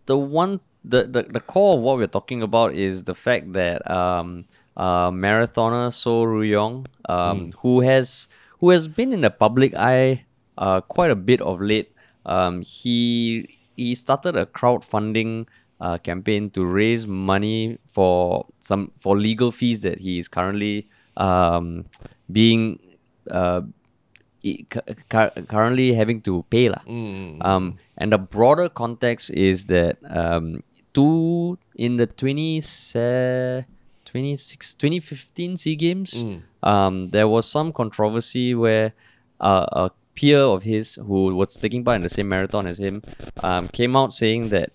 the 0.07 0.17
one 0.17 0.61
the, 0.85 1.05
the 1.05 1.23
the 1.29 1.41
core 1.41 1.75
of 1.77 1.81
what 1.83 1.99
we're 1.99 2.07
talking 2.09 2.41
about 2.41 2.73
is 2.73 3.05
the 3.05 3.15
fact 3.15 3.53
that 3.53 3.83
um 3.91 4.47
uh 4.79 5.11
marathoner 5.11 5.93
Soh 5.93 6.23
Rui 6.25 6.49
Yong 6.55 6.87
um 7.09 7.53
who 7.61 7.81
has 7.83 8.29
who 8.61 8.71
has 8.71 8.87
been 8.89 9.13
in 9.13 9.21
the 9.27 9.31
public 9.31 9.75
eye 9.75 10.25
uh 10.57 10.81
quite 10.81 11.11
a 11.11 11.17
bit 11.19 11.41
of 11.43 11.61
late. 11.61 11.91
Um 12.27 12.63
he 12.63 13.59
he 13.77 13.95
started 13.95 14.37
a 14.37 14.47
crowdfunding 14.47 15.47
uh, 15.81 15.99
campaign 15.99 16.51
to 16.51 16.67
raise 16.67 17.07
money 17.07 17.79
for 17.93 18.47
some 18.59 18.91
for 18.99 19.17
legal 19.17 19.51
fees 19.53 19.81
that 19.83 19.99
he 20.03 20.19
is 20.19 20.27
currently 20.27 20.89
um 21.17 21.87
being 22.31 22.79
uh 23.31 23.63
cu- 24.43 24.83
cu- 25.09 25.43
currently 25.47 25.95
having 25.95 26.21
to 26.23 26.45
pay 26.51 26.69
lah. 26.69 26.83
Um, 27.43 27.79
and 27.97 28.13
the 28.13 28.19
broader 28.19 28.69
context 28.69 29.31
is 29.31 29.67
that 29.67 29.99
um, 30.09 30.63
two 30.95 31.59
in 31.75 31.97
the 31.97 32.07
20, 32.07 32.61
se- 32.61 33.67
26, 33.67 33.78
2015 34.11 35.57
SEA 35.57 35.77
Games, 35.77 36.15
um, 36.63 37.11
there 37.11 37.29
was 37.29 37.47
some 37.47 37.73
controversy 37.73 38.55
where 38.55 38.93
uh, 39.41 39.67
a 39.73 39.91
peer 40.15 40.41
of 40.41 40.63
his 40.65 40.97
who 40.97 41.35
was 41.35 41.55
taking 41.55 41.85
part 41.85 41.97
in 41.97 42.03
the 42.03 42.09
same 42.11 42.29
marathon 42.29 42.67
as 42.67 42.79
him 42.81 43.03
um, 43.43 43.69
came 43.69 43.95
out 43.97 44.13
saying 44.13 44.49
that 44.49 44.71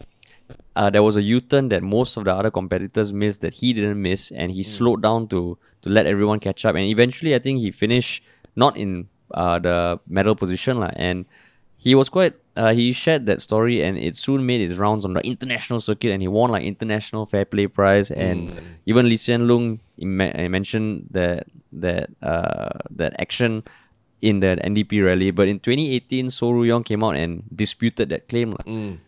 uh, 0.75 0.89
there 0.89 1.03
was 1.03 1.15
a 1.17 1.21
U-turn 1.21 1.69
that 1.69 1.83
most 1.83 2.17
of 2.17 2.23
the 2.25 2.33
other 2.33 2.49
competitors 2.51 3.11
missed 3.13 3.41
that 3.41 3.53
he 3.55 3.73
didn't 3.73 4.01
miss, 4.01 4.31
and 4.31 4.51
he 4.51 4.63
slowed 4.63 5.01
down 5.01 5.27
to 5.27 5.57
to 5.83 5.89
let 5.89 6.05
everyone 6.05 6.39
catch 6.39 6.65
up. 6.65 6.75
And 6.75 6.85
eventually, 6.85 7.35
I 7.35 7.39
think 7.39 7.59
he 7.59 7.71
finished 7.71 8.23
not 8.55 8.77
in 8.77 9.09
uh, 9.33 9.59
the 9.59 9.99
medal 10.07 10.35
position, 10.35 10.79
lah. 10.79 10.91
And 10.95 11.25
he 11.77 11.93
was 11.95 12.09
quite. 12.09 12.33
Uh, 12.55 12.73
he 12.73 12.91
shared 12.91 13.25
that 13.25 13.41
story, 13.41 13.81
and 13.81 13.97
it 13.97 14.15
soon 14.15 14.45
made 14.45 14.61
its 14.61 14.77
rounds 14.77 15.05
on 15.05 15.13
the 15.13 15.21
international 15.25 15.79
circuit, 15.79 16.11
and 16.11 16.21
he 16.21 16.27
won 16.27 16.51
like 16.51 16.63
international 16.63 17.25
fair 17.25 17.45
play 17.45 17.65
prize. 17.67 18.11
And 18.11 18.49
even 18.85 19.09
Lee 19.09 19.17
Hsien 19.17 19.47
Loong 19.47 19.79
mentioned 19.97 21.07
that 21.11 21.47
that 21.73 22.09
uh, 22.21 22.69
that 22.91 23.15
action 23.19 23.63
in 24.21 24.39
the 24.39 24.55
NDP 24.63 25.03
rally. 25.03 25.31
But 25.31 25.47
in 25.49 25.59
2018, 25.59 26.29
Soh 26.29 26.51
Rui 26.51 26.67
Yong 26.69 26.83
came 26.83 27.03
out 27.03 27.15
and 27.17 27.43
disputed 27.53 28.07
that 28.09 28.29
claim, 28.29 28.51
lah, 28.51 28.63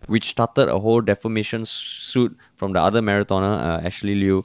which 0.07 0.25
started 0.29 0.67
a 0.67 0.79
whole 0.79 0.99
defamation 1.01 1.63
suit 1.65 2.35
from 2.57 2.73
the 2.73 2.81
other 2.81 2.99
marathoner, 3.01 3.53
uh, 3.61 3.85
Ashley 3.85 4.15
Liew, 4.15 4.43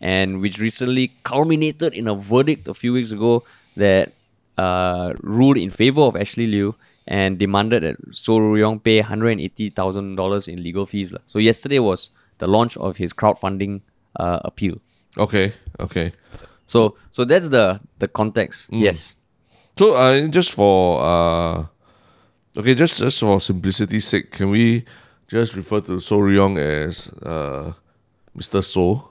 and 0.00 0.40
which 0.42 0.58
recently 0.58 1.12
culminated 1.22 1.94
in 1.94 2.06
a 2.08 2.14
verdict 2.14 2.68
a 2.68 2.74
few 2.74 2.92
weeks 2.92 3.12
ago 3.12 3.44
that 3.76 4.12
uh, 4.58 5.14
ruled 5.22 5.56
in 5.56 5.70
favor 5.70 6.02
of 6.02 6.16
Ashley 6.16 6.46
Liew 6.46 6.74
and 7.10 7.38
demanded 7.38 7.82
that 7.82 7.96
Soh 8.12 8.38
Rui 8.38 8.60
Yong 8.60 8.78
pay 8.78 9.02
$180,000 9.02 10.48
in 10.48 10.62
legal 10.62 10.86
fees. 10.86 11.12
So 11.26 11.40
yesterday 11.40 11.80
was 11.80 12.10
the 12.38 12.46
launch 12.46 12.76
of 12.76 12.96
his 12.96 13.12
crowdfunding 13.12 13.82
uh, 14.16 14.38
appeal. 14.44 14.80
okay, 15.18 15.52
okay. 15.78 16.12
So 16.66 16.94
so 17.10 17.24
that's 17.24 17.48
the 17.48 17.80
the 17.98 18.06
context. 18.06 18.70
Yes. 18.70 19.16
So 19.76 19.94
uh, 19.94 20.28
just 20.28 20.54
for 20.54 21.02
uh, 21.02 21.66
okay, 22.56 22.74
just 22.76 22.98
just 22.98 23.18
for 23.18 23.40
simplicity's 23.40 24.06
sake, 24.06 24.30
can 24.30 24.50
we 24.50 24.84
just 25.26 25.56
refer 25.56 25.80
to 25.80 25.98
Soh 25.98 26.18
Rui 26.18 26.36
Yong 26.36 26.58
as 26.58 27.10
uh, 27.26 27.72
Mr. 28.38 28.62
Soh, 28.62 29.10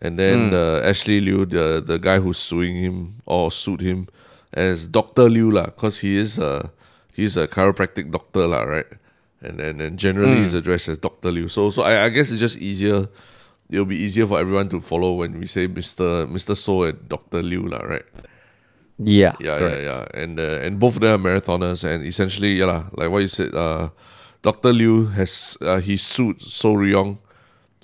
and 0.00 0.18
then 0.18 0.54
uh, 0.54 0.80
Ashley 0.82 1.20
Liew, 1.20 1.44
the 1.44 1.84
the 1.84 1.98
guy 1.98 2.20
who's 2.20 2.38
suing 2.38 2.76
him 2.76 3.20
or 3.26 3.50
sued 3.50 3.82
him, 3.82 4.08
as 4.54 4.86
Doctor 4.88 5.28
Liew 5.28 5.52
lah, 5.52 5.66
because 5.66 6.00
he 6.00 6.16
is 6.16 6.38
a 6.38 6.72
he's 7.12 7.36
a 7.36 7.46
chiropractic 7.46 8.10
doctor 8.10 8.46
lah, 8.46 8.62
right? 8.62 8.86
And 9.40 9.58
then 9.58 9.80
and 9.80 9.98
generally 9.98 10.36
he's 10.42 10.54
addressed 10.54 10.88
as 10.88 10.98
Doctor 10.98 11.30
Liew. 11.30 11.50
So 11.50 11.70
so 11.70 11.82
I, 11.82 12.06
I 12.06 12.08
guess 12.08 12.30
it's 12.30 12.40
just 12.40 12.58
easier. 12.58 13.08
It'll 13.70 13.86
be 13.86 13.96
easier 13.96 14.26
for 14.26 14.38
everyone 14.38 14.68
to 14.70 14.80
follow 14.80 15.14
when 15.14 15.38
we 15.38 15.46
say 15.46 15.66
Mr. 15.66 16.26
Mr. 16.30 16.56
Soh 16.56 16.84
and 16.84 17.08
Doctor 17.08 17.42
Liew 17.42 17.70
lah, 17.70 17.82
right? 17.82 18.04
Yeah. 18.98 19.34
Yeah, 19.40 19.58
correct. 19.58 19.82
yeah, 19.82 20.06
yeah. 20.14 20.22
And 20.22 20.38
uh, 20.38 20.58
and 20.62 20.78
both 20.78 20.94
of 20.96 21.00
them 21.00 21.26
are 21.26 21.40
marathoners, 21.40 21.82
and 21.82 22.04
essentially, 22.04 22.58
yeah, 22.60 22.66
lah, 22.66 22.84
like 22.92 23.10
what 23.10 23.22
you 23.22 23.28
said, 23.28 23.54
uh, 23.54 23.90
Doctor 24.42 24.72
Liew 24.72 25.12
has 25.14 25.56
uh, 25.60 25.80
he 25.80 25.96
sued 25.96 26.40
Soh 26.40 26.74
Rui 26.74 26.90
Yong, 26.92 27.18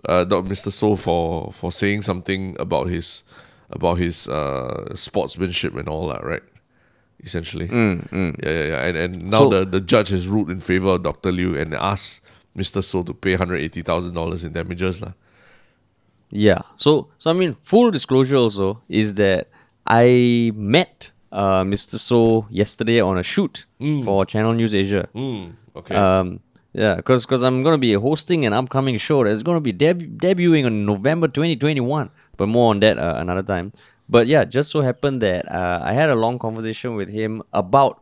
uh, 0.06 0.24
Mr. 0.26 0.70
Soh 0.70 0.96
for 0.96 1.52
for 1.52 1.72
saying 1.72 2.02
something 2.02 2.54
about 2.60 2.88
his 2.88 3.22
about 3.70 3.98
his 3.98 4.28
uh 4.28 4.94
sportsmanship 4.94 5.74
and 5.74 5.88
all 5.88 6.08
that, 6.08 6.24
right? 6.24 6.42
Essentially, 7.24 7.66
yeah, 7.66 8.02
yeah, 8.42 8.64
yeah. 8.72 8.86
And 8.86 8.96
and 8.96 9.12
now 9.30 9.40
Mm, 9.40 9.50
So- 9.50 9.50
the 9.50 9.64
the 9.64 9.80
judge 9.80 10.10
has 10.10 10.28
ruled 10.28 10.50
in 10.50 10.60
favor 10.60 10.90
of 10.94 11.02
Doctor 11.02 11.32
Liew 11.32 11.58
and 11.60 11.74
asked 11.74 12.20
Mr. 12.56 12.82
Soh 12.82 13.02
to 13.02 13.12
pay 13.14 13.34
hundred 13.34 13.60
eighty 13.60 13.82
thousand 13.82 14.14
dollars 14.14 14.44
in 14.44 14.52
damages, 14.52 15.00
lah. 15.02 15.12
Yeah. 16.30 16.62
So 16.76 17.08
so 17.18 17.30
I 17.30 17.32
mean, 17.34 17.56
full 17.62 17.90
disclosure 17.90 18.36
also 18.36 18.80
is 18.88 19.14
that 19.14 19.48
I 19.86 20.52
met 20.54 21.10
uh, 21.32 21.62
Mr. 21.64 21.98
Soh 21.98 22.46
yesterday 22.50 23.00
on 23.00 23.18
a 23.18 23.22
shoot 23.22 23.66
for 24.04 24.24
Channel 24.26 24.54
News 24.54 24.74
Asia. 24.74 25.08
Mm, 25.14 25.52
okay. 25.76 25.94
Um, 25.96 26.40
yeah, 26.72 26.96
because 26.96 27.26
cause 27.26 27.42
I'm 27.42 27.62
gonna 27.62 27.78
be 27.78 27.94
hosting 27.94 28.44
an 28.46 28.52
upcoming 28.52 28.96
show 28.98 29.24
that's 29.24 29.42
gonna 29.42 29.60
be 29.60 29.72
deb- 29.72 30.20
debuting 30.20 30.66
on 30.66 30.84
November 30.86 31.26
2021. 31.28 32.10
But 32.36 32.46
more 32.48 32.70
on 32.70 32.80
that 32.80 32.98
uh, 32.98 33.14
another 33.18 33.42
time. 33.42 33.72
But 34.08 34.26
yeah, 34.26 34.44
just 34.44 34.70
so 34.70 34.80
happened 34.80 35.20
that 35.22 35.44
uh, 35.50 35.80
I 35.82 35.92
had 35.92 36.08
a 36.10 36.14
long 36.14 36.38
conversation 36.38 36.94
with 36.96 37.08
him 37.08 37.42
about 37.52 38.00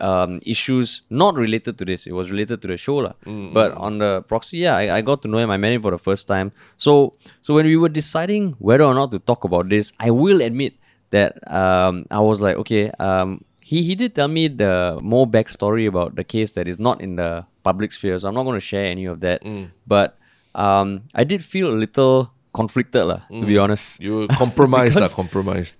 um, 0.00 0.40
issues 0.44 1.02
not 1.10 1.34
related 1.36 1.78
to 1.78 1.84
this. 1.84 2.06
It 2.06 2.12
was 2.12 2.30
related 2.30 2.60
to 2.62 2.68
the 2.68 2.76
show, 2.76 2.96
lah. 2.96 3.12
But 3.52 3.72
on 3.76 3.98
the 3.98 4.22
proxy, 4.22 4.58
yeah, 4.58 4.76
I, 4.76 4.96
I 4.96 5.00
got 5.02 5.22
to 5.22 5.28
know 5.28 5.38
him. 5.38 5.50
I 5.50 5.56
met 5.56 5.72
him 5.72 5.82
for 5.82 5.90
the 5.92 5.98
first 5.98 6.26
time. 6.26 6.52
So 6.76 7.12
so 7.42 7.54
when 7.54 7.66
we 7.66 7.76
were 7.76 7.88
deciding 7.88 8.56
whether 8.58 8.84
or 8.84 8.94
not 8.94 9.10
to 9.12 9.18
talk 9.20 9.44
about 9.44 9.68
this, 9.68 9.92
I 10.00 10.10
will 10.10 10.40
admit 10.42 10.74
that 11.10 11.38
um, 11.52 12.06
I 12.10 12.20
was 12.20 12.40
like, 12.40 12.56
okay, 12.66 12.90
um, 12.98 13.44
he 13.62 13.82
he 13.86 13.94
did 13.94 14.14
tell 14.18 14.28
me 14.28 14.48
the 14.48 14.98
more 15.00 15.26
backstory 15.28 15.86
about 15.86 16.16
the 16.16 16.24
case 16.24 16.52
that 16.58 16.66
is 16.66 16.78
not 16.78 17.00
in 17.00 17.16
the 17.16 17.46
public 17.62 17.92
sphere. 17.92 18.18
So 18.18 18.28
I'm 18.28 18.34
not 18.34 18.44
going 18.44 18.58
to 18.58 18.64
share 18.64 18.86
any 18.86 19.06
of 19.06 19.20
that. 19.20 19.44
But 19.86 20.18
um, 20.58 21.06
I 21.14 21.22
did 21.24 21.44
feel 21.44 21.70
a 21.70 21.78
little 21.78 22.33
conflicted, 22.54 23.04
lah, 23.04 23.26
to 23.28 23.44
be 23.44 23.58
honest. 23.58 23.98
you 24.00 24.28
compromised, 24.38 24.96
lah, 24.96 25.06
because- 25.10 25.18
compromised. 25.18 25.74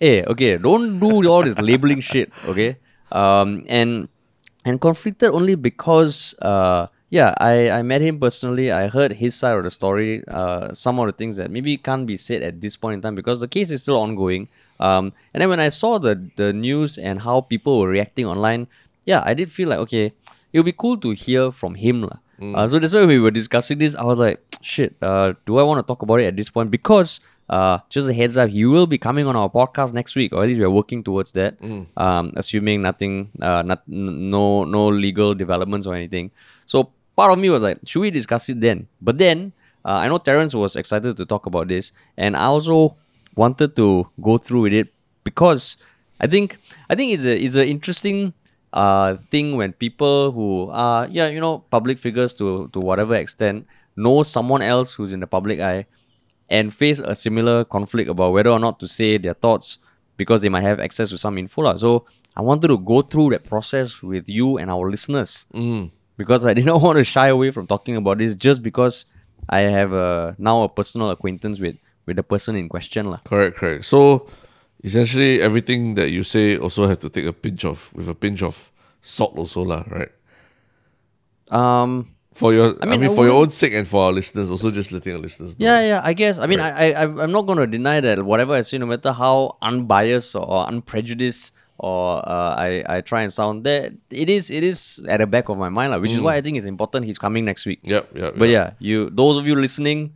Hey, 0.00 0.22
okay, 0.24 0.56
don't 0.58 0.98
do 1.02 1.26
all 1.28 1.42
this 1.42 1.58
labeling 1.58 2.00
shit, 2.10 2.30
okay? 2.46 2.78
Um, 3.12 3.64
and 3.68 4.06
and 4.64 4.80
conflicted 4.80 5.30
only 5.34 5.54
because 5.58 6.38
uh, 6.38 6.86
yeah, 7.10 7.34
I 7.42 7.70
I 7.70 7.82
met 7.82 7.98
him 8.00 8.20
personally. 8.22 8.70
I 8.70 8.86
heard 8.86 9.18
his 9.18 9.34
side 9.34 9.58
of 9.58 9.64
the 9.66 9.74
story. 9.74 10.22
Uh, 10.28 10.70
some 10.72 11.02
of 11.02 11.10
the 11.10 11.16
things 11.16 11.34
that 11.42 11.50
maybe 11.50 11.74
can't 11.76 12.06
be 12.06 12.14
said 12.16 12.46
at 12.46 12.60
this 12.62 12.76
point 12.78 12.94
in 12.94 13.00
time 13.02 13.16
because 13.18 13.40
the 13.42 13.48
case 13.50 13.74
is 13.74 13.82
still 13.82 13.98
ongoing. 13.98 14.46
Um, 14.78 15.10
and 15.34 15.42
then 15.42 15.48
when 15.50 15.58
I 15.58 15.68
saw 15.74 15.98
the 15.98 16.14
the 16.38 16.52
news 16.54 16.94
and 16.94 17.26
how 17.26 17.42
people 17.42 17.82
were 17.82 17.90
reacting 17.90 18.26
online, 18.30 18.70
yeah, 19.02 19.26
I 19.26 19.34
did 19.34 19.50
feel 19.50 19.66
like 19.74 19.82
okay, 19.90 20.14
it 20.52 20.62
would 20.62 20.68
be 20.70 20.76
cool 20.78 20.94
to 21.02 21.10
hear 21.10 21.50
from 21.50 21.74
him, 21.74 22.06
lah. 22.06 22.22
Uh, 22.38 22.70
so 22.70 22.78
that's 22.78 22.94
why 22.94 23.02
we 23.02 23.18
were 23.18 23.34
discussing 23.34 23.82
this. 23.82 23.98
I 23.98 24.06
was 24.06 24.14
like, 24.14 24.38
shit, 24.60 24.96
uh, 25.02 25.32
do 25.46 25.58
I 25.58 25.62
want 25.62 25.78
to 25.78 25.86
talk 25.86 26.02
about 26.02 26.20
it 26.20 26.26
at 26.26 26.36
this 26.36 26.50
point? 26.50 26.70
Because 26.70 27.20
uh, 27.48 27.78
just 27.88 28.08
a 28.08 28.12
heads 28.12 28.36
up, 28.36 28.50
he 28.50 28.64
will 28.64 28.86
be 28.86 28.98
coming 28.98 29.26
on 29.26 29.34
our 29.34 29.48
podcast 29.48 29.92
next 29.92 30.14
week, 30.16 30.32
or 30.32 30.42
at 30.42 30.48
least 30.48 30.60
we're 30.60 30.70
working 30.70 31.02
towards 31.02 31.32
that. 31.32 31.56
Um, 31.96 32.32
assuming 32.36 32.82
nothing, 32.82 33.30
uh, 33.40 33.62
not 33.62 33.82
no 33.88 34.64
no 34.64 34.88
legal 34.88 35.34
developments 35.34 35.86
or 35.86 35.94
anything. 35.94 36.30
So 36.66 36.90
part 37.16 37.32
of 37.32 37.38
me 37.38 37.48
was 37.48 37.62
like, 37.62 37.78
should 37.86 38.00
we 38.00 38.10
discuss 38.10 38.48
it 38.48 38.60
then? 38.60 38.86
But 39.00 39.18
then 39.18 39.52
uh, 39.84 39.92
I 40.04 40.08
know 40.08 40.18
Terrence 40.18 40.54
was 40.54 40.76
excited 40.76 41.16
to 41.16 41.24
talk 41.24 41.46
about 41.46 41.68
this, 41.68 41.92
and 42.16 42.36
I 42.36 42.44
also 42.44 42.96
wanted 43.34 43.76
to 43.76 44.08
go 44.20 44.36
through 44.36 44.62
with 44.62 44.72
it 44.72 44.92
because 45.24 45.78
I 46.20 46.26
think 46.26 46.58
I 46.90 46.94
think 46.94 47.12
it's 47.12 47.24
a 47.24 47.38
it's 47.38 47.54
an 47.54 47.68
interesting 47.68 48.34
uh 48.74 49.16
thing 49.30 49.56
when 49.56 49.72
people 49.72 50.30
who 50.32 50.68
are 50.70 51.08
yeah 51.08 51.28
you 51.28 51.40
know 51.40 51.64
public 51.70 51.96
figures 51.96 52.34
to 52.34 52.68
to 52.74 52.80
whatever 52.80 53.14
extent 53.14 53.66
know 53.98 54.22
someone 54.22 54.62
else 54.62 54.94
who's 54.94 55.10
in 55.12 55.20
the 55.20 55.26
public 55.26 55.58
eye 55.60 55.86
and 56.48 56.72
face 56.72 56.98
a 57.02 57.14
similar 57.14 57.64
conflict 57.66 58.08
about 58.08 58.32
whether 58.32 58.50
or 58.50 58.58
not 58.58 58.78
to 58.80 58.86
say 58.88 59.18
their 59.18 59.34
thoughts 59.34 59.78
because 60.16 60.40
they 60.40 60.48
might 60.48 60.62
have 60.64 60.80
access 60.80 61.10
to 61.10 61.18
some 61.18 61.36
info. 61.38 61.62
lah. 61.62 61.76
So 61.76 62.06
I 62.38 62.42
wanted 62.42 62.68
to 62.68 62.78
go 62.78 63.02
through 63.02 63.30
that 63.36 63.44
process 63.44 64.00
with 64.02 64.28
you 64.28 64.56
and 64.58 64.70
our 64.70 64.86
listeners 64.90 65.44
Mm. 65.52 65.90
because 66.16 66.44
I 66.46 66.54
didn't 66.54 66.80
want 66.86 66.96
to 66.98 67.04
shy 67.04 67.28
away 67.28 67.50
from 67.50 67.66
talking 67.66 67.96
about 67.98 68.18
this 68.18 68.34
just 68.34 68.62
because 68.62 69.04
I 69.50 69.68
have 69.68 69.92
a, 69.92 70.34
now 70.38 70.62
a 70.62 70.68
personal 70.68 71.10
acquaintance 71.10 71.58
with, 71.60 71.76
with 72.06 72.16
the 72.16 72.22
person 72.22 72.56
in 72.56 72.68
question. 72.68 73.10
lah. 73.10 73.18
Correct, 73.28 73.56
correct. 73.58 73.84
So 73.84 74.26
essentially 74.82 75.42
everything 75.42 75.94
that 75.98 76.10
you 76.10 76.22
say 76.22 76.56
also 76.56 76.86
have 76.86 76.98
to 77.04 77.10
take 77.10 77.26
a 77.26 77.32
pinch 77.34 77.64
of 77.66 77.90
with 77.92 78.08
a 78.08 78.14
pinch 78.14 78.42
of 78.42 78.70
salt 79.02 79.34
also 79.36 79.62
lah, 79.62 79.82
right? 79.90 80.12
Um, 81.50 82.14
For 82.38 82.54
your 82.54 82.76
I 82.80 82.86
mean, 82.86 83.00
mean, 83.00 83.10
I 83.10 83.14
for 83.16 83.24
your 83.26 83.34
own 83.34 83.50
sake 83.50 83.74
and 83.74 83.86
for 83.86 84.04
our 84.04 84.12
listeners, 84.12 84.48
also 84.48 84.70
just 84.70 84.92
letting 84.92 85.12
our 85.12 85.18
listeners 85.18 85.58
know. 85.58 85.66
Yeah, 85.66 85.80
yeah, 85.80 86.00
I 86.04 86.12
guess. 86.12 86.38
I 86.38 86.46
mean, 86.46 86.60
I, 86.60 86.92
I, 86.92 87.02
I'm 87.02 87.32
not 87.32 87.46
going 87.48 87.58
to 87.58 87.66
deny 87.66 87.98
that 87.98 88.24
whatever 88.24 88.54
I 88.54 88.60
say, 88.62 88.78
no 88.78 88.86
matter 88.86 89.10
how 89.10 89.56
unbiased 89.60 90.36
or 90.36 90.68
unprejudiced 90.68 91.52
or 91.78 92.22
uh, 92.22 92.54
I, 92.54 92.84
I 92.86 93.00
try 93.00 93.22
and 93.22 93.32
sound, 93.32 93.64
that 93.64 93.92
it 94.10 94.30
is, 94.30 94.50
it 94.50 94.62
is 94.62 95.00
at 95.08 95.18
the 95.18 95.26
back 95.26 95.48
of 95.48 95.58
my 95.58 95.68
mind, 95.68 95.90
lah, 95.90 95.98
which 95.98 96.12
is 96.12 96.20
why 96.20 96.36
I 96.36 96.40
think 96.40 96.56
it's 96.56 96.66
important 96.66 97.06
he's 97.06 97.18
coming 97.18 97.44
next 97.44 97.66
week. 97.66 97.80
Yep, 97.82 98.14
yep. 98.14 98.34
But 98.38 98.50
yep. 98.50 98.78
yeah, 98.78 98.86
you, 98.86 99.10
those 99.10 99.36
of 99.36 99.44
you 99.44 99.56
listening, 99.56 100.14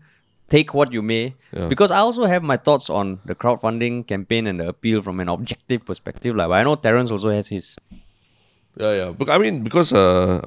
take 0.49 0.75
what 0.75 0.93
you 0.93 1.03
may, 1.03 1.35
Yeah. 1.51 1.67
because 1.67 1.91
I 1.91 1.99
also 1.99 2.27
have 2.27 2.45
my 2.45 2.57
thoughts 2.57 2.89
on 2.89 3.19
the 3.25 3.35
crowdfunding 3.35 4.07
campaign 4.07 4.47
and 4.47 4.61
the 4.61 4.69
appeal 4.69 5.03
from 5.03 5.19
an 5.19 5.29
objective 5.29 5.85
perspective, 5.85 6.37
like. 6.37 6.47
But 6.47 6.59
I 6.61 6.63
know 6.63 6.77
Terence 6.77 7.11
also 7.11 7.31
has 7.31 7.49
his. 7.49 7.77
Yeah, 8.79 8.95
yeah. 8.95 9.11
But 9.11 9.29
I 9.29 9.39
mean, 9.39 9.63
because 9.63 9.93
uh, 9.93 10.41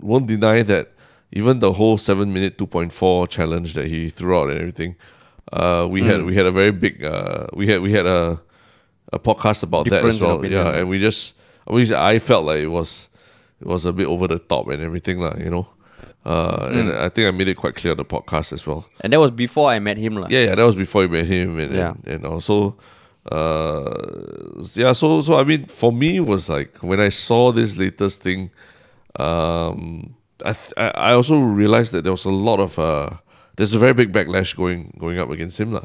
won't 0.00 0.26
deny 0.26 0.62
that 0.62 0.92
even 1.32 1.58
the 1.60 1.72
whole 1.72 1.96
seven 1.98 2.32
minute 2.32 2.58
two 2.58 2.66
point 2.66 2.92
four 2.92 3.26
challenge 3.26 3.74
that 3.74 3.86
he 3.88 4.08
threw 4.10 4.36
out 4.38 4.50
and 4.50 4.58
everything, 4.60 4.96
uh, 5.52 5.86
we 5.90 6.00
Mm. 6.02 6.06
had 6.06 6.20
we 6.24 6.34
had 6.36 6.46
a 6.46 6.52
very 6.52 6.72
big 6.72 7.04
uh, 7.04 7.46
we 7.54 7.66
had 7.68 7.80
we 7.80 7.92
had 7.92 8.06
a 8.06 8.40
a 9.12 9.18
podcast 9.18 9.62
about 9.62 9.88
that 9.88 10.04
as 10.04 10.20
well. 10.20 10.38
opinion. 10.38 10.60
Yeah, 10.66 10.78
and 10.80 10.88
we 10.88 10.98
just 10.98 11.34
I 11.68 11.72
mean, 11.74 11.92
I 11.92 12.18
felt 12.18 12.44
like 12.46 12.60
it 12.60 12.68
was 12.72 13.08
it 13.60 13.66
was 13.66 13.84
a 13.86 13.92
bit 13.92 14.06
over 14.06 14.26
the 14.28 14.38
top 14.38 14.68
and 14.68 14.82
everything, 14.82 15.20
lah. 15.20 15.34
You 15.38 15.50
know. 15.50 15.66
Uh, 16.24 16.68
and 16.70 16.88
Mm. 16.88 16.98
I 17.02 17.08
think 17.10 17.26
I 17.26 17.30
made 17.34 17.48
it 17.48 17.56
quite 17.58 17.74
clear 17.74 17.92
on 17.92 17.96
the 17.98 18.04
podcast 18.04 18.52
as 18.52 18.62
well. 18.66 18.86
And 19.02 19.12
that 19.12 19.18
was 19.18 19.30
before 19.32 19.70
I 19.74 19.80
met 19.80 19.98
him. 19.98 20.14
lah. 20.16 20.28
Yeah, 20.30 20.44
yeah, 20.46 20.54
that 20.54 20.64
was 20.64 20.76
before 20.76 21.02
you 21.02 21.08
met 21.10 21.26
him, 21.26 21.58
and 21.58 21.74
Yeah. 21.74 21.94
and, 22.06 22.22
and 22.22 22.26
also, 22.26 22.76
uh, 23.30 23.90
yeah. 24.74 24.92
So 24.94 25.20
so 25.22 25.34
I 25.34 25.44
mean, 25.44 25.66
for 25.66 25.90
me, 25.92 26.16
it 26.22 26.26
was 26.26 26.48
like 26.48 26.78
when 26.82 27.00
I 27.00 27.08
saw 27.10 27.50
this 27.52 27.76
latest 27.76 28.22
thing, 28.22 28.50
um, 29.18 30.14
I 30.44 30.52
th- 30.52 30.72
I 30.76 31.12
also 31.12 31.38
realized 31.38 31.92
that 31.92 32.02
there 32.02 32.12
was 32.12 32.24
a 32.24 32.30
lot 32.30 32.60
of 32.60 32.78
uh, 32.78 33.10
there's 33.56 33.74
a 33.74 33.78
very 33.78 33.94
big 33.94 34.12
backlash 34.12 34.56
going 34.56 34.94
going 34.98 35.18
up 35.18 35.30
against 35.30 35.58
him 35.60 35.72
lah, 35.72 35.84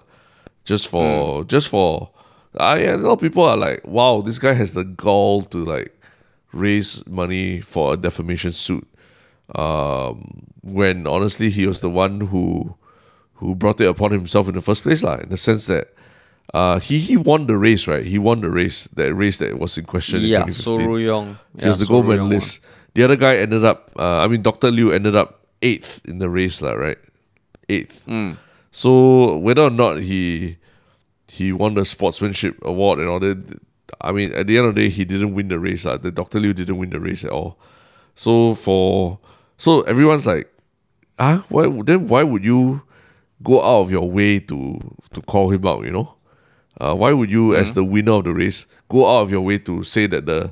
just 0.65 0.87
for 0.87 1.43
just 1.45 1.67
for, 1.69 2.09
I 2.57 2.79
a 2.79 2.97
lot 2.97 3.13
of 3.13 3.21
people 3.21 3.43
are 3.43 3.57
like, 3.57 3.85
wow, 3.85 4.21
this 4.21 4.39
guy 4.39 4.53
has 4.53 4.73
the 4.73 4.83
gall 4.83 5.43
to 5.53 5.57
like 5.63 5.93
raise 6.53 7.05
money 7.07 7.61
for 7.61 7.93
a 7.93 7.97
defamation 7.97 8.51
suit 8.51 8.87
um, 9.55 10.47
when 10.63 11.05
honestly 11.07 11.49
he 11.49 11.67
was 11.67 11.81
the 11.81 11.89
one 11.89 12.21
who 12.21 12.75
who 13.35 13.53
brought 13.55 13.79
it 13.79 13.87
upon 13.87 14.11
himself 14.11 14.47
in 14.47 14.55
the 14.55 14.61
first 14.61 14.83
place, 14.83 15.03
lah. 15.03 15.17
In 15.17 15.29
the 15.29 15.37
sense 15.37 15.67
that 15.67 15.93
uh, 16.53 16.79
he 16.79 16.99
he 16.99 17.17
won 17.17 17.45
the 17.47 17.57
race, 17.57 17.87
right? 17.87 18.05
He 18.05 18.17
won 18.17 18.41
the 18.41 18.49
race, 18.49 18.87
that 18.93 19.13
race 19.13 19.37
that 19.37 19.59
was 19.59 19.77
in 19.77 19.85
question 19.85 20.21
Yeah, 20.21 20.45
in 20.45 20.53
So 20.53 20.75
2015. 20.75 21.05
Yong. 21.05 21.37
he 21.59 21.67
was 21.69 21.79
the 21.79 21.85
gold 21.85 22.07
medalist. 22.07 22.61
The 22.97 23.03
other 23.03 23.15
guy 23.15 23.37
ended 23.37 23.63
up, 23.63 23.91
uh, 23.95 24.25
I 24.25 24.27
mean, 24.27 24.41
Dr. 24.41 24.71
Liew 24.71 24.91
ended 24.91 25.15
up 25.15 25.45
eighth 25.61 26.01
in 26.03 26.17
the 26.17 26.31
race, 26.33 26.63
lah, 26.63 26.73
right? 26.73 26.97
Eighth. 27.69 28.01
Mm. 28.07 28.37
So 28.71 29.37
whether 29.37 29.61
or 29.61 29.69
not 29.69 30.01
he 30.01 30.57
he 31.27 31.53
won 31.53 31.75
the 31.75 31.85
sportsmanship 31.85 32.57
award 32.65 32.97
and 32.97 33.07
all 33.07 33.19
that, 33.19 33.61
I 34.01 34.11
mean, 34.11 34.33
at 34.33 34.47
the 34.47 34.57
end 34.57 34.65
of 34.65 34.73
the 34.73 34.81
day, 34.81 34.89
he 34.89 35.05
didn't 35.05 35.35
win 35.35 35.49
the 35.49 35.59
race. 35.59 35.85
lah. 35.85 35.97
The 35.97 36.09
Dr. 36.09 36.39
Liew 36.39 36.55
didn't 36.55 36.81
win 36.81 36.89
the 36.89 36.99
race 36.99 37.23
at 37.23 37.29
all. 37.29 37.59
So 38.15 38.55
for 38.55 39.19
so 39.61 39.81
everyone's 39.81 40.25
like, 40.25 40.49
ah, 41.19 41.45
why 41.49 41.69
then 41.69 42.07
why 42.07 42.23
would 42.23 42.43
you 42.43 42.81
go 43.43 43.61
out 43.61 43.85
of 43.85 43.91
your 43.91 44.09
way 44.09 44.39
to 44.49 44.81
to 45.13 45.21
call 45.21 45.53
him 45.53 45.67
out? 45.69 45.85
You 45.85 45.91
know, 45.91 46.15
uh, 46.81 46.95
why 46.95 47.13
would 47.13 47.29
you, 47.29 47.53
as 47.53 47.77
the 47.77 47.83
winner 47.83 48.13
of 48.13 48.23
the 48.23 48.33
race, 48.33 48.65
go 48.89 49.05
out 49.05 49.21
of 49.21 49.29
your 49.29 49.41
way 49.41 49.61
to 49.69 49.83
say 49.83 50.07
that 50.09 50.25
the 50.25 50.49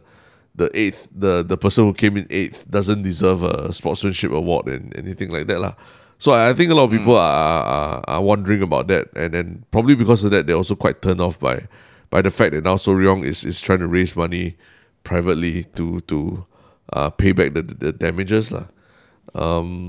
the 0.56 0.72
eighth, 0.74 1.08
the 1.12 1.44
the 1.44 1.58
person 1.58 1.84
who 1.84 1.94
came 1.94 2.18
in 2.18 2.28
eighth 2.30 2.70
doesn't 2.70 3.04
deserve 3.04 3.44
a 3.44 3.74
sportsmanship 3.74 4.32
award 4.32 4.68
and 4.68 4.96
anything 4.98 5.30
like 5.30 5.48
that, 5.48 5.60
lah. 5.60 5.74
So 6.18 6.32
I 6.32 6.50
I 6.50 6.54
think 6.54 6.72
a 6.72 6.76
lot 6.76 6.86
of 6.86 6.92
people 6.92 7.16
are, 7.16 7.64
are 7.64 8.04
are 8.08 8.22
wondering 8.22 8.62
about 8.64 8.88
that, 8.88 9.12
and 9.16 9.34
then 9.34 9.66
probably 9.72 9.96
because 9.96 10.24
of 10.24 10.32
that, 10.32 10.48
they're 10.48 10.56
also 10.56 10.76
quite 10.76 11.02
turned 11.02 11.20
off 11.20 11.40
by 11.40 11.68
by 12.10 12.22
the 12.22 12.32
fact 12.32 12.54
that 12.54 12.64
now 12.64 12.78
Soh 12.78 12.94
Rui 12.94 13.06
Yong 13.06 13.24
is 13.24 13.44
is 13.44 13.60
trying 13.60 13.80
to 13.80 13.88
raise 13.88 14.16
money 14.16 14.56
privately 15.04 15.66
to 15.76 16.00
to 16.08 16.46
uh, 16.94 17.10
pay 17.10 17.34
back 17.34 17.54
the 17.54 17.62
the 17.62 17.92
damages, 17.92 18.52
lah. 18.52 18.72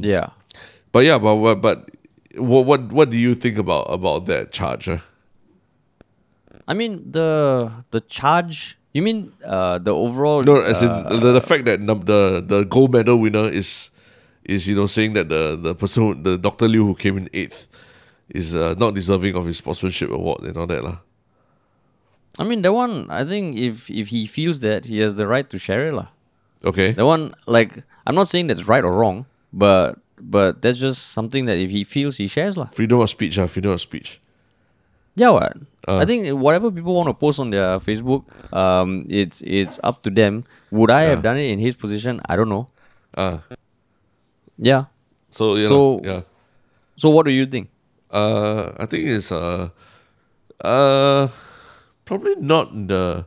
Yeah. 0.03 0.35
But 0.91 1.05
yeah, 1.05 1.19
but 1.19 1.37
but, 1.37 1.61
but 1.63 1.91
what 2.35 2.67
what 2.67 2.93
what 2.93 3.11
do 3.11 3.19
you 3.19 3.35
think 3.35 3.59
about 3.59 3.87
about 3.87 4.27
that 4.27 4.51
charge? 4.51 4.89
eh? 4.89 4.99
I 6.67 6.75
mean 6.75 7.07
the 7.07 7.71
the 7.91 8.01
charge. 8.01 8.79
You 8.97 9.03
mean 9.05 9.37
uh 9.45 9.77
the 9.77 9.93
overall? 9.93 10.41
No, 10.41 10.65
as 10.65 10.81
in 10.81 10.89
uh, 10.89 11.21
the, 11.21 11.37
the 11.37 11.45
fact 11.45 11.69
that 11.69 11.85
num- 11.85 12.09
the 12.09 12.41
the 12.41 12.65
gold 12.65 12.97
medal 12.97 13.21
winner 13.21 13.45
is 13.45 13.93
is 14.41 14.65
you 14.65 14.75
know 14.75 14.89
saying 14.89 15.13
that 15.13 15.29
the 15.29 15.53
the 15.53 15.75
person 15.75 16.01
who, 16.03 16.15
the 16.17 16.39
Doctor 16.39 16.65
Liew 16.65 16.89
who 16.89 16.95
came 16.95 17.19
in 17.21 17.29
eighth 17.37 17.69
is 18.33 18.57
uh, 18.57 18.73
not 18.79 18.95
deserving 18.95 19.37
of 19.37 19.45
his 19.45 19.61
sportsmanship 19.61 20.09
award 20.09 20.49
and 20.49 20.57
all 20.57 20.67
that 20.73 20.83
lah. 20.83 21.05
I 22.41 22.45
mean 22.49 22.63
that 22.63 22.73
one. 22.73 23.05
I 23.13 23.29
think 23.29 23.61
if 23.61 23.91
if 23.93 24.09
he 24.09 24.25
feels 24.25 24.61
that 24.61 24.89
he 24.89 25.05
has 25.05 25.21
the 25.21 25.27
right 25.29 25.45
to 25.53 25.59
share 25.61 25.89
it, 25.89 25.93
lah. 25.93 26.09
Okay. 26.65 26.97
That 26.97 27.05
one, 27.05 27.37
like 27.45 27.85
I'm 28.09 28.15
not 28.17 28.33
saying 28.33 28.49
that's 28.49 28.65
right 28.65 28.81
or 28.85 28.97
wrong, 28.97 29.29
but 29.53 30.01
but 30.17 30.63
that's 30.65 30.81
just 30.81 31.13
something 31.13 31.45
that 31.53 31.61
if 31.61 31.69
he 31.69 31.85
feels 31.85 32.17
he 32.17 32.33
shares, 32.33 32.57
lah. 32.57 32.73
Freedom 32.73 33.05
of 33.05 33.13
speech, 33.13 33.37
ah, 33.37 33.45
freedom 33.45 33.77
of 33.77 33.81
speech. 33.85 34.25
Yeah, 35.17 35.31
what? 35.33 35.57
Uh. 35.89 35.97
I 35.99 36.05
think 36.05 36.29
whatever 36.37 36.69
people 36.71 36.93
want 36.95 37.09
to 37.09 37.15
post 37.17 37.41
on 37.41 37.49
their 37.51 37.81
Facebook, 37.81 38.29
um, 38.53 39.07
it's 39.09 39.41
it's 39.41 39.81
up 39.83 40.05
to 40.05 40.11
them. 40.13 40.45
Would 40.71 40.91
I 40.93 41.09
have 41.09 41.23
done 41.25 41.41
it 41.41 41.49
in 41.49 41.59
his 41.59 41.73
position? 41.75 42.21
I 42.29 42.37
don't 42.37 42.53
know. 42.53 42.69
Ah, 43.17 43.41
Yeah. 44.61 44.93
so 45.33 45.57
you 45.57 45.69
So- 45.69 46.01
know, 46.01 46.05
yeah. 46.05 46.23
So 47.01 47.09
what 47.13 47.25
do 47.29 47.33
you 47.33 47.45
think? 47.49 47.69
Uh, 48.13 48.73
I 48.81 48.85
think 48.89 49.05
it's 49.09 49.29
uh, 49.33 49.69
uh, 50.65 51.29
probably 52.05 52.37
not 52.41 52.73
the, 52.73 53.25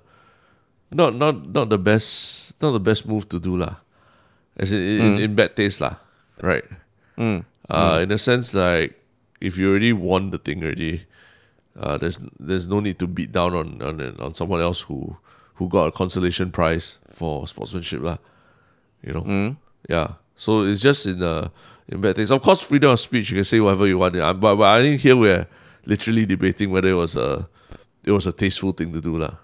not 0.90 1.14
not 1.18 1.50
not 1.54 1.70
the 1.70 1.78
best, 1.78 2.54
not 2.62 2.72
the 2.74 2.80
best 2.82 3.06
move 3.06 3.30
to 3.30 3.38
do 3.40 3.58
lah. 3.58 3.82
As 4.58 4.74
in, 4.74 4.82
in, 4.82 5.12
in 5.22 5.30
bad 5.38 5.54
taste 5.56 5.82
lah, 5.82 5.98
right? 6.42 6.66
Mm. 7.18 7.46
Uh, 7.70 8.00
in 8.04 8.10
a 8.12 8.18
sense, 8.18 8.54
like 8.58 8.98
if 9.40 9.58
you 9.58 9.70
already 9.70 9.94
won 9.94 10.30
the 10.34 10.42
thing 10.42 10.66
already, 10.66 11.06
uh, 11.80 11.98
there's 11.98 12.20
there's 12.40 12.68
no 12.68 12.80
need 12.84 13.00
to 13.00 13.08
beat 13.08 13.32
down 13.32 13.56
on 13.56 13.82
on 13.82 14.00
on 14.20 14.34
someone 14.36 14.60
else 14.62 14.82
who 14.82 15.16
who 15.56 15.68
got 15.68 15.86
a 15.88 15.92
consolation 15.92 16.52
prize 16.52 17.00
for 17.12 17.48
sportsmanship 17.48 18.04
lah. 18.04 18.18
You 19.02 19.14
know, 19.16 19.56
yeah. 19.88 20.20
So 20.36 20.64
it's 20.68 20.82
just 20.84 21.06
in 21.08 21.20
the 21.20 21.52
in 21.88 22.02
bad 22.04 22.16
things. 22.16 22.32
Of 22.32 22.42
course, 22.44 22.62
freedom 22.62 22.92
of 22.92 23.00
speech. 23.00 23.32
You 23.32 23.38
can 23.40 23.48
say 23.48 23.60
whatever 23.60 23.88
you 23.88 23.98
want. 23.98 24.16
Yeah, 24.16 24.34
but, 24.34 24.56
but 24.56 24.68
I 24.68 24.82
think 24.84 25.02
here 25.02 25.16
we're 25.16 25.48
literally 25.86 26.26
debating 26.28 26.72
whether 26.72 26.90
it 26.90 27.00
was 27.00 27.16
a 27.16 27.48
it 28.04 28.12
was 28.12 28.28
a 28.28 28.32
tasteful 28.36 28.72
thing 28.76 28.92
to 28.92 29.00
do 29.02 29.18
lah. 29.18 29.36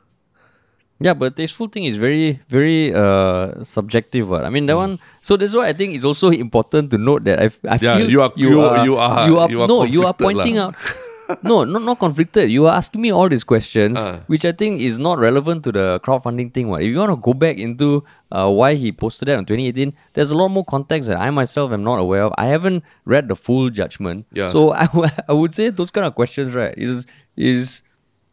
Yeah, 0.99 1.11
but 1.13 1.35
tasteful 1.35 1.67
thing 1.67 1.83
is 1.83 1.99
very, 1.99 2.39
very 2.47 2.95
uh 2.95 3.63
subjective. 3.67 4.27
What 4.31 4.43
I 4.47 4.49
mean, 4.49 4.65
that 4.71 4.79
one. 4.79 4.99
So 5.19 5.35
that's 5.35 5.51
why 5.55 5.67
I 5.67 5.73
think 5.75 5.91
it's 5.95 6.07
also 6.07 6.31
important 6.31 6.91
to 6.91 6.97
note 6.97 7.25
that 7.27 7.39
I, 7.43 7.47
I 7.67 7.75
Yeah, 7.83 7.99
feel 7.99 8.07
you 8.11 8.21
are- 8.23 8.31
you- 8.35 8.49
you 8.49 8.59
are- 8.63 8.85
you 8.87 8.95
are, 8.95 9.27
you 9.51 9.59
are 9.61 9.67
no, 9.67 9.83
you 9.83 10.03
are 10.07 10.15
pointing 10.15 10.55
lah. 10.55 10.71
out. 10.71 10.75
no, 11.43 11.63
not 11.63 11.81
not 11.83 11.99
conflicted. 11.99 12.49
You 12.51 12.67
are 12.67 12.75
asking 12.75 13.01
me 13.01 13.11
all 13.11 13.27
these 13.29 13.43
questions, 13.43 13.97
Ah. 13.99 14.19
which 14.27 14.45
I 14.45 14.51
think 14.51 14.81
is 14.81 14.97
not 14.97 15.17
relevant 15.19 15.63
to 15.65 15.71
the 15.71 15.99
crowdfunding 16.05 16.53
thing. 16.53 16.69
What 16.69 16.81
if 16.83 16.89
you 16.89 16.97
want 16.97 17.11
to 17.11 17.17
go 17.17 17.33
back 17.33 17.57
into 17.57 18.03
uh, 18.31 18.49
why 18.49 18.75
he 18.75 18.91
posted 18.91 19.27
that 19.27 19.39
in 19.39 19.45
2018? 19.45 19.93
There's 20.13 20.31
a 20.31 20.37
lot 20.37 20.49
more 20.49 20.65
context 20.65 21.09
that 21.09 21.19
I 21.19 21.29
myself 21.31 21.71
am 21.71 21.83
not 21.83 21.99
aware 21.99 22.23
of. 22.23 22.33
I 22.37 22.45
haven't 22.47 22.83
read 23.05 23.27
the 23.29 23.35
full 23.35 23.69
judgment, 23.69 24.25
Yeah. 24.33 24.49
so 24.49 24.71
I, 24.83 24.85
w- 24.87 25.09
I 25.29 25.33
would 25.33 25.53
say 25.53 25.69
those 25.69 25.91
kind 25.91 26.05
of 26.05 26.15
questions, 26.15 26.53
right, 26.53 26.73
is 26.77 27.05
is 27.35 27.81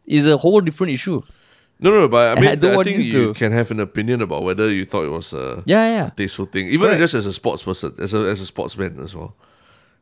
is 0.05 0.27
a 0.27 0.37
whole 0.37 0.61
different 0.61 0.93
issue. 0.93 1.21
No, 1.79 1.89
no, 1.91 2.07
but 2.07 2.37
I 2.37 2.39
mean, 2.39 2.49
I 2.49 2.53
I, 2.79 2.83
think 2.83 2.99
you 2.99 3.27
you 3.29 3.33
can 3.33 3.51
have 3.51 3.69
an 3.71 3.79
opinion 3.79 4.21
about 4.21 4.43
whether 4.43 4.69
you 4.69 4.85
thought 4.85 5.03
it 5.03 5.11
was 5.11 5.33
a 5.33 5.63
Yeah, 5.65 5.83
yeah. 5.89 6.09
tasteful 6.15 6.45
thing, 6.45 6.67
even 6.67 6.87
Correct. 6.87 6.99
just 6.99 7.13
as 7.13 7.25
a 7.25 7.33
sports 7.33 7.63
person, 7.63 7.93
as 7.99 8.13
a 8.13 8.19
as 8.29 8.39
a 8.39 8.45
sportsman 8.45 8.99
as 9.03 9.15
well, 9.15 9.35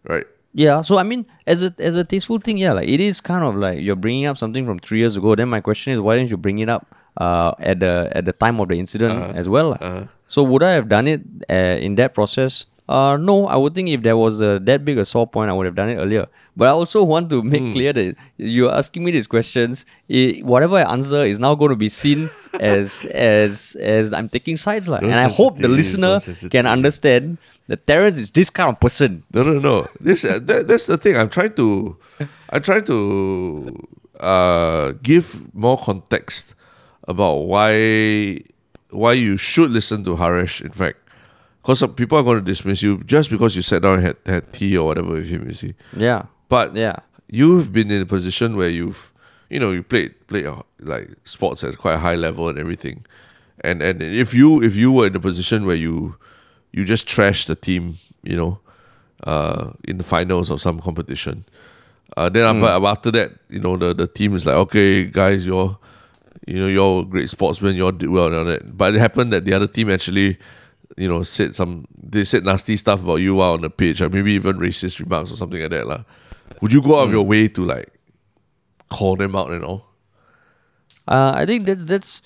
right? 0.04 0.26
Yeah, 0.54 0.82
so 0.82 0.97
I 0.97 1.04
mean, 1.04 1.26
as 1.47 1.64
a 1.64 1.74
as 1.80 1.95
a 1.95 2.04
tasteful 2.04 2.39
thing, 2.39 2.58
yeah, 2.58 2.74
like 2.74 2.88
it 2.89 2.99
is 2.99 3.22
kind 3.22 3.43
of 3.43 3.56
like 3.56 3.80
you're 3.80 3.95
bringing 3.95 4.26
up 4.26 4.38
something 4.38 4.66
from 4.66 4.80
three 4.80 4.99
years 4.99 5.16
ago. 5.16 5.36
Then 5.36 5.47
my 5.49 5.62
question 5.62 5.93
is, 5.93 5.99
why 6.02 6.18
didn't 6.18 6.30
you 6.30 6.38
bring 6.38 6.60
it 6.60 6.68
up 6.68 6.86
uh, 7.18 7.54
at 7.60 7.80
the 7.80 8.12
at 8.12 8.26
the 8.26 8.34
time 8.34 8.60
of 8.60 8.68
the 8.68 8.76
incident 8.76 9.36
as 9.36 9.47
well? 9.47 9.74
uh-huh. 9.80 10.06
So 10.28 10.43
would 10.43 10.64
I 10.64 10.72
have 10.72 10.88
done 10.89 11.08
it 11.08 11.22
uh, 11.49 11.80
in 11.80 11.95
that 11.95 12.14
process? 12.14 12.66
Uh, 12.89 13.16
no, 13.16 13.47
I 13.47 13.56
would 13.56 13.74
think 13.74 13.88
if 13.88 14.02
there 14.04 14.18
was 14.18 14.41
a 14.41 14.60
that 14.60 14.84
big 14.84 14.97
a 14.97 15.06
sore 15.06 15.26
point, 15.26 15.49
I 15.49 15.54
would 15.54 15.66
have 15.66 15.76
done 15.76 15.88
it 15.89 15.95
earlier. 15.95 16.28
But 16.58 16.68
I 16.68 16.72
also 16.72 17.04
want 17.04 17.30
to 17.30 17.41
make 17.41 17.62
Hmm. 17.62 17.72
clear 17.72 17.93
that 17.93 18.16
you're 18.36 18.72
asking 18.74 19.06
me 19.06 19.12
these 19.12 19.28
questions. 19.28 19.86
i 20.12 20.41
whatever 20.43 20.76
I 20.76 20.84
answer 20.91 21.24
is 21.26 21.39
now 21.39 21.56
going 21.56 21.70
to 21.70 21.78
be 21.80 21.88
seen 21.88 22.28
as 22.60 23.06
as 23.16 23.78
as 23.80 24.12
I'm 24.12 24.28
taking 24.28 24.58
sides, 24.58 24.89
lah. 24.91 24.99
And 24.99 25.16
I 25.16 25.30
hope 25.32 25.60
the 25.60 25.70
listener 25.72 26.20
can 26.52 26.68
understand 26.68 27.38
that 27.68 27.86
Terrence 27.88 28.18
is 28.18 28.32
this 28.32 28.49
kind 28.49 28.70
of 28.70 28.80
person. 28.80 29.24
No, 29.34 29.43
no, 29.43 29.59
no. 29.59 29.88
This 29.99 30.26
uh, 30.26 30.39
that, 30.39 30.68
that's 30.68 30.86
the 30.86 30.97
thing. 30.97 31.16
I'm 31.18 31.30
trying 31.30 31.53
to, 31.55 31.97
I'm 32.49 32.62
trying 32.62 32.86
to 32.86 33.88
uh, 34.20 34.93
give 35.03 35.53
more 35.53 35.78
context 35.78 36.55
about 37.07 37.36
why 37.47 38.41
why 38.89 39.14
you 39.14 39.38
should 39.38 39.72
listen 39.72 40.03
to 40.05 40.16
Harish. 40.16 40.62
In 40.62 40.72
fact, 40.72 40.97
because 41.62 41.84
people 41.95 42.18
are 42.18 42.24
going 42.24 42.39
to 42.39 42.45
dismiss 42.45 42.82
you 42.82 43.03
just 43.05 43.30
because 43.30 43.55
you 43.55 43.62
sat 43.62 43.82
down 43.82 43.95
and 43.99 44.03
had, 44.03 44.18
had 44.26 44.53
tea 44.53 44.78
or 44.78 44.88
whatever 44.88 45.14
with 45.14 45.28
him. 45.30 45.47
You 45.47 45.53
see, 45.53 45.74
Yeah, 45.95 46.24
but 46.49 46.76
yeah, 46.76 46.97
you've 47.30 47.72
been 47.72 47.89
in 47.91 48.01
a 48.01 48.05
position 48.05 48.55
where 48.55 48.70
you've 48.70 49.14
you 49.49 49.59
know 49.59 49.72
you 49.72 49.84
played 49.84 50.28
played 50.28 50.45
uh, 50.45 50.64
like 50.80 51.09
sports 51.24 51.64
at 51.64 51.78
quite 51.78 51.95
a 51.95 51.99
high 51.99 52.16
level 52.16 52.49
and 52.49 52.57
everything 52.57 53.05
and 53.64 53.82
and 53.82 54.01
if 54.01 54.34
you 54.34 54.62
if 54.62 54.76
you 54.76 54.91
were 54.91 55.07
in 55.07 55.16
a 55.16 55.20
position 55.20 55.66
where 55.66 55.76
you 55.76 56.16
you 56.72 56.86
just 56.86 57.08
trash 57.08 57.46
the 57.46 57.56
team 57.56 57.98
you 58.24 58.36
know 58.36 58.60
uh 59.24 59.72
in 59.84 59.98
the 59.98 60.04
finals 60.04 60.50
of 60.50 60.62
some 60.62 60.80
competition. 60.80 61.46
Uh 62.18 62.30
then 62.30 62.44
after, 62.44 62.86
after 62.88 63.12
that 63.12 63.32
you 63.50 63.60
know 63.60 63.78
the 63.78 63.94
the 63.94 64.08
team 64.08 64.36
is 64.36 64.46
like 64.46 64.56
okay 64.56 65.06
guys 65.06 65.46
you're 65.46 65.78
you 66.48 66.60
know 66.60 66.68
you're 66.68 67.04
great 67.06 67.30
sportsmen 67.30 67.76
you're 67.76 67.92
did 67.92 68.10
well 68.10 68.34
all 68.34 68.46
that. 68.46 68.78
But 68.78 68.96
it 68.96 69.00
happened 69.00 69.32
that 69.34 69.46
the 69.46 69.54
other 69.54 69.68
team 69.68 69.90
actually 69.90 70.38
you 70.98 71.08
know 71.08 71.24
said 71.24 71.56
some 71.56 71.86
they 72.02 72.24
said 72.24 72.44
nasty 72.44 72.76
stuff 72.76 73.04
about 73.04 73.16
you 73.16 73.42
out 73.42 73.54
on 73.54 73.62
the 73.62 73.70
pitch 73.70 74.02
or 74.02 74.10
maybe 74.10 74.34
even 74.34 74.58
racist 74.58 75.00
remarks 75.00 75.32
or 75.32 75.36
something 75.36 75.62
like 75.62 75.72
that 75.72 75.88
lah. 75.88 76.04
would 76.62 76.74
you 76.74 76.82
go 76.82 77.00
out 77.00 77.08
of 77.08 77.12
your 77.12 77.26
way 77.26 77.48
to 77.48 77.66
like 77.66 77.90
call 78.90 79.16
them 79.16 79.36
out 79.36 79.52
and 79.52 79.64
all? 79.64 79.86
Uh, 81.08 81.32
I 81.36 81.46
think 81.46 81.66
that's 81.66 81.86
that's 81.86 82.22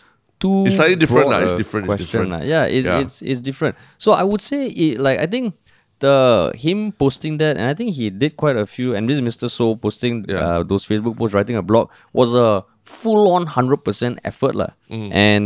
too. 0.46 0.66
It's 0.70 0.78
slightly 0.78 0.96
different 1.02 1.34
lah, 1.34 1.42
it's 1.42 1.58
different, 1.58 1.90
it's 1.90 2.06
different. 2.06 2.46
Yeah, 2.46 2.70
it's 2.70 2.86
Yeah. 2.86 3.02
it's 3.02 3.22
it's 3.26 3.42
different. 3.42 3.74
So 3.98 4.14
I 4.14 4.22
would 4.22 4.42
say 4.46 4.70
it, 4.70 5.02
like 5.02 5.18
I 5.18 5.26
think 5.26 5.58
the 6.04 6.52
him 6.54 6.92
posting 6.92 7.38
that, 7.42 7.58
and 7.58 7.66
I 7.66 7.74
think 7.74 7.96
he 7.98 8.10
did 8.14 8.36
quite 8.38 8.58
a 8.60 8.66
few. 8.70 8.94
And 8.94 9.10
this 9.10 9.20
Mr. 9.24 9.50
Soh 9.50 9.76
posting 9.76 10.26
Yeah. 10.30 10.44
uh, 10.44 10.62
those 10.64 10.86
Facebook 10.86 11.18
posts, 11.18 11.34
writing 11.34 11.56
a 11.58 11.64
blog 11.64 11.90
was 12.14 12.36
a 12.36 12.64
full 12.84 13.32
on 13.34 13.48
hundred 13.48 13.82
percent 13.88 14.20
effort 14.28 14.54
lah. 14.56 14.72
Mm. 14.92 15.10
And 15.12 15.46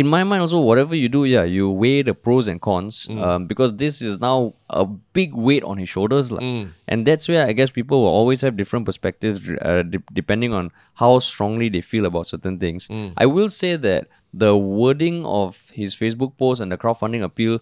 in 0.00 0.06
my 0.12 0.22
mind 0.28 0.42
also, 0.44 0.58
whatever 0.60 0.94
you 0.94 1.08
do, 1.08 1.24
yeah, 1.24 1.44
you 1.56 1.70
weigh 1.82 2.02
the 2.08 2.12
pros 2.12 2.48
and 2.52 2.60
cons 2.60 2.96
Mm. 3.08 3.20
um, 3.26 3.40
because 3.50 3.72
this 3.82 4.00
is 4.08 4.20
now 4.20 4.52
a 4.68 4.84
big 5.18 5.32
weight 5.48 5.64
on 5.64 5.78
his 5.82 5.88
shoulders, 5.88 6.28
lah. 6.30 6.40
Mm. 6.44 6.64
and 6.92 7.06
that's 7.08 7.28
where 7.32 7.46
I 7.48 7.52
guess 7.58 7.70
people 7.78 8.02
will 8.04 8.12
always 8.20 8.44
have 8.44 8.56
different 8.60 8.84
perspectives 8.90 9.40
uh, 9.62 9.82
de- 9.94 10.04
depending 10.20 10.52
on 10.52 10.68
how 11.00 11.12
strongly 11.28 11.68
they 11.76 11.80
feel 11.92 12.04
about 12.10 12.26
certain 12.32 12.58
things. 12.64 12.88
Mm. 12.92 13.08
I 13.16 13.24
will 13.38 13.48
say 13.48 13.72
that 13.88 14.08
the 14.44 14.52
wording 14.56 15.24
of 15.24 15.56
his 15.72 15.96
Facebook 15.96 16.36
post 16.36 16.60
and 16.60 16.68
the 16.74 16.76
crowdfunding 16.76 17.24
appeal, 17.24 17.60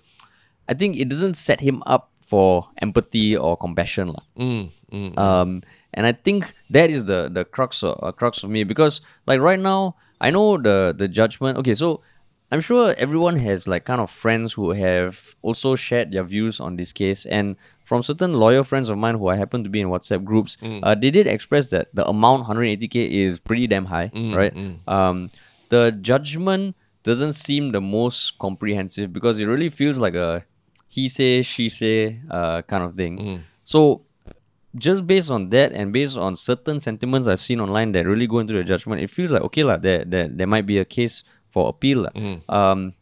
I 0.69 0.75
think 0.75 0.97
it 0.99 1.09
doesn't 1.13 1.39
set 1.39 1.61
him 1.61 1.83
up 1.87 2.11
for 2.35 2.67
empathy 2.83 3.37
or 3.37 3.55
compassion, 3.57 4.09
lah. 4.17 4.25
mm, 4.35 4.73
mm, 4.91 5.13
Um, 5.15 5.63
and 5.95 6.03
I 6.11 6.13
think 6.27 6.51
that 6.79 6.91
is 6.91 7.05
the 7.07 7.31
the 7.31 7.45
crux 7.45 7.85
of, 7.87 7.95
uh, 8.03 8.11
crux 8.11 8.43
of 8.43 8.51
me 8.51 8.65
because 8.67 8.99
like 9.31 9.39
right 9.39 9.61
now 9.61 9.95
I 10.19 10.33
know 10.35 10.57
the 10.59 10.97
the 10.97 11.07
judgment. 11.07 11.61
Okay, 11.63 11.77
so 11.79 12.01
I'm 12.53 12.61
sure 12.61 12.95
everyone 12.99 13.37
has 13.39 13.67
like 13.67 13.85
kind 13.85 14.01
of 14.01 14.11
friends 14.11 14.53
who 14.53 14.71
have 14.71 15.35
also 15.43 15.75
shared 15.75 16.13
their 16.13 16.23
views 16.25 16.61
on 16.61 16.77
this 16.77 16.93
case, 16.93 17.27
and 17.27 17.57
from 17.85 18.03
certain 18.03 18.35
lawyer 18.35 18.63
friends 18.65 18.89
of 18.89 18.97
mine 18.99 19.17
who 19.17 19.29
I 19.29 19.37
happen 19.37 19.65
to 19.65 19.71
be 19.71 19.81
in 19.81 19.89
WhatsApp 19.89 20.25
groups, 20.25 20.57
uh, 20.83 20.95
they 20.95 21.11
did 21.11 21.27
express 21.27 21.69
that 21.69 21.89
the 21.95 22.07
amount 22.09 22.47
180k 22.47 23.11
is 23.11 23.39
pretty 23.39 23.67
damn 23.67 23.87
high, 23.87 24.11
right? 24.35 24.55
Um, 24.87 25.31
the 25.69 25.91
judgment 25.93 26.77
doesn't 27.03 27.33
seem 27.33 27.73
the 27.73 27.81
most 27.81 28.39
comprehensive 28.39 29.13
because 29.13 29.39
it 29.39 29.47
really 29.47 29.69
feels 29.69 29.99
like 29.99 30.15
a 30.15 30.45
he 30.89 31.09
say 31.09 31.43
she 31.43 31.69
say 31.69 32.21
uh, 32.31 32.63
kind 32.63 32.85
of 32.85 32.95
thing. 32.95 33.19
So 33.65 34.03
just 34.77 35.07
based 35.07 35.31
on 35.31 35.51
that 35.51 35.73
and 35.73 35.93
based 35.93 36.17
on 36.17 36.35
certain 36.37 36.81
sentiments 36.81 37.27
I've 37.29 37.41
seen 37.41 37.61
online 37.61 37.93
that 37.93 38.07
really 38.07 38.27
go 38.27 38.39
into 38.39 38.55
the 38.55 38.65
judgment, 38.65 39.03
it 39.03 39.11
feels 39.11 39.31
like 39.31 39.43
okay 39.43 39.65
lah, 39.65 39.77
there, 39.77 40.05
there 40.05 40.29
there 40.29 40.47
might 40.47 40.67
be 40.67 40.79
a 40.79 40.85
case 40.85 41.25
for 41.55 41.71
appeal. 41.71 42.11
lah. 42.11 42.15
Um, 42.51 42.99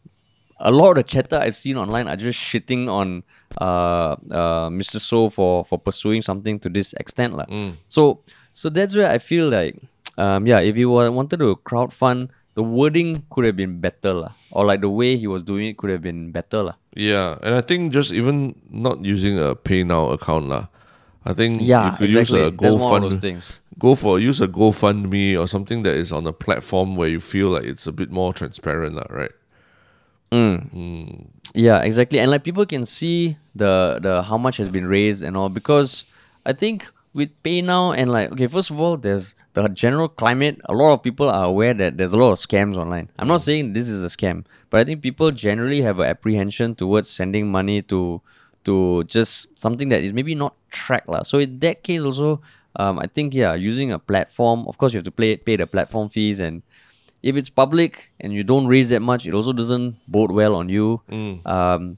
a 0.61 0.69
lot 0.71 0.93
of 0.95 1.01
the 1.01 1.05
chatter 1.09 1.41
I've 1.41 1.57
seen 1.57 1.75
online 1.75 2.07
are 2.07 2.15
just 2.15 2.37
shitting 2.39 2.85
on 2.87 3.25
uh, 3.59 4.15
uh, 4.31 4.69
Mr. 4.69 5.01
Soh 5.01 5.27
for 5.33 5.65
for 5.65 5.77
pursuing 5.81 6.21
something 6.21 6.61
to 6.61 6.69
this 6.69 6.93
extent. 7.01 7.33
lah. 7.35 7.49
So 7.89 8.21
so 8.53 8.69
that's 8.69 8.93
where 8.95 9.09
I 9.09 9.17
feel 9.17 9.49
like 9.49 9.81
um, 10.21 10.45
yeah, 10.45 10.61
if 10.61 10.77
you 10.77 10.93
wa- 10.93 11.09
wanted 11.09 11.41
to 11.41 11.57
crowdfund, 11.65 12.29
the 12.53 12.61
wording 12.61 13.25
could 13.33 13.49
have 13.49 13.57
been 13.57 13.81
better. 13.81 14.13
lah, 14.13 14.31
Or 14.53 14.61
like 14.69 14.85
the 14.85 14.93
way 14.93 15.17
he 15.17 15.25
was 15.25 15.41
doing 15.41 15.73
it 15.73 15.77
could 15.81 15.89
have 15.89 16.05
been 16.05 16.29
better. 16.29 16.61
lah. 16.69 16.77
yeah 16.93 17.41
and 17.41 17.57
i 17.57 17.61
think 17.65 17.89
just 17.89 18.13
even 18.13 18.53
not 18.69 19.01
using 19.01 19.41
a 19.41 19.57
PayNow 19.57 20.13
account 20.13 20.45
lah 20.53 20.69
i 21.25 21.33
think 21.33 21.57
Yeah, 21.65 21.89
you 21.89 21.91
could 21.97 22.13
exactly. 22.13 22.45
use 22.45 22.53
a 22.53 22.53
That's 22.53 22.77
one 22.77 23.01
of 23.01 23.09
those 23.09 23.17
gofund 23.17 23.25
things. 23.25 23.45
Go 23.79 23.95
for 23.95 24.19
use 24.19 24.39
a 24.39 24.47
gofundme 24.47 25.39
or 25.39 25.47
something 25.47 25.83
that 25.83 25.95
is 25.95 26.11
on 26.11 26.27
a 26.27 26.33
platform 26.33 26.95
where 26.95 27.09
you 27.09 27.19
feel 27.19 27.49
like 27.49 27.63
it's 27.63 27.87
a 27.87 27.91
bit 27.91 28.11
more 28.11 28.33
transparent 28.33 28.95
lah, 28.95 29.07
right 29.09 29.31
mm. 30.33 30.69
hmm. 30.71 31.21
Yeah, 31.53 31.79
exactly. 31.81 32.19
And 32.19 32.31
like 32.31 32.43
people 32.43 32.65
can 32.65 32.85
see 32.85 33.37
the 33.55 33.99
the 34.01 34.23
how 34.23 34.37
much 34.37 34.57
has 34.57 34.69
been 34.69 34.87
raised 34.87 35.21
and 35.21 35.37
all 35.37 35.49
because 35.49 36.05
I 36.45 36.53
think 36.53 36.89
with 37.13 37.29
PayNow 37.43 37.95
and 37.95 38.11
like 38.11 38.31
okay, 38.31 38.47
first 38.47 38.71
of 38.71 38.81
all, 38.81 38.97
there's 38.97 39.35
the 39.53 39.67
general 39.69 40.09
climate. 40.09 40.59
A 40.65 40.73
lot 40.73 40.93
of 40.93 41.03
people 41.03 41.29
are 41.29 41.45
aware 41.45 41.73
that 41.75 41.97
there's 41.97 42.13
a 42.13 42.17
lot 42.17 42.31
of 42.31 42.39
scams 42.39 42.75
online. 42.75 43.09
I'm 43.19 43.27
not 43.27 43.41
saying 43.41 43.73
this 43.73 43.87
is 43.87 44.03
a 44.03 44.07
scam, 44.07 44.45
but 44.71 44.81
I 44.81 44.83
think 44.83 45.03
people 45.03 45.29
generally 45.29 45.81
have 45.81 45.99
an 45.99 46.07
apprehension 46.07 46.73
towards 46.73 47.09
sending 47.09 47.51
money 47.51 47.81
to 47.93 48.21
to 48.65 49.03
just 49.03 49.47
something 49.59 49.89
that 49.89 50.01
is 50.01 50.13
maybe 50.13 50.33
not 50.33 50.55
tracked 50.71 51.09
lah. 51.09 51.21
So 51.21 51.37
in 51.37 51.59
that 51.59 51.83
case 51.83 52.01
also, 52.01 52.41
um, 52.75 52.99
I 52.99 53.07
think 53.07 53.33
yeah, 53.33 53.53
using 53.53 53.91
a 53.91 53.99
platform. 53.99 54.65
Of 54.67 54.77
course, 54.77 54.93
you 54.93 54.97
have 54.97 55.05
to 55.05 55.11
pay 55.11 55.37
pay 55.37 55.55
the 55.55 55.67
platform 55.67 56.09
fees 56.09 56.39
and 56.39 56.61
if 57.21 57.37
it's 57.37 57.49
public 57.49 58.11
and 58.19 58.33
you 58.33 58.43
don't 58.43 58.67
raise 58.67 58.89
that 58.89 58.99
much, 59.01 59.25
it 59.25 59.33
also 59.33 59.53
doesn't 59.53 59.95
bode 60.07 60.31
well 60.31 60.55
on 60.55 60.67
you. 60.67 60.99
Um, 61.47 61.97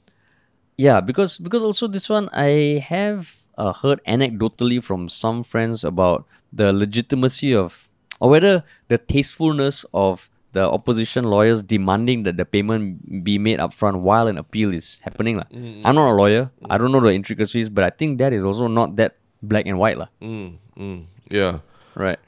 yeah, 0.78 1.00
because 1.00 1.38
because 1.38 1.62
also 1.62 1.88
this 1.88 2.08
one 2.08 2.28
I 2.32 2.78
have 2.86 3.34
uh, 3.58 3.72
heard 3.72 4.00
anecdotally 4.06 4.82
from 4.82 5.08
some 5.08 5.42
friends 5.42 5.82
about 5.82 6.26
the 6.52 6.72
legitimacy 6.72 7.54
of 7.54 7.88
or 8.20 8.30
whether 8.30 8.62
the 8.88 8.98
tastefulness 8.98 9.84
of 9.92 10.28
the 10.52 10.62
opposition 10.62 11.24
lawyers 11.24 11.60
demanding 11.62 12.22
that 12.22 12.36
the 12.38 12.44
payment 12.44 13.24
be 13.24 13.36
made 13.36 13.58
upfront 13.58 14.00
while 14.00 14.26
an 14.26 14.38
appeal 14.38 14.72
is 14.72 15.00
happening. 15.04 15.36
lah. 15.36 15.44
I'm 15.84 15.94
not 15.94 16.12
a 16.12 16.16
lawyer. 16.16 16.50
I 16.70 16.78
don't 16.78 16.92
know 16.92 17.00
the 17.00 17.12
intricacies, 17.12 17.68
but 17.68 17.84
I 17.84 17.90
think 17.90 18.18
that 18.18 18.32
is 18.32 18.42
also 18.44 18.66
not 18.66 18.96
that 18.96 19.16
black 19.42 19.66
and 19.66 19.78
white. 19.78 19.98
lah. 19.98 20.08
mm, 20.20 20.56
mm, 20.76 21.04
yeah 21.30 21.58
Right. 21.94 22.18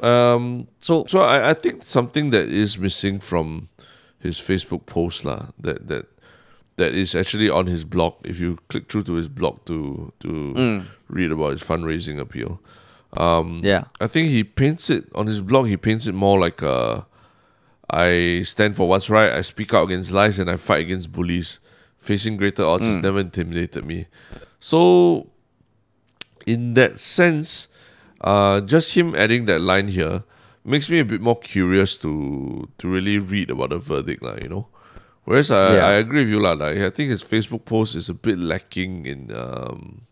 um 0.00 0.66
So 0.78 1.04
So 1.08 1.20
I, 1.20 1.50
I 1.50 1.54
think 1.54 1.82
something 1.82 2.30
that 2.30 2.48
is 2.48 2.78
missing 2.78 3.18
from 3.20 3.68
his 4.20 4.38
Facebook 4.38 4.86
post 4.86 5.24
lah 5.24 5.50
that 5.60 5.88
that 5.88 6.06
that 6.76 6.92
is 6.94 7.14
actually 7.14 7.48
on 7.48 7.66
his 7.66 7.84
blog. 7.84 8.14
If 8.24 8.38
you 8.38 8.58
click 8.68 8.90
through 8.92 9.04
to 9.04 9.14
his 9.14 9.28
blog 9.28 9.64
to 9.66 10.12
to 10.20 10.82
read 11.08 11.32
about 11.32 11.52
his 11.56 11.62
fundraising 11.62 12.20
appeal, 12.20 12.60
um, 13.16 13.60
yeah. 13.64 13.84
I 14.00 14.06
think 14.06 14.28
he 14.28 14.44
paints 14.44 14.90
it 14.90 15.08
on 15.14 15.26
his 15.26 15.40
blog. 15.40 15.68
He 15.68 15.76
paints 15.76 16.06
it 16.06 16.12
more 16.14 16.38
like 16.38 16.60
a 16.60 17.06
I 17.88 18.42
stand 18.44 18.76
for 18.76 18.88
what's 18.88 19.08
right. 19.08 19.32
I 19.32 19.40
speak 19.42 19.72
out 19.72 19.84
against 19.88 20.12
lies 20.12 20.38
and 20.38 20.50
I 20.50 20.56
fight 20.56 20.80
against 20.84 21.12
bullies. 21.12 21.60
Facing 21.98 22.36
greater 22.36 22.64
odds 22.64 22.84
has 22.84 22.98
never 22.98 23.18
intimidated 23.20 23.84
me. 23.84 24.06
So, 24.60 25.30
in 26.46 26.74
that 26.74 26.98
sense, 26.98 27.68
uh, 28.22 28.62
just 28.62 28.94
him 28.94 29.14
adding 29.14 29.46
that 29.46 29.60
line 29.60 29.88
here 29.88 30.22
makes 30.64 30.88
me 30.88 30.98
a 30.98 31.04
bit 31.04 31.20
more 31.20 31.38
curious 31.38 31.98
to 31.98 32.68
to 32.78 32.88
really 32.88 33.18
read 33.18 33.50
about 33.50 33.70
the 33.70 33.78
verdict, 33.78 34.22
lah. 34.22 34.38
You 34.40 34.48
know. 34.48 34.66
Whereas 35.26 35.50
I, 35.50 35.74
Yeah. 35.74 35.86
I 35.86 35.92
agree 35.98 36.22
with 36.22 36.30
you, 36.30 36.40
lah. 36.40 36.54
Like, 36.54 36.78
I 36.78 36.90
think 36.90 37.10
his 37.10 37.26
Facebook 37.26 37.66
post 37.66 37.98
is 37.98 38.06
a 38.08 38.14
bit 38.14 38.38
lacking 38.38 39.10
in 39.10 39.34
um, 39.34 40.06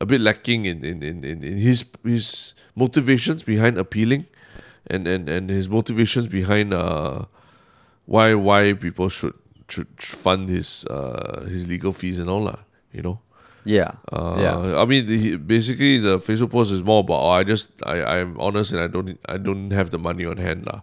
a 0.00 0.06
bit 0.06 0.20
lacking 0.20 0.64
in, 0.64 0.84
in, 0.84 1.02
in, 1.02 1.24
in, 1.24 1.42
in 1.42 1.56
his 1.58 1.84
his 2.02 2.54
motivations 2.74 3.42
behind 3.42 3.78
appealing 3.78 4.26
and, 4.86 5.06
and, 5.06 5.28
and 5.28 5.50
his 5.50 5.68
motivations 5.68 6.26
behind 6.26 6.74
uh 6.74 7.24
why 8.06 8.34
why 8.34 8.72
people 8.72 9.08
should 9.08 9.34
should 9.68 9.86
fund 9.98 10.48
his 10.50 10.84
uh 10.90 11.46
his 11.46 11.68
legal 11.68 11.92
fees 11.92 12.18
and 12.18 12.28
all 12.30 12.42
lah, 12.42 12.66
you 12.92 13.02
know. 13.02 13.18
Yeah. 13.64 13.92
Uh, 14.10 14.36
yeah. 14.40 14.82
I 14.82 14.84
mean, 14.84 15.06
he, 15.06 15.36
basically, 15.36 15.98
the 15.98 16.18
Facebook 16.18 16.50
post 16.50 16.72
is 16.72 16.82
more 16.82 17.00
about 17.00 17.20
oh, 17.22 17.30
I 17.30 17.44
just 17.44 17.70
I 17.86 18.02
I'm 18.02 18.34
honest 18.40 18.72
and 18.72 18.80
I 18.82 18.88
don't 18.88 19.18
I 19.28 19.36
don't 19.38 19.70
have 19.70 19.90
the 19.90 19.98
money 19.98 20.24
on 20.26 20.36
hand 20.36 20.66
lah, 20.66 20.80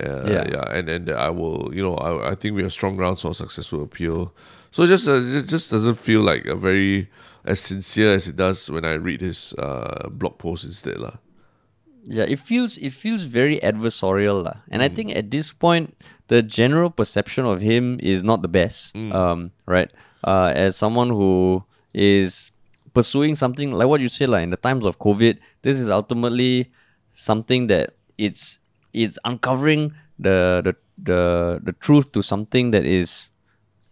Uh, 0.00 0.24
Yeah. 0.24 0.44
yeah, 0.48 0.64
and 0.72 0.88
and 0.88 1.04
I 1.12 1.28
will, 1.28 1.68
you 1.70 1.82
know, 1.84 1.94
I, 2.00 2.32
I 2.32 2.34
think 2.34 2.56
we 2.56 2.62
have 2.64 2.72
strong 2.72 2.96
grounds 2.96 3.20
for 3.22 3.34
successful 3.36 3.84
appeal. 3.84 4.32
So 4.72 4.84
it 4.84 4.88
just 4.88 5.04
uh, 5.06 5.20
it 5.20 5.46
just 5.52 5.68
doesn't 5.70 6.00
feel 6.00 6.24
like 6.24 6.48
a 6.48 6.56
very 6.56 7.12
as 7.44 7.60
sincere 7.60 8.14
as 8.16 8.24
it 8.26 8.36
does 8.40 8.70
when 8.72 8.84
I 8.88 8.96
read 8.96 9.20
his 9.20 9.52
uh, 9.60 10.08
blog 10.08 10.38
post 10.40 10.64
instead, 10.64 10.96
lah. 10.96 11.20
Yeah, 12.08 12.24
it 12.24 12.40
feels 12.40 12.80
it 12.80 12.96
feels 12.96 13.28
very 13.28 13.60
adversarial, 13.60 14.42
lah. 14.42 14.64
And 14.72 14.80
I 14.82 14.88
think 14.88 15.12
at 15.14 15.28
this 15.30 15.52
point, 15.52 15.94
the 16.32 16.40
general 16.42 16.88
perception 16.90 17.44
of 17.44 17.60
him 17.60 18.00
is 18.00 18.24
not 18.24 18.40
the 18.40 18.48
best. 18.50 18.96
Um, 18.96 19.52
right? 19.68 19.92
Uh, 20.24 20.50
as 20.56 20.74
someone 20.74 21.12
who 21.12 21.62
is 21.94 22.52
pursuing 22.94 23.34
something 23.36 23.72
like 23.72 23.88
what 23.88 24.00
you 24.00 24.08
said, 24.08 24.28
like 24.28 24.42
in 24.44 24.50
the 24.50 24.56
times 24.56 24.84
of 24.84 24.98
COVID, 24.98 25.38
this 25.62 25.78
is 25.78 25.88
ultimately 25.90 26.70
something 27.12 27.66
that 27.68 27.94
it's 28.18 28.58
it's 28.92 29.18
uncovering 29.24 29.92
the 30.18 30.60
the 30.64 30.74
the, 31.02 31.60
the 31.64 31.72
truth 31.80 32.12
to 32.12 32.22
something 32.22 32.70
that 32.70 32.84
is 32.84 33.28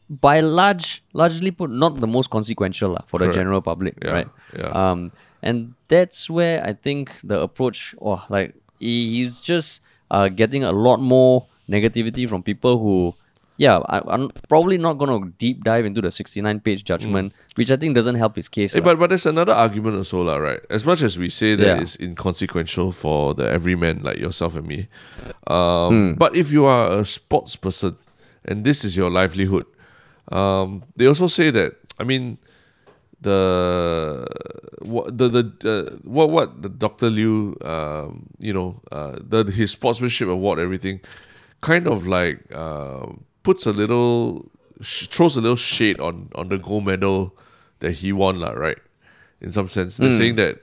by 0.08 0.40
large 0.40 1.02
largely 1.12 1.50
put 1.50 1.70
not 1.70 2.00
the 2.00 2.06
most 2.06 2.30
consequential 2.30 2.90
lah, 2.92 3.02
for 3.06 3.18
the 3.18 3.26
general 3.32 3.62
public, 3.62 3.94
Yeah, 4.02 4.10
right? 4.12 4.28
yeah. 4.56 4.68
Um, 4.74 5.12
and 5.42 5.74
that's 5.88 6.28
where 6.28 6.62
I 6.64 6.72
think 6.74 7.14
the 7.24 7.40
approach, 7.40 7.94
oh, 8.02 8.22
like 8.28 8.54
he- 8.78 9.08
he's 9.08 9.40
just 9.40 9.80
uh, 10.10 10.28
getting 10.28 10.64
a 10.64 10.72
lot 10.72 11.00
more 11.00 11.46
negativity 11.68 12.28
from 12.28 12.42
people 12.42 12.78
who, 12.78 13.14
yeah, 13.60 13.76
I, 13.92 14.00
I'm 14.08 14.30
probably 14.48 14.78
not 14.78 14.94
gonna 14.96 15.20
deep 15.36 15.64
dive 15.64 15.84
into 15.84 16.00
the 16.00 16.10
69 16.10 16.60
page 16.60 16.82
judgment, 16.82 17.34
which 17.56 17.70
I 17.70 17.76
think 17.76 17.94
doesn't 17.94 18.14
help 18.16 18.36
his 18.36 18.48
case. 18.48 18.72
Hey, 18.72 18.80
but 18.80 18.98
but 18.98 19.12
there's 19.12 19.26
another 19.26 19.52
argument 19.52 19.96
also, 20.00 20.22
lah, 20.24 20.40
right? 20.40 20.60
As 20.70 20.88
much 20.88 21.02
as 21.04 21.18
we 21.20 21.28
say 21.28 21.56
that 21.60 21.66
Yeah. 21.76 21.82
it's 21.84 21.92
inconsequential 22.00 22.90
for 22.96 23.34
the 23.36 23.44
everyman 23.44 24.00
like 24.00 24.16
yourself 24.16 24.56
and 24.56 24.64
me, 24.66 24.88
um, 25.46 26.16
but 26.16 26.32
if 26.34 26.48
you 26.50 26.64
are 26.64 26.88
a 27.00 27.04
sports 27.04 27.52
person 27.54 28.00
and 28.48 28.64
this 28.64 28.80
is 28.80 28.96
your 28.96 29.10
livelihood, 29.12 29.66
um, 30.32 30.82
they 30.96 31.04
also 31.04 31.28
say 31.28 31.52
that. 31.52 31.76
I 32.00 32.04
mean, 32.08 32.40
the 33.20 34.24
what 34.80 35.12
the 35.20 35.28
the 35.28 35.44
uh, 35.68 36.00
what 36.08 36.30
what 36.32 36.62
the 36.64 36.72
Doctor 36.72 37.10
Liew, 37.12 37.60
um, 37.60 38.24
you 38.40 38.56
know, 38.56 38.80
uh, 38.90 39.20
the 39.20 39.44
his 39.52 39.70
sportsmanship 39.76 40.28
award, 40.32 40.58
everything, 40.58 41.04
kind 41.60 41.84
of 41.86 42.06
like 42.08 42.40
uh, 42.56 43.04
puts 43.42 43.66
a 43.66 43.72
little 43.72 44.50
sh- 44.80 45.06
throws 45.08 45.36
a 45.36 45.40
little 45.40 45.56
shade 45.56 45.98
on 46.00 46.28
on 46.34 46.48
the 46.48 46.58
gold 46.58 46.84
medal 46.86 47.36
that 47.80 47.92
he 47.92 48.12
won, 48.12 48.38
lah, 48.40 48.52
right? 48.52 48.78
In 49.40 49.52
some 49.52 49.68
sense, 49.68 49.96
they're 49.96 50.12
saying 50.12 50.36
that 50.36 50.60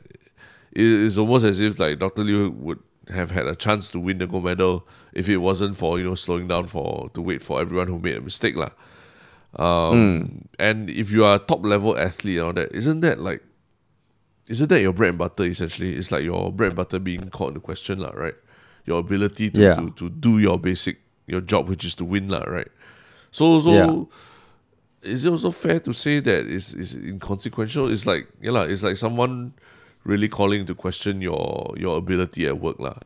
it 0.72 0.86
is 0.86 1.18
almost 1.18 1.46
as 1.46 1.60
if 1.60 1.80
like 1.80 1.98
Dr. 2.00 2.24
Liew 2.24 2.54
would 2.56 2.80
have 3.10 3.32
had 3.32 3.48
a 3.48 3.56
chance 3.56 3.90
to 3.90 4.00
win 4.00 4.18
the 4.20 4.28
gold 4.28 4.44
medal 4.44 4.86
if 5.14 5.28
it 5.30 5.38
wasn't 5.38 5.76
for 5.76 5.98
you 5.98 6.04
know 6.06 6.14
slowing 6.14 6.48
down 6.48 6.68
for 6.68 7.10
to 7.14 7.22
wait 7.22 7.42
for 7.42 7.60
everyone 7.60 7.88
who 7.88 7.98
made 8.00 8.16
a 8.18 8.22
mistake, 8.22 8.56
lah. 8.56 8.70
Um, 9.58 10.46
And 10.60 10.90
if 10.90 11.12
you 11.12 11.26
are 11.26 11.36
a 11.36 11.40
top 11.40 11.66
level 11.66 11.98
athlete 11.98 12.38
and 12.38 12.46
all 12.46 12.54
that, 12.54 12.72
isn't 12.76 13.02
that 13.02 13.20
like, 13.20 13.42
isn't 14.48 14.68
that 14.70 14.82
your 14.82 14.94
bread 14.94 15.10
and 15.10 15.18
butter 15.18 15.46
essentially? 15.46 15.96
It's 15.96 16.12
like 16.12 16.24
your 16.24 16.52
bread 16.52 16.70
and 16.70 16.78
butter 16.78 17.00
being 17.00 17.30
called 17.30 17.50
into 17.56 17.62
question, 17.62 18.00
lah, 18.00 18.12
right? 18.14 18.36
Your 18.86 19.00
ability 19.00 19.52
to, 19.52 19.62
Yeah. 19.62 19.74
to, 19.76 19.90
to 19.92 20.10
do 20.10 20.38
your 20.40 20.60
basic, 20.60 21.00
your 21.28 21.42
job, 21.42 21.68
which 21.70 21.84
is 21.86 21.94
to 21.96 22.06
win, 22.06 22.28
lah, 22.28 22.44
right? 22.48 22.72
So, 23.32 23.60
so 23.60 23.72
Yeah. 23.72 25.12
is 25.12 25.26
it 25.26 25.30
also 25.30 25.52
fair 25.52 25.80
to 25.82 25.94
say 25.94 26.20
that 26.20 26.48
it's, 26.48 26.74
it's 26.74 26.96
inconsequential? 26.96 27.92
It's 27.92 28.08
like, 28.08 28.28
yeah, 28.42 28.52
lah, 28.52 28.64
it's 28.64 28.82
like 28.82 28.96
someone 28.98 29.54
really 30.04 30.28
calling 30.28 30.66
to 30.66 30.74
question 30.74 31.22
your 31.22 31.76
your 31.78 31.98
ability 31.98 32.48
at 32.48 32.60
work, 32.60 32.80
lah. 32.80 32.98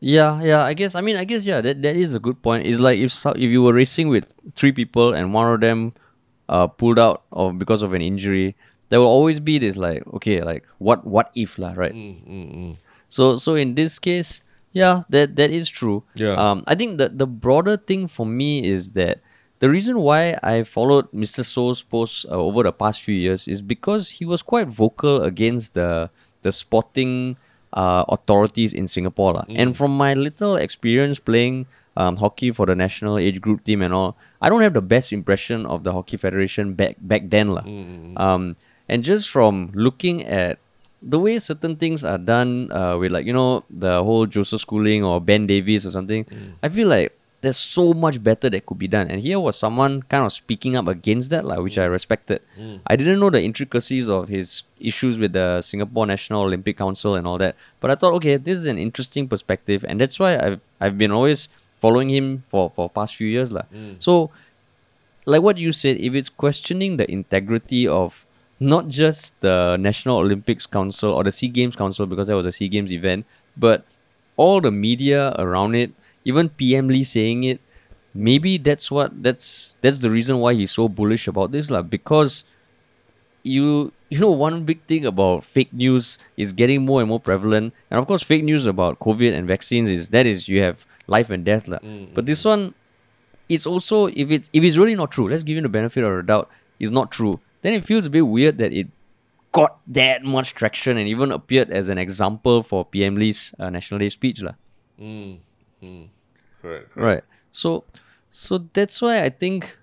Yeah, 0.00 0.42
yeah. 0.42 0.62
I 0.64 0.74
guess. 0.74 0.94
I 0.94 1.00
mean, 1.00 1.16
I 1.16 1.24
guess. 1.24 1.44
Yeah, 1.44 1.60
that, 1.60 1.82
that 1.82 1.96
is 1.96 2.14
a 2.14 2.18
good 2.18 2.40
point. 2.42 2.66
It's 2.66 2.80
like 2.80 2.98
if 2.98 3.12
if 3.36 3.48
you 3.50 3.62
were 3.62 3.72
racing 3.74 4.08
with 4.08 4.24
three 4.54 4.72
people 4.72 5.12
and 5.12 5.34
one 5.34 5.52
of 5.52 5.60
them 5.60 5.92
uh, 6.48 6.66
pulled 6.66 6.98
out 6.98 7.22
or 7.30 7.52
because 7.52 7.82
of 7.82 7.92
an 7.92 8.00
injury, 8.00 8.56
there 8.88 8.98
will 8.98 9.06
always 9.12 9.40
be 9.40 9.58
this 9.58 9.76
like, 9.76 10.02
okay, 10.14 10.42
like 10.42 10.64
what 10.78 11.06
what 11.06 11.30
if 11.34 11.58
lah, 11.58 11.74
right? 11.76 11.92
Mm, 11.92 12.24
mm, 12.24 12.48
mm. 12.56 12.76
So 13.08 13.36
so 13.36 13.54
in 13.54 13.74
this 13.74 13.98
case, 13.98 14.40
yeah, 14.72 15.02
that 15.08 15.36
that 15.36 15.50
is 15.50 15.68
true. 15.68 16.04
Yeah. 16.14 16.34
Um, 16.34 16.64
I 16.66 16.74
think 16.74 16.98
the 16.98 17.08
the 17.08 17.26
broader 17.26 17.76
thing 17.76 18.08
for 18.08 18.26
me 18.26 18.66
is 18.66 18.92
that 18.92 19.20
the 19.58 19.68
reason 19.70 19.98
why 19.98 20.38
I 20.42 20.62
followed 20.62 21.10
Mr. 21.12 21.44
Soh's 21.44 21.82
posts 21.82 22.24
uh, 22.28 22.36
over 22.38 22.62
the 22.62 22.72
past 22.72 23.02
few 23.02 23.14
years 23.14 23.48
is 23.48 23.60
because 23.62 24.22
he 24.22 24.24
was 24.24 24.42
quite 24.42 24.68
vocal 24.68 25.22
against 25.22 25.74
the 25.74 26.10
the 26.42 26.52
sporting 26.52 27.36
uh, 27.72 28.04
authorities 28.08 28.72
in 28.72 28.86
Singapore. 28.86 29.34
lah. 29.34 29.44
And 29.50 29.76
from 29.76 29.96
my 29.96 30.14
little 30.14 30.56
experience 30.56 31.18
playing 31.18 31.66
um, 31.98 32.16
hockey 32.16 32.52
for 32.52 32.66
the 32.66 32.76
national 32.78 33.18
age 33.18 33.40
group 33.40 33.64
team 33.64 33.82
and 33.82 33.92
all, 33.92 34.16
I 34.40 34.48
don't 34.48 34.62
have 34.62 34.74
the 34.74 34.80
best 34.84 35.12
impression 35.12 35.66
of 35.66 35.82
the 35.82 35.92
Hockey 35.92 36.16
Federation 36.16 36.74
back 36.74 36.96
back 37.02 37.28
then. 37.28 37.50
lah. 37.50 37.66
Um, 38.16 38.54
and 38.88 39.02
just 39.02 39.28
from 39.28 39.70
looking 39.74 40.22
at 40.24 40.58
the 41.02 41.18
way 41.18 41.38
certain 41.38 41.76
things 41.76 42.04
are 42.04 42.18
done 42.18 42.72
uh, 42.72 42.96
with 42.98 43.12
like 43.12 43.26
you 43.26 43.32
know 43.32 43.64
the 43.70 44.02
whole 44.02 44.26
Joseph 44.26 44.60
Schooling 44.60 45.04
or 45.04 45.20
Ben 45.20 45.46
Davis 45.46 45.86
or 45.86 45.90
something, 45.90 46.24
mm. 46.24 46.52
I 46.62 46.68
feel 46.68 46.88
like 46.88 47.14
there's 47.40 47.56
so 47.56 47.94
much 47.94 48.22
better 48.22 48.50
that 48.50 48.66
could 48.66 48.78
be 48.78 48.88
done. 48.88 49.08
And 49.08 49.20
here 49.20 49.38
was 49.38 49.56
someone 49.56 50.02
kind 50.02 50.24
of 50.24 50.32
speaking 50.32 50.74
up 50.74 50.88
against 50.88 51.30
that, 51.30 51.44
like 51.44 51.60
which 51.60 51.78
I 51.78 51.86
mm. 51.86 51.92
respected. 51.92 52.42
Mm. 52.58 52.80
I 52.86 52.96
didn't 52.96 53.20
know 53.20 53.30
the 53.30 53.42
intricacies 53.42 54.08
of 54.08 54.28
his 54.28 54.64
issues 54.80 55.18
with 55.18 55.34
the 55.34 55.62
Singapore 55.62 56.06
National 56.06 56.42
Olympic 56.42 56.76
Council 56.76 57.14
and 57.14 57.26
all 57.26 57.38
that, 57.38 57.54
but 57.80 57.90
I 57.90 57.94
thought, 57.94 58.14
okay, 58.14 58.36
this 58.36 58.58
is 58.58 58.66
an 58.66 58.78
interesting 58.78 59.28
perspective, 59.28 59.84
and 59.88 60.00
that's 60.00 60.18
why 60.18 60.36
I've 60.36 60.60
I've 60.80 60.98
been 60.98 61.12
always 61.12 61.48
following 61.80 62.10
him 62.10 62.42
for 62.48 62.70
for 62.70 62.90
past 62.90 63.14
few 63.14 63.28
years, 63.28 63.52
lah. 63.52 63.64
So 63.98 64.30
like 65.28 65.42
what 65.42 65.58
you 65.58 65.72
said, 65.72 65.98
if 65.98 66.14
it's 66.14 66.30
questioning 66.30 66.96
the 66.96 67.08
integrity 67.10 67.86
of 67.86 68.24
not 68.60 68.88
just 68.88 69.40
the 69.40 69.76
National 69.78 70.18
Olympics 70.18 70.66
Council 70.66 71.12
or 71.12 71.24
the 71.24 71.32
Sea 71.32 71.48
Games 71.48 71.76
Council 71.76 72.06
because 72.06 72.26
that 72.26 72.34
was 72.34 72.46
a 72.46 72.52
Sea 72.52 72.68
Games 72.68 72.90
event, 72.90 73.24
but 73.56 73.84
all 74.36 74.60
the 74.60 74.70
media 74.70 75.34
around 75.38 75.74
it, 75.74 75.92
even 76.24 76.48
PM 76.48 76.88
Lee 76.88 77.04
saying 77.04 77.44
it, 77.44 77.60
maybe 78.14 78.58
that's 78.58 78.90
what 78.90 79.22
that's 79.22 79.74
that's 79.80 79.98
the 80.00 80.10
reason 80.10 80.38
why 80.38 80.54
he's 80.54 80.72
so 80.72 80.88
bullish 80.88 81.28
about 81.28 81.52
this, 81.52 81.70
lah. 81.70 81.82
Because 81.82 82.44
you 83.42 83.92
you 84.10 84.18
know 84.18 84.30
one 84.30 84.64
big 84.64 84.82
thing 84.84 85.06
about 85.06 85.44
fake 85.44 85.72
news 85.72 86.18
is 86.36 86.52
getting 86.52 86.84
more 86.84 87.00
and 87.00 87.08
more 87.08 87.20
prevalent, 87.20 87.72
and 87.90 87.98
of 87.98 88.06
course 88.06 88.22
fake 88.22 88.44
news 88.44 88.66
about 88.66 88.98
COVID 88.98 89.36
and 89.36 89.46
vaccines 89.46 89.90
is 89.90 90.08
that 90.10 90.26
is 90.26 90.48
you 90.48 90.62
have 90.62 90.86
life 91.06 91.30
and 91.30 91.44
death, 91.44 91.68
lah. 91.68 91.78
Mm, 91.78 92.14
but 92.14 92.26
this 92.26 92.42
mm, 92.42 92.46
mm. 92.46 92.50
one 92.50 92.74
it's 93.48 93.66
also 93.66 94.06
if 94.06 94.30
it's 94.30 94.50
if 94.52 94.62
it's 94.64 94.76
really 94.76 94.96
not 94.96 95.10
true, 95.10 95.28
let's 95.28 95.42
give 95.42 95.56
him 95.56 95.62
the 95.62 95.68
benefit 95.68 96.04
of 96.04 96.16
the 96.16 96.22
doubt, 96.22 96.50
it's 96.78 96.90
not 96.90 97.10
true. 97.10 97.40
Then 97.62 97.72
it 97.72 97.84
feels 97.84 98.06
a 98.06 98.10
bit 98.10 98.22
weird 98.22 98.58
that 98.58 98.72
it 98.72 98.88
got 99.52 99.78
that 99.86 100.22
much 100.22 100.54
traction 100.54 100.96
and 100.96 101.08
even 101.08 101.32
appeared 101.32 101.70
as 101.70 101.88
an 101.88 101.98
example 101.98 102.62
for 102.62 102.84
PM 102.84 103.16
Lee's 103.16 103.54
uh, 103.58 103.70
National 103.70 103.98
Day 103.98 104.08
speech. 104.08 104.42
lah. 104.42 104.54
Correct. 106.62 106.90
Right. 106.94 107.24
So 107.50 107.84
so 108.30 108.58
that's 108.72 109.00
why 109.00 109.22
I 109.22 109.30
think 109.30 109.78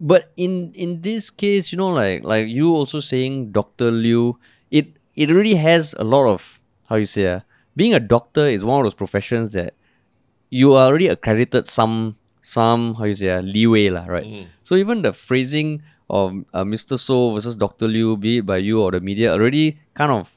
but 0.00 0.32
in 0.36 0.72
in 0.74 1.00
this 1.02 1.30
case, 1.30 1.72
you 1.72 1.78
know, 1.78 1.88
like 1.88 2.24
like 2.24 2.48
you 2.48 2.74
also 2.74 3.00
saying 3.00 3.52
Dr. 3.52 3.90
Liew, 3.90 4.34
it 4.70 4.88
it 5.14 5.30
really 5.30 5.54
has 5.54 5.94
a 5.98 6.04
lot 6.04 6.26
of 6.26 6.60
how 6.88 6.96
you 6.96 7.06
say 7.06 7.26
uh, 7.26 7.40
being 7.76 7.94
a 7.94 8.00
doctor 8.00 8.46
is 8.48 8.64
one 8.64 8.80
of 8.80 8.84
those 8.84 8.94
professions 8.94 9.52
that 9.52 9.74
you 10.50 10.74
are 10.74 10.86
already 10.86 11.08
accredited 11.08 11.66
some 11.66 12.16
some 12.42 12.94
how 12.94 13.04
you 13.04 13.14
say 13.14 13.30
uh, 13.30 13.40
leeway 13.40 13.88
lah, 13.90 14.04
right? 14.06 14.26
So 14.62 14.76
even 14.76 15.02
the 15.02 15.12
phrasing 15.12 15.82
of 16.10 16.44
uh, 16.52 16.64
Mr. 16.64 16.98
Soh 16.98 17.32
versus 17.34 17.56
Dr. 17.56 17.86
Liew, 17.88 18.18
be 18.20 18.38
it 18.38 18.46
by 18.46 18.58
you 18.58 18.80
or 18.80 18.90
the 18.90 19.00
media, 19.00 19.32
already 19.32 19.78
kind 19.94 20.12
of 20.12 20.32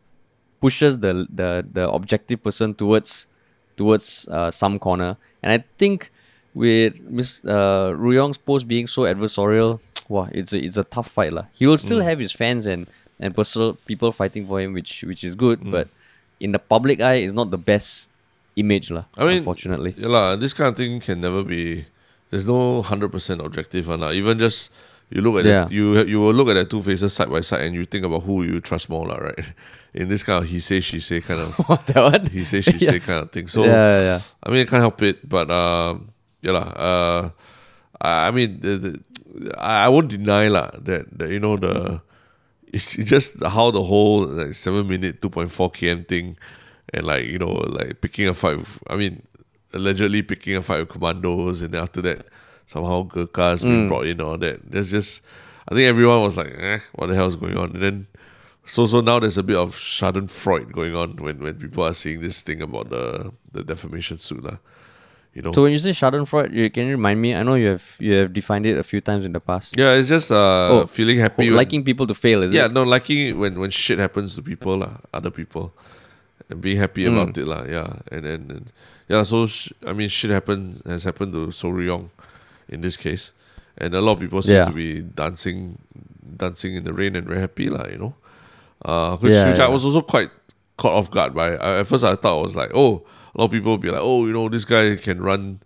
pushes 0.60 1.00
the 1.00 1.28
the 1.30 1.66
the 1.72 1.90
objective 1.90 2.42
person 2.44 2.74
towards 2.74 3.28
towards 3.76 4.28
uh, 4.30 4.50
some 4.50 4.80
corner. 4.80 5.18
And 5.44 5.52
I 5.52 5.64
think 5.78 6.12
with 6.54 7.02
Miss 7.02 7.46
uh, 7.46 7.94
Rui 7.96 8.16
Yong's 8.16 8.38
post 8.38 8.68
being 8.68 8.88
so 8.88 9.04
adversarial, 9.04 9.80
wow, 10.10 10.30
it's 10.32 10.54
a 10.54 10.58
it's 10.58 10.78
a 10.78 10.84
tough 10.84 11.10
fight 11.10 11.34
lah. 11.34 11.46
He 11.54 11.68
will 11.68 11.78
still 11.78 12.02
have 12.02 12.20
his 12.20 12.32
fans 12.32 12.66
and 12.66 12.88
and 13.20 13.36
personal 13.36 13.76
people 13.86 14.12
fighting 14.12 14.48
for 14.48 14.62
him, 14.62 14.74
which 14.74 15.04
which 15.04 15.24
is 15.24 15.36
good, 15.36 15.60
but 15.70 15.88
in 16.40 16.52
the 16.52 16.60
public 16.60 17.02
eye, 17.02 17.16
it's 17.26 17.34
not 17.34 17.52
the 17.52 17.58
best 17.58 18.10
image 18.56 18.90
lah. 18.90 19.06
I 19.18 19.26
mean, 19.26 19.38
unfortunately. 19.40 19.94
yeah, 19.98 20.08
lah, 20.08 20.36
this 20.36 20.54
kind 20.54 20.70
of 20.70 20.78
thing 20.78 21.00
can 21.00 21.22
never 21.22 21.44
be. 21.44 21.86
There's 22.30 22.48
no 22.48 22.82
hundred 22.82 23.12
percent 23.12 23.42
objective 23.42 23.88
one. 23.88 24.02
lah. 24.02 24.12
Even 24.12 24.38
just 24.38 24.70
you 25.10 25.22
look 25.22 25.40
at 25.40 25.46
Yeah. 25.46 25.66
it, 25.66 25.72
you 25.72 25.98
you 26.04 26.20
will 26.20 26.34
look 26.34 26.50
at 26.50 26.56
the 26.56 26.66
two 26.66 26.82
faces 26.82 27.14
side 27.14 27.30
by 27.30 27.42
side, 27.42 27.62
and 27.62 27.76
you 27.76 27.86
think 27.86 28.06
about 28.06 28.24
who 28.24 28.44
you 28.44 28.60
trust 28.60 28.90
more, 28.90 29.08
lah, 29.08 29.18
right? 29.18 29.40
In 29.98 30.10
this 30.10 30.22
kind 30.22 30.44
of 30.44 30.50
he 30.50 30.60
say 30.60 30.80
she 30.82 31.00
say 31.00 31.22
kind 31.22 31.40
of 31.42 31.56
What 31.70 31.88
that 31.88 32.04
one? 32.04 32.26
he 32.28 32.44
say 32.44 32.62
she 32.62 32.78
Yeah. 32.82 32.92
say 32.92 33.00
kind 33.00 33.24
of 33.24 33.32
thing. 33.32 33.48
So 33.48 33.64
yeah, 33.66 33.72
yeah, 33.72 34.02
yeah. 34.02 34.20
I 34.44 34.50
mean, 34.52 34.62
I 34.62 34.66
can't 34.70 34.82
help 34.84 35.02
it, 35.02 35.24
but 35.28 35.50
um, 35.50 36.12
yeah, 36.42 36.52
lah. 36.52 36.68
Uh, 36.76 37.22
I, 38.02 38.28
I 38.28 38.32
mean, 38.32 38.60
the, 38.62 38.74
the, 38.78 38.92
I, 39.58 39.86
I 39.86 39.90
won't 39.90 40.10
deny 40.12 40.50
lah 40.50 40.70
that, 40.86 41.08
that 41.18 41.30
you 41.32 41.40
know 41.40 41.56
the 41.58 42.02
it's 42.68 42.94
just 42.94 43.42
how 43.42 43.72
the 43.72 43.82
whole 43.82 44.28
like 44.28 44.54
seven 44.54 44.86
minute 44.92 45.22
two 45.24 45.32
point 45.32 45.50
four 45.50 45.72
km 45.72 46.04
thing, 46.06 46.38
and 46.94 47.08
like 47.08 47.26
you 47.26 47.40
know 47.40 47.56
like 47.72 48.02
picking 48.04 48.28
a 48.28 48.36
fight. 48.36 48.60
With, 48.60 48.78
I 48.92 48.98
mean, 49.00 49.24
allegedly 49.74 50.22
picking 50.22 50.60
a 50.60 50.62
fight 50.62 50.84
with 50.84 50.90
commandos, 50.94 51.64
and 51.64 51.74
then 51.74 51.82
after 51.82 52.04
that, 52.04 52.28
somehow 52.68 53.02
Gurkhas 53.04 53.64
being 53.64 53.88
brought 53.88 54.06
in, 54.06 54.22
all 54.22 54.38
that. 54.38 54.60
There's 54.70 54.92
just, 54.92 55.22
I 55.68 55.74
think 55.74 55.88
everyone 55.88 56.22
was 56.22 56.38
like, 56.38 56.54
eh, 56.58 56.80
what 56.94 57.08
the 57.08 57.16
hell 57.16 57.28
is 57.28 57.36
going 57.36 57.58
on? 57.58 57.72
And 57.74 57.82
then, 57.82 58.08
so 58.66 58.86
so 58.86 59.00
now 59.02 59.18
there's 59.20 59.38
a 59.38 59.44
bit 59.44 59.56
of 59.56 59.76
Schadenfreude 59.76 60.72
going 60.74 60.94
on 60.96 61.16
when, 61.18 61.40
when 61.40 61.56
people 61.56 61.84
are 61.84 61.94
seeing 61.94 62.20
this 62.22 62.42
thing 62.42 62.62
about 62.62 62.90
the 62.90 63.32
the 63.52 63.64
defamation 63.64 64.18
suit, 64.18 64.44
lah. 64.44 64.58
You 65.34 65.42
know. 65.44 65.52
So 65.54 65.62
when 65.64 65.72
you 65.72 65.78
say 65.78 65.92
Schadenfreude, 65.92 66.52
you, 66.52 66.70
can 66.70 66.86
you 66.88 66.92
remind 67.00 67.22
me? 67.22 67.34
I 67.36 67.44
know 67.44 67.54
you 67.56 67.68
have 67.80 67.86
you 68.00 68.14
have 68.20 68.34
defined 68.34 68.66
it 68.66 68.78
a 68.78 68.84
few 68.84 69.00
times 69.02 69.24
in 69.24 69.32
the 69.32 69.40
past. 69.40 69.78
yeah, 69.78 69.94
it's 69.94 70.10
just 70.10 70.32
uh 70.32 70.70
Oh, 70.84 70.86
feeling 70.86 71.18
happy, 71.20 71.48
Oh, 71.48 71.52
when- 71.52 71.58
liking 71.64 71.84
people 71.84 72.08
to 72.08 72.14
fail, 72.14 72.44
is 72.44 72.52
yeah, 72.52 72.66
it? 72.66 72.68
Yeah, 72.68 72.74
no, 72.74 72.84
liking 72.84 73.40
when 73.40 73.58
when 73.60 73.70
shit 73.72 74.00
happens 74.00 74.36
to 74.36 74.42
people, 74.44 74.78
lah, 74.84 74.98
other 75.14 75.30
people, 75.32 75.72
and 76.50 76.60
being 76.60 76.78
happy 76.78 77.06
Mm. 77.06 77.14
about 77.16 77.38
it, 77.38 77.48
lah. 77.48 77.64
Yeah, 77.64 78.02
and 78.12 78.26
then 78.26 78.68
yeah, 79.08 79.24
so 79.24 79.46
sh- 79.48 79.72
I 79.86 79.94
mean, 79.94 80.10
shit 80.10 80.32
happens 80.32 80.82
has 80.86 81.06
happened 81.06 81.32
to 81.32 81.52
Soh 81.52 81.70
Rui 81.72 81.86
Yong 81.88 82.10
in 82.70 82.82
this 82.82 82.98
case, 82.98 83.32
and 83.78 83.94
a 83.94 84.02
lot 84.02 84.14
of 84.14 84.20
people 84.20 84.42
seem 84.42 84.56
Yeah. 84.56 84.66
to 84.66 84.74
be 84.74 85.02
dancing, 85.02 85.78
dancing 86.38 86.76
in 86.76 86.84
the 86.84 86.94
rain 86.94 87.16
and 87.16 87.28
very 87.28 87.40
happy, 87.40 87.70
lah. 87.70 87.86
You 87.88 87.98
know, 87.98 88.14
uh, 88.86 89.18
which, 89.18 89.34
Yeah, 89.34 89.50
which 89.50 89.60
I 89.60 89.68
was 89.68 89.86
also 89.86 90.02
quite 90.02 90.32
caught 90.78 90.94
off 90.94 91.10
guard 91.10 91.34
by. 91.34 91.56
I, 91.56 91.80
at 91.80 91.88
first, 91.88 92.04
I 92.04 92.16
thought 92.16 92.38
I 92.40 92.42
was 92.42 92.56
like, 92.56 92.72
oh, 92.74 93.06
a 93.34 93.38
lot 93.42 93.46
of 93.46 93.52
people 93.52 93.72
would 93.74 93.82
be 93.82 93.90
like, 93.92 94.02
oh, 94.04 94.26
you 94.26 94.34
know, 94.34 94.50
this 94.50 94.66
guy 94.66 94.96
can 94.96 95.22
run 95.22 95.60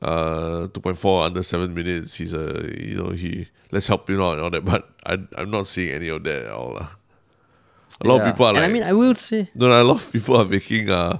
uh 0.00 0.66
2.4 0.72 1.26
under 1.26 1.42
7 1.44 1.72
minutes 1.74 2.14
he's 2.16 2.32
a 2.32 2.58
you 2.76 2.96
know 2.96 3.10
he 3.10 3.46
let's 3.70 3.86
help 3.86 4.08
him 4.10 4.20
out 4.20 4.32
and 4.32 4.40
all 4.42 4.50
that 4.50 4.64
but 4.64 4.88
I, 5.06 5.18
i'm 5.36 5.50
not 5.50 5.66
seeing 5.68 5.92
any 5.94 6.08
of 6.08 6.24
that 6.24 6.46
at 6.46 6.50
all 6.50 6.72
lah. 6.74 6.88
a 8.00 8.08
lot 8.08 8.16
Yeah. 8.16 8.22
of 8.22 8.32
people 8.34 8.46
are 8.46 8.52
like 8.54 8.62
and 8.64 8.70
I 8.70 8.72
mean, 8.74 8.82
I 8.82 8.92
will 8.94 9.14
say, 9.14 9.48
no, 9.54 9.68
no, 9.68 9.80
a 9.80 9.84
lot 9.84 9.96
of 10.02 10.10
people 10.10 10.36
are 10.38 10.44
making 10.48 10.90
uh 10.90 11.18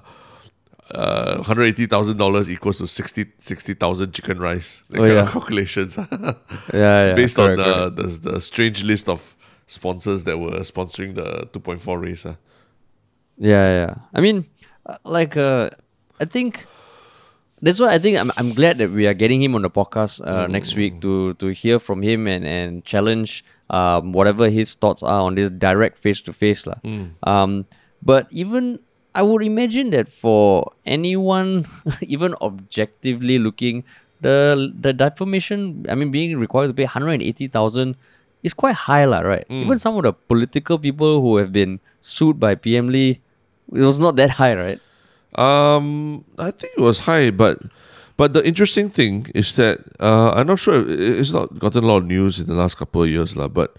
uh 0.91 1.43
hundred 1.43 1.64
eighty 1.64 1.87
thousand 1.87 2.16
dollars 2.18 2.51
equals 2.51 2.78
to 2.78 2.87
60 2.87 3.26
60,000 3.39 4.12
chicken 4.12 4.39
rice. 4.39 4.83
That 4.91 4.99
Oh, 4.99 5.03
kind 5.03 5.14
yeah. 5.14 5.22
of 5.22 5.30
calculations 5.33 5.97
yeah, 6.12 6.35
yeah, 6.74 7.14
based 7.14 7.37
correct, 7.37 7.61
on 7.61 7.64
correct. 7.64 7.97
the, 7.97 8.03
the 8.03 8.30
the 8.33 8.41
strange 8.41 8.83
list 8.83 9.09
of 9.09 9.37
sponsors 9.66 10.24
that 10.24 10.39
were 10.39 10.61
sponsoring 10.61 11.14
the 11.14 11.49
two 11.53 11.61
point 11.61 11.80
four 11.80 11.99
race. 11.99 12.26
ah. 12.26 12.37
Yeah, 13.39 13.66
yeah. 13.68 13.95
I 14.12 14.20
mean, 14.20 14.45
uh, 14.87 14.99
like, 15.05 15.37
uh, 15.37 15.70
I 16.20 16.26
think 16.26 16.66
that's 17.62 17.80
why 17.80 17.95
I 17.95 17.99
think 17.99 18.18
I'm, 18.18 18.30
I'm 18.37 18.53
glad 18.53 18.78
that 18.78 18.91
we 18.93 19.07
are 19.07 19.14
getting 19.14 19.43
him 19.43 19.55
on 19.55 19.62
the 19.62 19.70
podcast 19.70 20.20
uh, 20.26 20.47
next 20.47 20.76
week 20.76 21.01
to 21.01 21.35
to 21.35 21.49
hear 21.49 21.78
from 21.78 22.03
him 22.03 22.26
and 22.26 22.45
and 22.45 22.85
challenge 22.85 23.45
um, 23.70 24.12
whatever 24.12 24.51
his 24.51 24.74
thoughts 24.74 25.03
are 25.03 25.22
on 25.22 25.35
this 25.37 25.49
direct 25.49 25.97
face 25.99 26.20
to 26.28 26.33
face 26.33 26.66
lah. 26.66 26.76
Um, 27.24 27.64
but 28.03 28.26
even 28.30 28.78
I 29.15 29.23
would 29.23 29.43
imagine 29.45 29.91
that 29.93 30.09
for 30.09 30.73
anyone, 30.87 31.67
even 32.01 32.35
objectively 32.41 33.39
looking, 33.39 33.85
the 34.25 34.73
the 34.73 34.93
defamation, 34.93 35.85
I 35.89 35.95
mean, 35.95 36.11
being 36.11 36.39
required 36.39 36.69
to 36.69 36.75
pay 36.75 36.85
hundred 36.89 37.21
and 37.21 37.23
eighty 37.23 37.47
thousand 37.49 37.97
is 38.43 38.55
quite 38.55 38.75
high 38.75 39.05
lah, 39.05 39.21
right? 39.21 39.45
Even 39.69 39.79
some 39.79 39.97
of 39.97 40.03
the 40.03 40.13
political 40.13 40.79
people 40.79 41.21
who 41.21 41.37
have 41.37 41.53
been 41.53 41.79
sued 42.01 42.41
by 42.41 42.55
PM 42.55 42.89
Lee, 42.89 43.21
it 43.73 43.85
was 43.85 43.99
not 43.99 44.17
that 44.17 44.31
high, 44.41 44.55
right? 44.57 44.81
Um, 45.37 46.25
I 46.39 46.51
think 46.51 46.73
it 46.77 46.81
was 46.83 47.01
high, 47.01 47.31
but 47.31 47.59
but 48.17 48.33
the 48.35 48.45
interesting 48.47 48.91
thing 48.91 49.29
is 49.35 49.55
that 49.57 49.81
uh, 50.01 50.33
I'm 50.37 50.47
not 50.47 50.59
sure 50.59 50.77
it- 50.85 51.01
it's 51.21 51.33
not 51.33 51.59
gotten 51.59 51.85
a 51.85 51.87
lot 51.87 52.05
of 52.05 52.07
news 52.07 52.39
in 52.41 52.47
the 52.47 52.55
last 52.55 52.77
couple 52.77 53.03
of 53.03 53.09
years, 53.09 53.37
lah. 53.37 53.49
But 53.49 53.77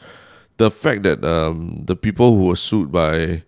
the 0.58 0.72
fact 0.72 1.04
that 1.04 1.24
um, 1.24 1.84
the 1.86 1.96
people 1.96 2.36
who 2.36 2.50
were 2.50 2.58
sued 2.58 2.92
by 2.92 3.44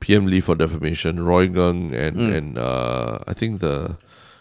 PM 0.00 0.26
Lee 0.26 0.40
for 0.40 0.54
defamation, 0.54 1.24
Roy 1.24 1.48
Ngerng 1.48 1.92
and 1.94 2.16
and 2.20 2.58
uh, 2.58 3.18
I 3.26 3.32
think 3.32 3.60
the 3.60 3.96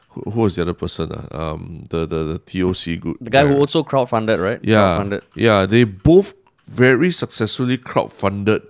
who, 0.10 0.22
who 0.32 0.42
was 0.42 0.56
the 0.56 0.62
other 0.64 0.74
person? 0.74 1.12
Uh, 1.12 1.28
um, 1.32 1.84
the 1.90 2.06
the 2.06 2.24
the 2.24 2.40
TOC 2.40 3.00
group, 3.00 3.18
The 3.22 3.30
guy 3.30 3.46
who 3.48 3.56
also 3.58 3.84
crowdfunded, 3.84 4.42
right? 4.44 4.60
yeah, 4.64 5.00
Crowdfunded. 5.00 5.22
yeah, 5.36 5.66
they 5.66 5.84
both 5.84 6.34
very 6.68 7.12
successfully 7.12 7.78
crowdfunded 7.78 8.66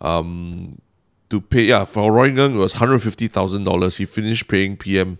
um 0.00 0.78
to 1.30 1.40
pay 1.40 1.62
yeah 1.64 1.84
for 1.84 2.12
Roy 2.12 2.30
Ngerng 2.30 2.54
it 2.54 2.58
was 2.58 2.74
hundred 2.74 3.00
fifty 3.00 3.28
thousand 3.28 3.64
dollars. 3.64 3.96
He 3.96 4.04
finished 4.04 4.48
paying 4.48 4.76
PM 4.76 5.18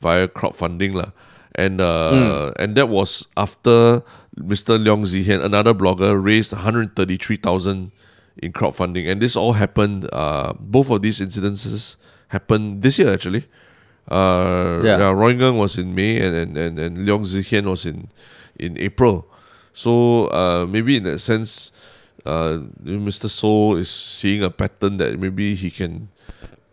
via 0.00 0.28
crowdfunding 0.28 0.94
lah. 0.94 1.10
And 1.56 1.80
uh 1.80 2.52
and 2.58 2.76
that 2.76 2.88
was 2.88 3.26
after 3.36 4.02
Mr. 4.36 4.76
Leong 4.76 5.06
Sze 5.08 5.24
Hian, 5.24 5.40
another 5.40 5.72
blogger, 5.72 6.12
raised 6.22 6.52
hundred 6.52 6.94
thirty 6.96 7.16
three 7.16 7.36
thousand 7.36 7.92
in 8.42 8.52
crowdfunding. 8.52 9.10
And 9.10 9.20
this 9.20 9.36
all 9.36 9.54
happened 9.54 10.08
uh 10.12 10.52
both 10.58 10.90
of 10.90 11.02
these 11.02 11.20
incidences 11.20 11.96
happened 12.28 12.82
this 12.82 12.98
year 12.98 13.12
actually. 13.12 13.44
Uh 14.10 14.80
Yeah. 14.84 14.98
yeah, 14.98 15.50
was 15.50 15.78
in 15.78 15.94
May 15.94 16.20
and 16.20 16.34
and, 16.34 16.56
and, 16.56 16.78
and 16.78 16.98
Leong 17.08 17.24
Sze 17.26 17.42
Hian 17.42 17.66
was 17.68 17.86
in 17.86 18.08
in 18.58 18.78
April. 18.78 19.26
So 19.72 20.26
uh 20.28 20.66
maybe 20.66 20.96
in 20.96 21.04
that 21.04 21.18
sense 21.20 21.72
uh, 22.26 22.58
Mr. 22.82 23.30
Soh 23.30 23.76
is 23.76 23.88
seeing 23.88 24.42
a 24.42 24.50
pattern 24.50 24.96
that 24.96 25.18
maybe 25.18 25.54
he 25.54 25.70
can, 25.70 26.08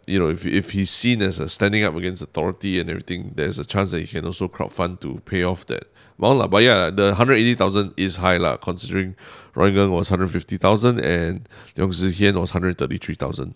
you 0.08 0.18
know, 0.18 0.30
if 0.30 0.46
if 0.46 0.72
he's 0.72 0.90
seen 0.90 1.22
as 1.22 1.40
a 1.40 1.48
standing 1.48 1.84
up 1.84 1.96
against 1.96 2.24
authority 2.24 2.80
and 2.80 2.90
everything, 2.90 3.34
there's 3.36 3.60
a 3.60 3.66
chance 3.66 3.92
that 3.92 4.00
he 4.02 4.08
can 4.08 4.26
also 4.26 4.48
crowdfund 4.48 5.00
to 5.02 5.22
pay 5.26 5.44
off 5.44 5.66
that 5.68 5.86
amount. 6.18 6.50
But 6.50 6.64
yeah, 6.64 6.90
the 6.90 7.14
hundred 7.16 7.36
eighty 7.36 7.54
thousand 7.56 7.94
is 7.98 8.16
high 8.18 8.38
considering 8.62 9.16
Roy 9.56 9.72
Ngerng 9.72 9.92
was 9.92 10.10
hundred 10.10 10.32
fifty 10.32 10.58
thousand 10.58 11.00
and 11.00 11.48
Leong 11.78 11.94
Sze 11.94 12.12
Hian 12.12 12.40
was 12.40 12.52
hundred 12.52 12.78
thirty 12.78 12.98
three 12.98 13.16
thousand. 13.16 13.56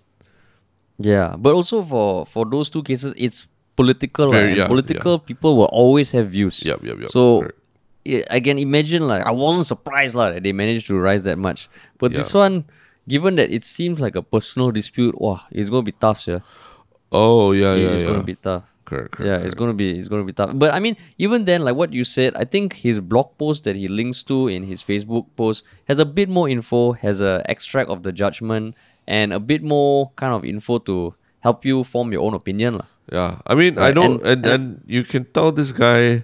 Yeah, 0.98 1.36
but 1.38 1.54
also 1.54 1.82
for 1.82 2.26
for 2.26 2.45
those 2.45 2.70
two 2.70 2.84
cases, 2.84 3.14
it's 3.18 3.48
political. 3.76 4.32
Very- 4.32 4.50
and 4.50 4.58
yeah, 4.58 4.68
political 4.68 5.20
people 5.20 5.58
will 5.58 5.72
always 5.72 6.12
have 6.12 6.30
views. 6.30 6.64
Yep, 6.64 6.84
yep, 6.84 6.98
yep. 7.02 7.10
So 7.10 7.48
yeah, 8.06 8.24
I 8.30 8.39
can 8.39 8.58
imagine 8.58 9.08
like 9.08 9.26
I 9.26 9.32
wasn't 9.32 9.66
surprised 9.66 10.16
lah 10.16 10.32
that 10.32 10.43
they 10.43 10.54
managed 10.54 10.88
to 10.88 10.98
rise 10.98 11.24
that 11.26 11.38
much. 11.38 11.70
But 11.98 12.14
this 12.14 12.34
one, 12.34 12.66
given 13.08 13.36
that 13.36 13.52
it 13.52 13.64
seems 13.64 14.00
like 14.00 14.16
a 14.16 14.22
personal 14.22 14.72
dispute, 14.72 15.20
wow, 15.20 15.41
it's 15.52 15.70
gonna 15.70 15.84
be 15.84 15.98
tough, 15.98 16.28
yeah. 16.28 16.39
oh 17.12 17.52
yeah, 17.52 17.76
yeah, 17.76 17.89
it's 17.89 18.02
yeah. 18.04 18.10
gonna 18.10 18.24
be 18.24 18.36
tough. 18.36 18.64
Correct, 18.88 19.11
correct. 19.19 19.27
Yeah, 19.29 19.43
it's 19.45 19.53
gonna 19.53 19.75
be 19.75 19.99
it's 19.99 20.07
gonna 20.07 20.23
be 20.23 20.31
tough. 20.33 20.51
But 20.55 20.71
I 20.73 20.79
mean, 20.79 20.95
even 21.19 21.43
then, 21.45 21.61
like 21.67 21.75
what 21.75 21.91
you 21.91 22.03
said, 22.07 22.31
I 22.39 22.45
think 22.47 22.73
his 22.88 22.97
blog 23.03 23.35
post 23.38 23.65
that 23.67 23.75
he 23.75 23.88
links 23.91 24.23
to 24.31 24.47
in 24.47 24.63
his 24.63 24.79
Facebook 24.81 25.27
post 25.35 25.67
has 25.91 25.99
a 25.99 26.05
bit 26.07 26.29
more 26.31 26.47
info, 26.47 26.93
has 27.05 27.19
a 27.21 27.43
extract 27.45 27.89
of 27.91 28.01
the 28.07 28.11
judgment, 28.15 28.73
and 29.05 29.33
a 29.35 29.39
bit 29.43 29.61
more 29.61 30.11
kind 30.15 30.31
of 30.33 30.41
info 30.47 30.79
to 30.89 31.13
help 31.45 31.65
you 31.67 31.83
form 31.83 32.11
your 32.15 32.23
own 32.23 32.33
opinion, 32.33 32.79
lah. 32.81 32.88
Yeah, 33.11 33.39
I 33.45 33.53
mean, 33.55 33.77
I 33.77 33.91
Right, 33.91 33.95
know, 33.95 34.19
and- 34.19 34.23
and, 34.25 34.41
and 34.45 34.63
you 34.88 35.03
can 35.03 35.23
tell 35.31 35.51
this 35.51 35.71
guy. 35.71 36.23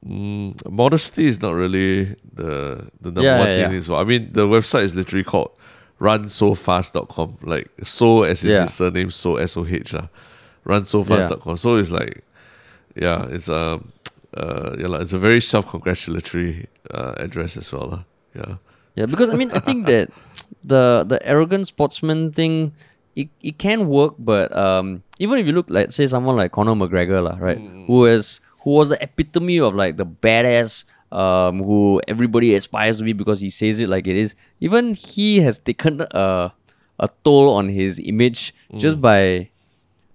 Mm, 0.00 0.56
modesty 0.70 1.26
is 1.28 1.40
not 1.44 1.52
really 1.52 2.16
the 2.32 2.88
the 3.04 3.12
number 3.12 3.22
Yeah, 3.28 3.38
one 3.38 3.48
yeah, 3.52 3.54
thing. 3.68 3.72
yeah. 3.72 3.78
Is 3.84 3.88
well. 3.88 4.00
I 4.00 4.04
mean, 4.08 4.32
the 4.32 4.48
website 4.48 4.84
is 4.88 4.96
literally 4.96 5.24
called 5.24 5.52
runsofast.com. 6.00 7.36
Like 7.44 7.68
so 7.84 8.22
as 8.24 8.44
in 8.44 8.50
Yeah. 8.50 8.62
his 8.62 8.74
surname, 8.74 9.10
so 9.10 9.36
S 9.36 9.56
O 9.56 9.66
H 9.66 9.92
Runsofast.com. 10.64 11.56
So 11.56 11.76
it's 11.76 11.90
like, 11.90 12.24
yeah, 12.94 13.26
it's 13.30 13.48
um, 13.48 13.92
uh, 14.36 14.76
yeah, 14.78 14.86
lah, 14.86 14.98
it's 14.98 15.12
a 15.12 15.18
very 15.18 15.40
self 15.40 15.68
congratulatory 15.68 16.68
uh, 16.90 17.14
address 17.18 17.56
as 17.56 17.72
well, 17.72 17.88
lah. 17.88 18.02
Yeah. 18.34 18.54
Yeah, 18.96 19.06
because 19.06 19.30
I 19.30 19.36
mean, 19.36 19.50
I 19.52 19.60
think 19.60 19.86
that 19.86 20.10
the 20.64 21.04
the 21.06 21.24
arrogant 21.26 21.68
sportsman 21.68 22.32
thing, 22.32 22.74
it, 23.16 23.28
it 23.40 23.58
can 23.58 23.88
work, 23.88 24.14
but 24.18 24.54
um, 24.56 25.02
even 25.18 25.38
if 25.38 25.46
you 25.46 25.52
look 25.52 25.70
like 25.70 25.90
say 25.90 26.06
someone 26.06 26.36
like 26.36 26.52
Conor 26.52 26.74
McGregor, 26.74 27.22
lah, 27.22 27.36
right, 27.38 27.58
who 27.86 28.06
is 28.06 28.40
who 28.62 28.70
was 28.70 28.88
the 28.88 29.02
epitome 29.02 29.58
of 29.58 29.74
like 29.74 29.96
the 29.96 30.04
badass, 30.06 30.84
um, 31.12 31.62
who 31.62 32.00
everybody 32.08 32.54
aspires 32.54 32.98
to 32.98 33.04
be 33.04 33.12
because 33.12 33.40
he 33.40 33.48
says 33.50 33.78
it 33.80 33.88
like 33.88 34.06
it 34.06 34.16
is. 34.16 34.34
Even 34.60 34.94
he 34.94 35.40
has 35.40 35.58
taken 35.58 36.02
a 36.10 36.52
a 36.98 37.08
toll 37.24 37.54
on 37.54 37.68
his 37.68 37.98
image 38.04 38.54
just 38.76 39.00
by 39.00 39.48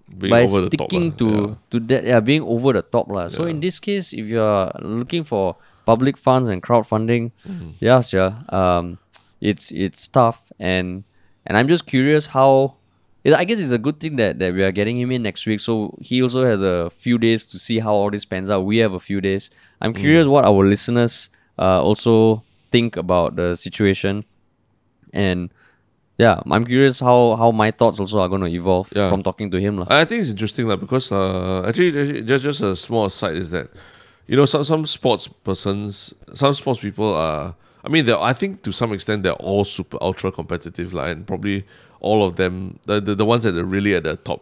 Being 0.06 0.30
by 0.30 0.42
over 0.44 0.60
the 0.62 0.70
top, 0.76 0.88
sticking 0.90 1.12
to 1.18 1.26
Yeah. 1.26 1.54
to 1.70 1.76
that 1.90 2.04
yeah 2.04 2.20
being 2.20 2.42
over 2.42 2.72
the 2.72 2.82
top 2.82 3.08
lah. 3.10 3.26
So 3.28 3.44
in 3.44 3.58
this 3.60 3.80
case, 3.80 4.12
if 4.14 4.26
you're 4.30 4.70
looking 4.80 5.24
for 5.24 5.56
public 5.84 6.16
funds 6.16 6.48
and 6.48 6.62
crowdfunding, 6.62 7.32
Mm-hmm. 7.42 7.70
yes, 7.82 8.12
yeah, 8.14 8.42
um, 8.54 8.98
it's 9.40 9.72
it's 9.74 10.06
tough 10.06 10.52
and 10.62 11.02
and 11.46 11.58
I'm 11.58 11.66
just 11.66 11.86
curious 11.86 12.26
how. 12.30 12.74
I 13.26 13.42
guess 13.42 13.58
it's 13.58 13.74
a 13.74 13.78
good 13.82 13.98
thing 13.98 14.14
that, 14.22 14.38
that 14.38 14.54
we 14.54 14.62
are 14.62 14.70
getting 14.70 14.94
him 15.02 15.10
in 15.10 15.24
next 15.26 15.50
week. 15.50 15.58
So 15.58 15.98
he 16.00 16.22
also 16.22 16.46
has 16.46 16.62
a 16.62 16.90
few 16.94 17.18
days 17.18 17.42
to 17.50 17.58
see 17.58 17.80
how 17.82 17.90
all 17.92 18.06
this 18.08 18.22
pans 18.24 18.50
out. 18.54 18.62
We 18.62 18.78
have 18.78 18.92
a 18.94 19.00
few 19.02 19.18
days. 19.20 19.50
I'm 19.82 19.90
Mm. 19.94 19.98
curious 19.98 20.26
what 20.30 20.44
our 20.46 20.62
listeners 20.64 21.28
uh, 21.58 21.82
also 21.82 22.44
think 22.70 22.94
about 22.96 23.34
the 23.34 23.56
situation, 23.58 24.22
and 25.12 25.50
yeah, 26.18 26.40
I'm 26.50 26.64
curious 26.64 27.00
how 27.00 27.36
how 27.36 27.50
my 27.52 27.70
thoughts 27.70 28.00
also 28.00 28.20
are 28.20 28.28
going 28.28 28.42
to 28.42 28.48
evolve 28.48 28.88
Yeah. 28.94 29.08
from 29.10 29.22
talking 29.22 29.50
to 29.50 29.58
him 29.60 29.78
lah. 29.78 29.86
I 29.90 30.04
think 30.04 30.22
it's 30.22 30.30
interesting 30.30 30.66
like, 30.68 30.80
because 30.80 31.12
uh, 31.12 31.64
actually, 31.68 31.88
actually 31.98 32.22
just 32.22 32.42
just 32.44 32.60
a 32.62 32.74
small 32.76 33.04
aside 33.06 33.36
is 33.36 33.50
that 33.50 33.68
you 34.26 34.36
know 34.36 34.46
some 34.46 34.64
some 34.64 34.84
sports 34.86 35.28
persons 35.44 36.14
some 36.34 36.52
sports 36.54 36.80
people 36.80 37.14
are 37.14 37.54
I 37.84 37.88
mean 37.88 38.04
they're, 38.06 38.18
I 38.18 38.32
think 38.32 38.62
to 38.64 38.72
some 38.72 38.92
extent 38.92 39.22
they're 39.22 39.38
all 39.38 39.64
super 39.64 39.98
ultra 40.00 40.32
competitive 40.32 40.92
like, 40.94 41.12
and 41.12 41.26
probably 41.26 41.64
all 42.00 42.24
of 42.26 42.36
them 42.36 42.78
the, 42.86 43.00
the 43.00 43.14
the 43.14 43.24
ones 43.24 43.42
that 43.44 43.54
are 43.56 43.64
really 43.64 43.94
at 43.94 44.02
the 44.04 44.16
top 44.16 44.40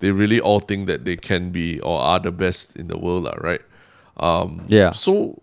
they 0.00 0.10
really 0.10 0.40
all 0.40 0.58
think 0.60 0.86
that 0.88 1.04
they 1.04 1.16
can 1.16 1.50
be 1.50 1.80
or 1.80 2.00
are 2.00 2.18
the 2.18 2.32
best 2.32 2.76
in 2.76 2.88
the 2.88 2.98
world, 2.98 3.24
lah, 3.24 3.36
right? 3.40 3.62
Um, 4.18 4.66
Yeah. 4.68 4.90
So, 4.92 5.40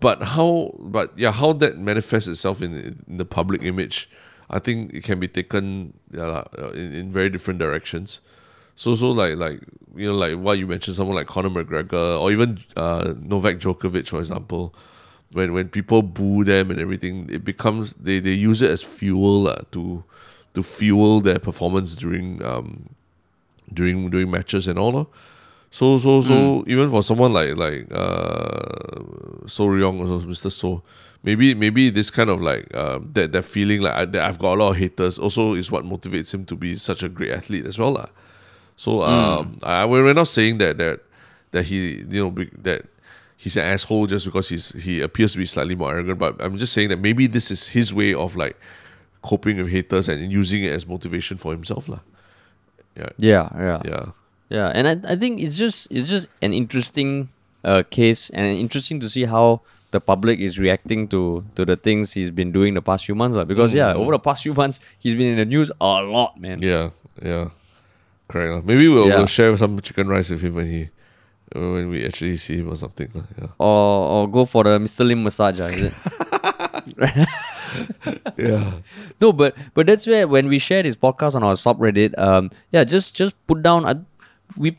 but 0.00 0.22
how? 0.34 0.74
But 0.80 1.12
yeah, 1.18 1.30
how 1.30 1.52
that 1.60 1.78
manifests 1.78 2.26
itself 2.26 2.62
in, 2.62 2.72
in 3.06 3.16
the 3.18 3.24
public 3.24 3.62
image, 3.62 4.08
I 4.50 4.58
think 4.58 4.92
it 4.92 5.04
can 5.04 5.20
be 5.20 5.28
taken 5.28 5.94
yeah, 6.10 6.44
uh, 6.58 6.70
in, 6.74 6.92
in 6.92 7.12
very 7.12 7.30
different 7.30 7.60
directions. 7.60 8.20
So 8.76 8.94
so 8.94 9.10
like 9.10 9.36
like 9.36 9.60
you 9.94 10.08
know 10.08 10.18
like 10.18 10.36
what 10.36 10.58
you 10.58 10.66
mentioned, 10.66 10.96
someone 10.96 11.16
like 11.16 11.28
Conor 11.28 11.50
McGregor 11.50 12.20
or 12.20 12.32
even 12.32 12.58
uh, 12.76 13.14
Novak 13.20 13.58
Djokovic, 13.58 14.08
for 14.08 14.18
example, 14.18 14.74
when 15.32 15.52
when 15.52 15.68
people 15.68 16.02
boo 16.02 16.44
them 16.44 16.70
and 16.70 16.80
everything, 16.80 17.28
it 17.30 17.44
becomes 17.44 17.94
they, 17.94 18.18
they 18.18 18.32
use 18.32 18.60
it 18.62 18.70
as 18.70 18.82
fuel 18.82 19.48
uh, 19.48 19.62
to 19.70 20.02
to 20.54 20.62
fuel 20.62 21.20
their 21.20 21.38
performance 21.38 21.94
during 21.94 22.42
um 22.44 22.88
during 23.72 24.10
during 24.10 24.30
matches 24.30 24.66
and 24.66 24.78
all. 24.78 24.92
lor. 24.92 25.06
So 25.70 25.98
so 25.98 26.20
so 26.20 26.64
even 26.66 26.90
for 26.90 27.02
someone 27.02 27.32
like 27.32 27.56
like 27.56 27.86
uh 27.92 29.46
Soh 29.46 29.66
Rui 29.66 29.80
Yong 29.80 30.00
also 30.00 30.26
Mr. 30.26 30.50
Soh 30.50 30.82
maybe 31.22 31.54
maybe 31.54 31.90
this 31.90 32.10
kind 32.10 32.30
of 32.30 32.40
like 32.40 32.72
um 32.74 33.10
that 33.12 33.32
that 33.32 33.44
feeling 33.44 33.82
like 33.82 33.94
I, 33.94 34.04
that 34.06 34.22
I've 34.22 34.38
got 34.38 34.54
a 34.54 34.58
lot 34.62 34.70
of 34.70 34.76
haters 34.76 35.18
also 35.18 35.54
is 35.54 35.70
what 35.70 35.84
motivates 35.84 36.32
him 36.32 36.44
to 36.46 36.56
be 36.56 36.76
such 36.76 37.02
a 37.02 37.08
great 37.08 37.32
athlete 37.32 37.66
as 37.66 37.78
well 37.78 37.92
lah. 37.92 38.06
So 38.76 39.02
um 39.02 39.58
I 39.62 39.84
we're 39.86 40.12
not 40.14 40.28
saying 40.28 40.58
that 40.58 40.78
that 40.78 41.00
that 41.52 41.64
he 41.64 42.04
you 42.08 42.30
know 42.30 42.44
that 42.62 42.86
he's 43.36 43.56
an 43.56 43.64
asshole 43.64 44.06
just 44.06 44.24
because 44.24 44.48
he's 44.48 44.72
he 44.82 45.00
appears 45.00 45.32
to 45.32 45.38
be 45.38 45.46
slightly 45.46 45.74
more 45.74 45.92
arrogant 45.92 46.18
but 46.18 46.36
I'm 46.40 46.56
just 46.58 46.72
saying 46.72 46.88
that 46.88 47.00
maybe 47.00 47.26
this 47.26 47.50
is 47.50 47.68
his 47.68 47.92
way 47.92 48.14
of 48.14 48.36
like 48.36 48.56
coping 49.22 49.58
with 49.58 49.68
haters 49.68 50.08
and 50.08 50.32
using 50.32 50.64
it 50.64 50.72
as 50.72 50.86
motivation 50.86 51.36
for 51.36 51.52
himself 51.52 51.88
lah. 51.88 52.00
Yeah. 52.96 53.08
Yeah, 53.18 53.48
yeah. 53.54 53.82
Yeah. 53.84 54.06
Yeah, 54.50 54.66
and 54.74 54.88
I, 54.88 55.12
I 55.12 55.16
think 55.16 55.40
it's 55.40 55.54
just 55.54 55.86
it's 55.90 56.10
just 56.10 56.26
an 56.42 56.52
interesting 56.52 57.28
uh, 57.62 57.84
case 57.88 58.30
and 58.30 58.46
interesting 58.58 58.98
to 58.98 59.08
see 59.08 59.24
how 59.24 59.62
the 59.90 60.00
public 60.00 60.38
is 60.38 60.58
reacting 60.58 61.08
to 61.08 61.42
to 61.56 61.64
the 61.64 61.76
things 61.76 62.12
he's 62.14 62.30
been 62.30 62.52
doing 62.52 62.74
the 62.74 62.82
past 62.82 63.04
few 63.06 63.14
months. 63.14 63.36
lah. 63.36 63.44
Because 63.44 63.74
yeah, 63.74 63.92
over 63.94 64.12
the 64.12 64.18
past 64.22 64.42
few 64.42 64.54
months 64.54 64.78
he's 64.98 65.14
been 65.14 65.34
in 65.34 65.38
the 65.38 65.44
news 65.44 65.70
a 65.80 66.02
lot, 66.02 66.38
man. 66.40 66.62
Yeah, 66.62 66.90
yeah, 67.22 67.50
correct. 68.28 68.50
lah. 68.54 68.62
Maybe 68.64 68.88
we'll, 68.88 69.08
Yeah. 69.08 69.18
we'll 69.18 69.26
share 69.30 69.56
some 69.56 69.80
chicken 69.80 70.06
rice 70.08 70.30
with 70.30 70.40
him 70.42 70.54
when 70.54 70.66
he 70.70 70.88
when 71.50 71.90
we 71.90 72.06
actually 72.06 72.36
see 72.38 72.58
him 72.62 72.70
or 72.70 72.76
something. 72.78 73.10
lah. 73.14 73.26
Yeah, 73.38 73.50
Or 73.58 73.90
or 74.14 74.22
go 74.30 74.44
for 74.46 74.62
the 74.64 74.78
Mr. 74.78 75.02
Lim 75.06 75.26
massage, 75.26 75.58
ah, 75.58 75.66
is 75.66 75.90
it? 75.90 75.94
yeah, 78.38 78.80
no, 79.20 79.32
but 79.32 79.54
but 79.74 79.86
that's 79.86 80.06
where 80.06 80.26
when 80.26 80.48
we 80.48 80.58
share 80.58 80.82
this 80.82 80.96
podcast 80.96 81.34
on 81.34 81.42
our 81.42 81.54
subreddit, 81.54 82.16
um, 82.18 82.50
yeah, 82.72 82.84
just 82.84 83.14
just 83.14 83.34
put 83.46 83.62
down. 83.62 83.84
Uh, 83.84 83.94
we 84.56 84.78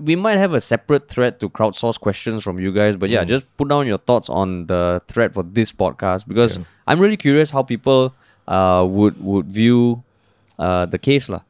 we 0.00 0.16
might 0.16 0.36
have 0.38 0.52
a 0.54 0.60
separate 0.60 1.08
thread 1.08 1.40
to 1.40 1.48
crowdsource 1.48 1.98
questions 2.00 2.42
from 2.42 2.58
you 2.58 2.72
guys, 2.72 2.96
but 2.96 3.10
yeah, 3.10 3.24
just 3.24 3.44
put 3.56 3.68
down 3.68 3.86
your 3.86 3.98
thoughts 3.98 4.28
on 4.28 4.66
the 4.66 5.02
thread 5.08 5.34
for 5.34 5.42
this 5.42 5.72
podcast 5.72 6.26
because 6.26 6.58
I'm 6.86 7.00
really 7.00 7.16
curious 7.16 7.50
how 7.50 7.62
people 7.62 8.14
uh 8.48 8.86
would 8.88 9.22
would 9.22 9.46
view 9.46 10.02
uh 10.58 10.86
the 10.86 10.98
case 10.98 11.28
lah, 11.28 11.42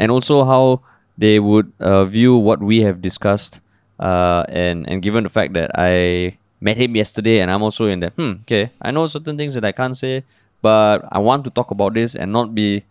and 0.00 0.10
also 0.10 0.44
how 0.44 0.80
they 1.18 1.38
would 1.40 1.72
uh, 1.80 2.04
view 2.04 2.36
what 2.36 2.60
we 2.60 2.80
have 2.82 3.02
discussed. 3.02 3.60
Uh, 3.98 4.44
and 4.48 4.88
and 4.88 5.02
given 5.02 5.24
the 5.24 5.28
fact 5.30 5.54
that 5.54 5.70
I 5.74 6.38
met 6.60 6.76
him 6.76 6.94
yesterday, 6.94 7.40
and 7.40 7.50
I'm 7.50 7.62
also 7.62 7.86
in 7.86 8.00
that. 8.00 8.12
Hmm. 8.14 8.42
Okay, 8.46 8.70
I 8.80 8.90
know 8.90 9.06
certain 9.06 9.36
things 9.36 9.54
that 9.54 9.64
I 9.64 9.72
can't 9.72 9.96
say, 9.96 10.22
but 10.62 11.02
I 11.10 11.18
want 11.18 11.44
to 11.44 11.50
talk 11.50 11.70
about 11.70 11.94
this 11.94 12.14
and 12.14 12.32
not 12.32 12.54
be 12.54 12.84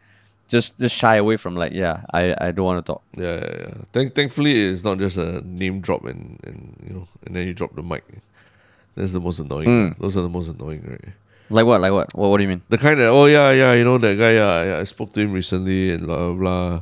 just 0.48 0.78
just 0.78 0.96
shy 0.96 1.16
away 1.16 1.38
from 1.38 1.56
like 1.56 1.74
yeah 1.74 2.04
I, 2.14 2.36
I 2.40 2.52
don't 2.52 2.66
want 2.66 2.86
to 2.86 2.94
talk 2.94 3.04
yeah, 3.16 3.36
yeah. 3.36 3.56
yeah. 3.60 3.74
Thank, 3.94 4.16
thankfully, 4.16 4.54
it's 4.56 4.84
not 4.84 4.98
just 4.98 5.18
a 5.18 5.42
name 5.46 5.82
drop 5.82 6.06
and 6.06 6.40
and 6.44 6.76
you 6.88 6.94
know 6.96 7.08
and 7.26 7.36
then 7.36 7.48
you 7.48 7.54
drop 7.54 7.76
the 7.76 7.84
mic. 7.84 8.04
That's 8.96 9.12
the 9.12 9.20
most 9.20 9.40
annoying. 9.40 9.68
Mm. 9.68 10.00
Those 10.00 10.18
are 10.18 10.22
the 10.22 10.30
most 10.30 10.48
annoying, 10.50 10.82
right? 10.88 11.14
like 11.50 11.66
what 11.66 11.82
like 11.82 11.92
what 11.92 12.14
what, 12.14 12.30
what 12.30 12.38
do 12.38 12.44
you 12.44 12.50
mean 12.50 12.62
The 12.70 12.78
kind 12.78 13.00
that 13.00 13.08
oh 13.08 13.26
yeah 13.26 13.52
yeah 13.52 13.74
you 13.74 13.84
know 13.84 13.98
that 13.98 14.18
guy 14.18 14.34
yeah, 14.34 14.64
yeah 14.64 14.78
I 14.80 14.84
spoke 14.84 15.14
to 15.14 15.20
him 15.22 15.32
recently 15.32 15.92
and 15.92 16.06
blah 16.06 16.18
blah. 16.18 16.34
blah. 16.34 16.82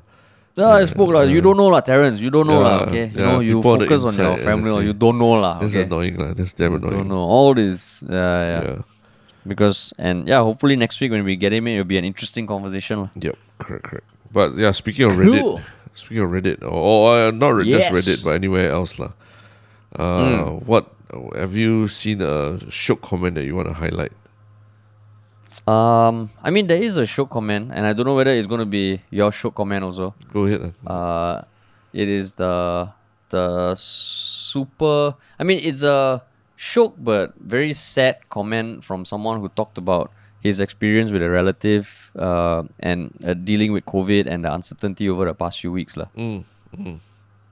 no 0.57 0.69
I 0.71 0.85
spoke 0.85 1.09
lah 1.09 1.21
you 1.21 1.41
don't 1.41 1.57
know 1.57 1.67
lah 1.67 1.81
Terrence 1.81 2.19
you 2.19 2.29
don't 2.29 2.47
know 2.47 2.61
lah 2.61 2.77
Yeah, 2.79 2.85
okay 2.89 3.05
you 3.13 3.21
know 3.21 3.39
you 3.39 3.57
people 3.57 3.71
on 3.71 3.79
focus 3.85 4.01
on 4.03 4.13
your 4.17 4.31
inside, 4.33 4.45
family 4.45 4.71
or 4.71 4.81
you 4.81 4.93
don't 4.93 5.19
know 5.19 5.33
lah 5.37 5.59
That's 5.59 5.75
annoying 5.75 6.17
lah. 6.17 6.33
That's 6.33 6.53
damn 6.53 6.75
annoying. 6.75 6.97
don't 7.05 7.09
know 7.09 7.21
all 7.21 7.53
this 7.53 8.03
yeah, 8.09 8.17
yeah 8.17 8.61
Yeah. 8.65 8.81
Because 9.47 9.93
and 9.97 10.27
yeah 10.27 10.41
hopefully 10.41 10.75
next 10.75 10.99
week 10.99 11.11
when 11.11 11.23
we 11.23 11.35
get 11.35 11.53
him 11.53 11.67
in 11.67 11.73
it'll 11.77 11.85
be 11.85 11.97
an 12.01 12.05
interesting 12.05 12.47
conversation. 12.47 13.09
Yep. 13.15 13.37
Correct. 13.59 13.83
Correct. 13.85 14.07
But 14.33 14.57
yeah, 14.57 14.71
speaking 14.71 15.05
of 15.05 15.13
Reddit, 15.13 15.39
Cool. 15.39 15.61
speaking 15.93 16.23
of 16.23 16.29
Reddit, 16.31 16.61
or, 16.63 16.73
or 16.73 17.01
uh, 17.27 17.31
not 17.31 17.49
Re- 17.53 17.65
Yes. 17.69 17.87
just 17.87 17.93
Reddit, 17.93 18.23
but 18.25 18.31
anywhere 18.35 18.71
else 18.71 18.97
lah. 18.99 19.13
Uh, 19.95 20.59
What 20.65 20.89
have 21.37 21.55
you 21.55 21.87
seen 21.87 22.19
a 22.21 22.57
shiok 22.67 22.99
comment 23.05 23.35
that 23.35 23.45
you 23.45 23.55
want 23.55 23.67
to 23.69 23.77
highlight? 23.77 24.11
um 25.67 26.29
I 26.43 26.51
mean 26.51 26.67
there 26.67 26.81
is 26.81 26.97
a 26.97 27.03
shiok 27.09 27.29
comment 27.29 27.71
and 27.73 27.85
I 27.87 27.93
don't 27.93 28.05
know 28.05 28.13
whether 28.15 28.29
it's 28.31 28.45
going 28.47 28.59
to 28.59 28.69
be 28.69 29.01
your 29.09 29.31
shiok 29.31 29.55
comment 29.55 29.83
also 29.83 30.13
Go 30.33 30.45
ahead. 30.45 30.61
lah. 30.61 30.71
uh 30.93 31.35
it 31.93 32.05
is 32.09 32.33
the 32.33 32.89
the 33.29 33.73
super 33.75 35.15
i 35.39 35.43
mean 35.43 35.59
it's 35.63 35.81
a 35.81 36.21
shiok 36.65 36.93
but 36.97 37.33
very 37.37 37.73
sad 37.73 38.17
comment 38.29 38.83
from 38.83 39.05
someone 39.05 39.39
who 39.39 39.49
talked 39.49 39.77
about 39.77 40.11
his 40.41 40.59
experience 40.59 41.11
with 41.11 41.21
a 41.21 41.29
relative 41.29 42.11
uh, 42.17 42.63
and 42.79 43.13
uh, 43.25 43.33
dealing 43.33 43.71
with 43.75 43.85
covid 43.85 44.25
and 44.25 44.45
the 44.45 44.51
uncertainty 44.53 45.09
over 45.09 45.25
the 45.25 45.33
past 45.33 45.61
few 45.61 45.71
weeks. 45.71 45.95
Mm, 45.95 46.43
mm. 46.77 46.99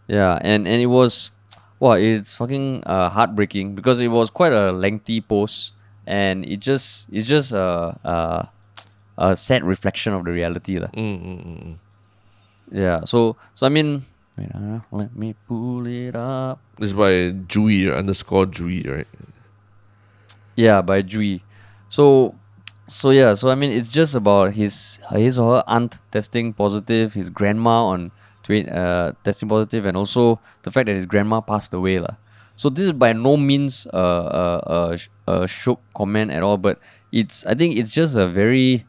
yeah 0.07 0.37
and 0.41 0.67
and 0.67 0.81
it 0.81 0.91
was 0.97 1.31
well 1.79 1.93
it's 1.93 2.33
fucking 2.33 2.83
uh, 2.85 3.09
heartbreaking 3.09 3.75
because 3.75 3.99
it 3.99 4.09
was 4.09 4.29
quite 4.29 4.53
a 4.53 4.71
lengthy 4.71 5.21
post 5.21 5.73
and 6.07 6.45
it 6.45 6.59
just 6.59 7.07
it's 7.11 7.27
just 7.27 7.51
a 7.53 7.97
a, 8.03 8.49
a 9.17 9.35
sad 9.35 9.63
reflection 9.63 10.13
of 10.13 10.25
the 10.25 10.31
reality 10.31 10.79
lah. 10.79 10.89
Mm, 10.97 11.17
mm, 11.21 11.39
mm, 11.45 11.57
mm. 11.63 11.75
Yeah. 12.71 13.05
So 13.05 13.37
so 13.53 13.65
I 13.65 13.69
mean, 13.69 14.05
wait, 14.37 14.49
uh, 14.53 14.79
let 14.91 15.15
me 15.15 15.35
pull 15.47 15.85
it 15.87 16.15
up. 16.15 16.59
This 16.77 16.87
is 16.87 16.93
by 16.93 17.31
Jui 17.47 17.95
underscore 17.95 18.45
Jui, 18.47 18.87
right? 18.89 19.07
Yeah, 20.55 20.81
by 20.81 21.01
Jui. 21.03 21.41
So 21.89 22.35
so 22.87 23.11
yeah. 23.11 23.33
So 23.33 23.49
I 23.49 23.55
mean, 23.55 23.71
it's 23.71 23.91
just 23.91 24.15
about 24.15 24.53
his 24.53 24.99
his 25.11 25.37
or 25.37 25.57
her 25.57 25.63
aunt 25.67 25.97
testing 26.11 26.53
positive, 26.53 27.13
his 27.13 27.29
grandma 27.29 27.85
on 27.85 28.11
twi- 28.43 28.69
uh 28.69 29.13
testing 29.23 29.49
positive, 29.49 29.85
and 29.85 29.97
also 29.97 30.39
the 30.63 30.71
fact 30.71 30.87
that 30.87 30.95
his 30.95 31.05
grandma 31.05 31.41
passed 31.41 31.73
away 31.73 31.99
lah. 31.99 32.15
So 32.55 32.69
this 32.69 32.85
is 32.85 32.91
by 32.91 33.13
no 33.13 33.37
means 33.37 33.87
a 33.93 33.97
a 33.97 34.43
a, 34.65 34.99
a 35.27 35.35
shiok 35.45 35.79
comment 35.95 36.31
at 36.31 36.43
all, 36.43 36.57
but 36.57 36.79
it's 37.11 37.45
I 37.45 37.55
think 37.55 37.77
it's 37.77 37.91
just 37.91 38.15
a 38.15 38.27
very 38.27 38.85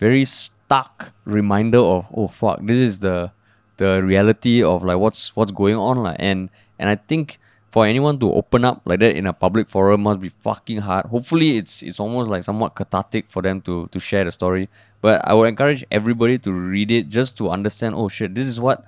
very 0.00 0.24
stark 0.24 1.12
reminder 1.24 1.78
of 1.78 2.06
oh 2.14 2.28
fuck 2.28 2.60
this 2.62 2.78
is 2.78 2.98
the 2.98 3.30
the 3.76 4.02
reality 4.02 4.62
of 4.62 4.84
like 4.84 4.98
what's 4.98 5.34
what's 5.36 5.52
going 5.52 5.76
on 5.76 6.02
lah. 6.02 6.16
and 6.18 6.48
and 6.78 6.88
I 6.88 6.96
think 6.96 7.38
for 7.70 7.84
anyone 7.86 8.18
to 8.20 8.32
open 8.32 8.64
up 8.64 8.80
like 8.84 9.00
that 9.00 9.16
in 9.16 9.26
a 9.26 9.32
public 9.32 9.68
forum 9.68 10.02
must 10.02 10.20
be 10.20 10.30
fucking 10.30 10.78
hard 10.78 11.06
hopefully 11.06 11.56
it's 11.56 11.82
it's 11.82 12.00
almost 12.00 12.30
like 12.30 12.42
somewhat 12.42 12.74
cathartic 12.74 13.28
for 13.28 13.42
them 13.42 13.60
to 13.62 13.86
to 13.92 14.00
share 14.00 14.24
the 14.24 14.32
story 14.32 14.68
but 15.02 15.20
I 15.24 15.34
would 15.34 15.48
encourage 15.48 15.84
everybody 15.90 16.38
to 16.38 16.52
read 16.52 16.90
it 16.90 17.08
just 17.08 17.36
to 17.38 17.50
understand 17.50 17.94
oh 17.94 18.08
shit 18.08 18.34
this 18.34 18.48
is 18.48 18.58
what 18.58 18.84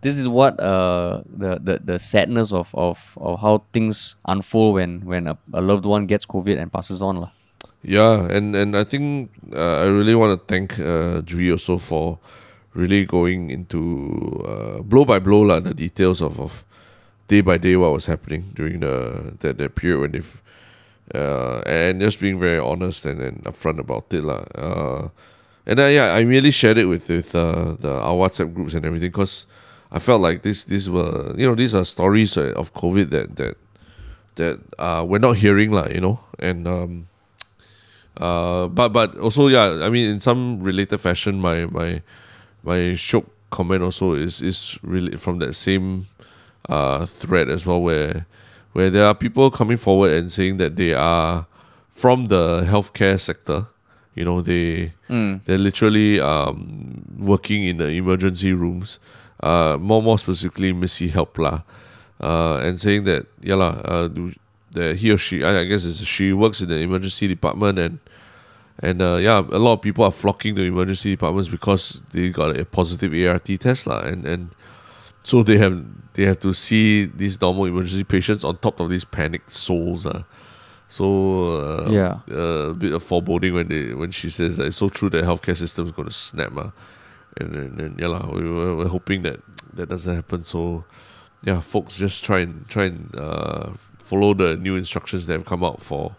this 0.00 0.18
is 0.18 0.26
what 0.26 0.58
uh 0.58 1.22
the, 1.30 1.60
the, 1.62 1.80
the 1.84 1.98
sadness 1.98 2.52
of, 2.52 2.74
of, 2.74 3.16
of 3.20 3.40
how 3.40 3.62
things 3.72 4.16
unfold 4.26 4.74
when 4.74 5.00
when 5.06 5.28
a, 5.28 5.38
a 5.52 5.60
loved 5.60 5.86
one 5.86 6.06
gets 6.06 6.26
COVID 6.26 6.60
and 6.60 6.72
passes 6.72 7.00
on 7.00 7.20
lah. 7.20 7.30
Yeah, 7.82 8.26
and 8.30 8.54
and 8.54 8.76
I 8.76 8.84
think 8.84 9.30
uh, 9.54 9.82
I 9.82 9.86
really 9.86 10.14
want 10.14 10.38
to 10.38 10.46
thank 10.46 10.78
uh, 10.78 11.22
Jui 11.22 11.50
also 11.50 11.78
for 11.78 12.18
really 12.74 13.04
going 13.04 13.50
into 13.50 14.42
uh, 14.46 14.82
blow 14.82 15.04
by 15.04 15.18
blow 15.18 15.42
lah, 15.42 15.60
the 15.60 15.74
details 15.74 16.20
of, 16.20 16.40
of 16.40 16.64
day 17.28 17.40
by 17.40 17.58
day 17.58 17.76
what 17.76 17.92
was 17.92 18.06
happening 18.06 18.52
during 18.54 18.80
the 18.80 19.34
that, 19.40 19.58
that 19.58 19.74
period 19.74 20.00
when 20.00 20.12
they've 20.12 20.42
uh, 21.14 21.60
and 21.66 22.00
just 22.00 22.20
being 22.20 22.38
very 22.38 22.58
honest 22.58 23.04
and, 23.04 23.20
and 23.20 23.44
upfront 23.44 23.78
about 23.78 24.12
it 24.12 24.24
lah. 24.24 24.44
Uh, 24.54 25.08
and 25.66 25.78
uh, 25.78 25.86
yeah, 25.86 26.14
I 26.14 26.20
really 26.20 26.50
shared 26.50 26.78
it 26.78 26.86
with 26.86 27.08
with 27.08 27.34
uh, 27.34 27.76
the 27.78 27.92
our 27.92 28.14
WhatsApp 28.14 28.54
groups 28.54 28.74
and 28.74 28.84
everything 28.84 29.10
because 29.10 29.46
I 29.90 29.98
felt 29.98 30.20
like 30.20 30.42
this 30.42 30.64
these 30.64 30.88
were 30.88 31.34
you 31.36 31.46
know 31.46 31.54
these 31.54 31.74
are 31.74 31.84
stories 31.84 32.36
uh, 32.36 32.52
of 32.56 32.74
COVID 32.74 33.10
that 33.10 33.36
that 33.36 33.56
that 34.36 34.58
uh, 34.78 35.04
we're 35.06 35.20
not 35.20 35.36
hearing 35.36 35.70
lah, 35.70 35.86
you 35.88 36.00
know, 36.00 36.20
and 36.38 36.66
um, 36.66 37.08
uh, 38.16 38.66
but 38.68 38.90
but 38.90 39.16
also 39.18 39.46
yeah, 39.48 39.84
I 39.84 39.90
mean 39.90 40.08
in 40.08 40.20
some 40.20 40.60
related 40.60 40.98
fashion, 40.98 41.40
my 41.40 41.66
my 41.66 42.02
my 42.62 42.94
shiok 42.96 43.26
comment 43.50 43.82
also 43.82 44.14
is 44.14 44.40
is 44.42 44.78
really 44.82 45.16
from 45.16 45.38
that 45.38 45.54
same 45.54 46.06
uh, 46.68 47.06
thread 47.06 47.48
as 47.50 47.66
well, 47.66 47.80
where 47.82 48.26
where 48.72 48.90
there 48.90 49.06
are 49.06 49.14
people 49.14 49.50
coming 49.50 49.76
forward 49.76 50.12
and 50.12 50.32
saying 50.32 50.56
that 50.58 50.76
they 50.76 50.94
are 50.94 51.46
from 51.90 52.26
the 52.26 52.64
healthcare 52.66 53.20
sector. 53.20 53.66
You 54.14 54.24
know, 54.24 54.40
they 54.42 54.92
they're 55.44 55.58
literally 55.58 56.20
um, 56.20 57.04
working 57.18 57.64
in 57.64 57.78
the 57.78 57.88
emergency 57.88 58.52
rooms. 58.52 58.98
uh, 59.42 59.76
more 59.80 60.02
more 60.02 60.18
specifically 60.18 60.72
Missy 60.72 61.08
Help 61.08 61.36
lah, 61.36 61.62
uh, 62.22 62.62
and 62.62 62.78
saying 62.80 63.04
that 63.04 63.26
yeah 63.42 63.56
lah, 63.58 63.82
uh, 63.84 64.08
that 64.72 64.96
he 64.96 65.10
or 65.10 65.18
she 65.18 65.42
I, 65.42 65.60
I 65.60 65.64
guess 65.64 65.84
it's 65.84 65.98
she 66.04 66.32
works 66.32 66.60
in 66.62 66.68
the 66.68 66.78
emergency 66.78 67.26
department 67.26 67.78
and 67.78 67.98
and 68.78 69.02
uh, 69.02 69.16
yeah, 69.16 69.38
a 69.38 69.58
lot 69.58 69.74
of 69.74 69.82
people 69.82 70.04
are 70.04 70.12
flocking 70.12 70.54
to 70.56 70.62
emergency 70.62 71.10
departments 71.10 71.48
because 71.48 72.02
they 72.12 72.30
got 72.30 72.56
a 72.58 72.64
positive 72.64 73.12
ART 73.12 73.46
test 73.60 73.86
lah, 73.86 74.00
and 74.00 74.26
and 74.26 74.50
so 75.22 75.42
they 75.42 75.58
have 75.58 75.84
they 76.14 76.24
have 76.24 76.38
to 76.40 76.52
see 76.52 77.04
these 77.06 77.40
normal 77.40 77.64
emergency 77.66 78.04
patients 78.04 78.44
on 78.44 78.56
top 78.58 78.80
of 78.80 78.88
these 78.90 79.04
panicked 79.04 79.50
souls. 79.52 80.06
Uh. 80.06 80.22
So 80.88 81.56
uh, 81.56 81.90
Yeah. 81.90 82.20
uh, 82.30 82.70
a 82.70 82.74
bit 82.74 82.92
of 82.92 83.02
foreboding 83.02 83.54
when 83.54 83.68
they 83.68 83.94
when 83.94 84.10
she 84.10 84.28
says 84.30 84.56
that 84.58 84.66
it's 84.66 84.76
so 84.76 84.88
true 84.88 85.08
that 85.10 85.24
healthcare 85.24 85.56
system 85.56 85.86
is 85.86 85.92
going 85.92 86.08
to 86.08 86.14
snap. 86.14 86.56
Uh. 86.56 86.70
And, 87.40 87.56
and, 87.56 87.80
and 87.80 87.98
yeah, 87.98 88.08
lah, 88.08 88.26
we, 88.30 88.42
we're, 88.42 88.76
we're 88.76 88.88
hoping 88.88 89.22
that 89.22 89.40
that 89.72 89.88
doesn't 89.88 90.14
happen. 90.14 90.44
So 90.44 90.84
yeah, 91.44 91.60
folks, 91.60 91.96
just 91.96 92.22
try 92.24 92.40
and 92.40 92.68
try 92.68 92.84
and 92.92 93.14
uh, 93.16 93.70
follow 93.98 94.34
the 94.34 94.56
new 94.56 94.76
instructions 94.76 95.24
that 95.26 95.32
have 95.32 95.46
come 95.46 95.64
out 95.64 95.82
for 95.82 96.14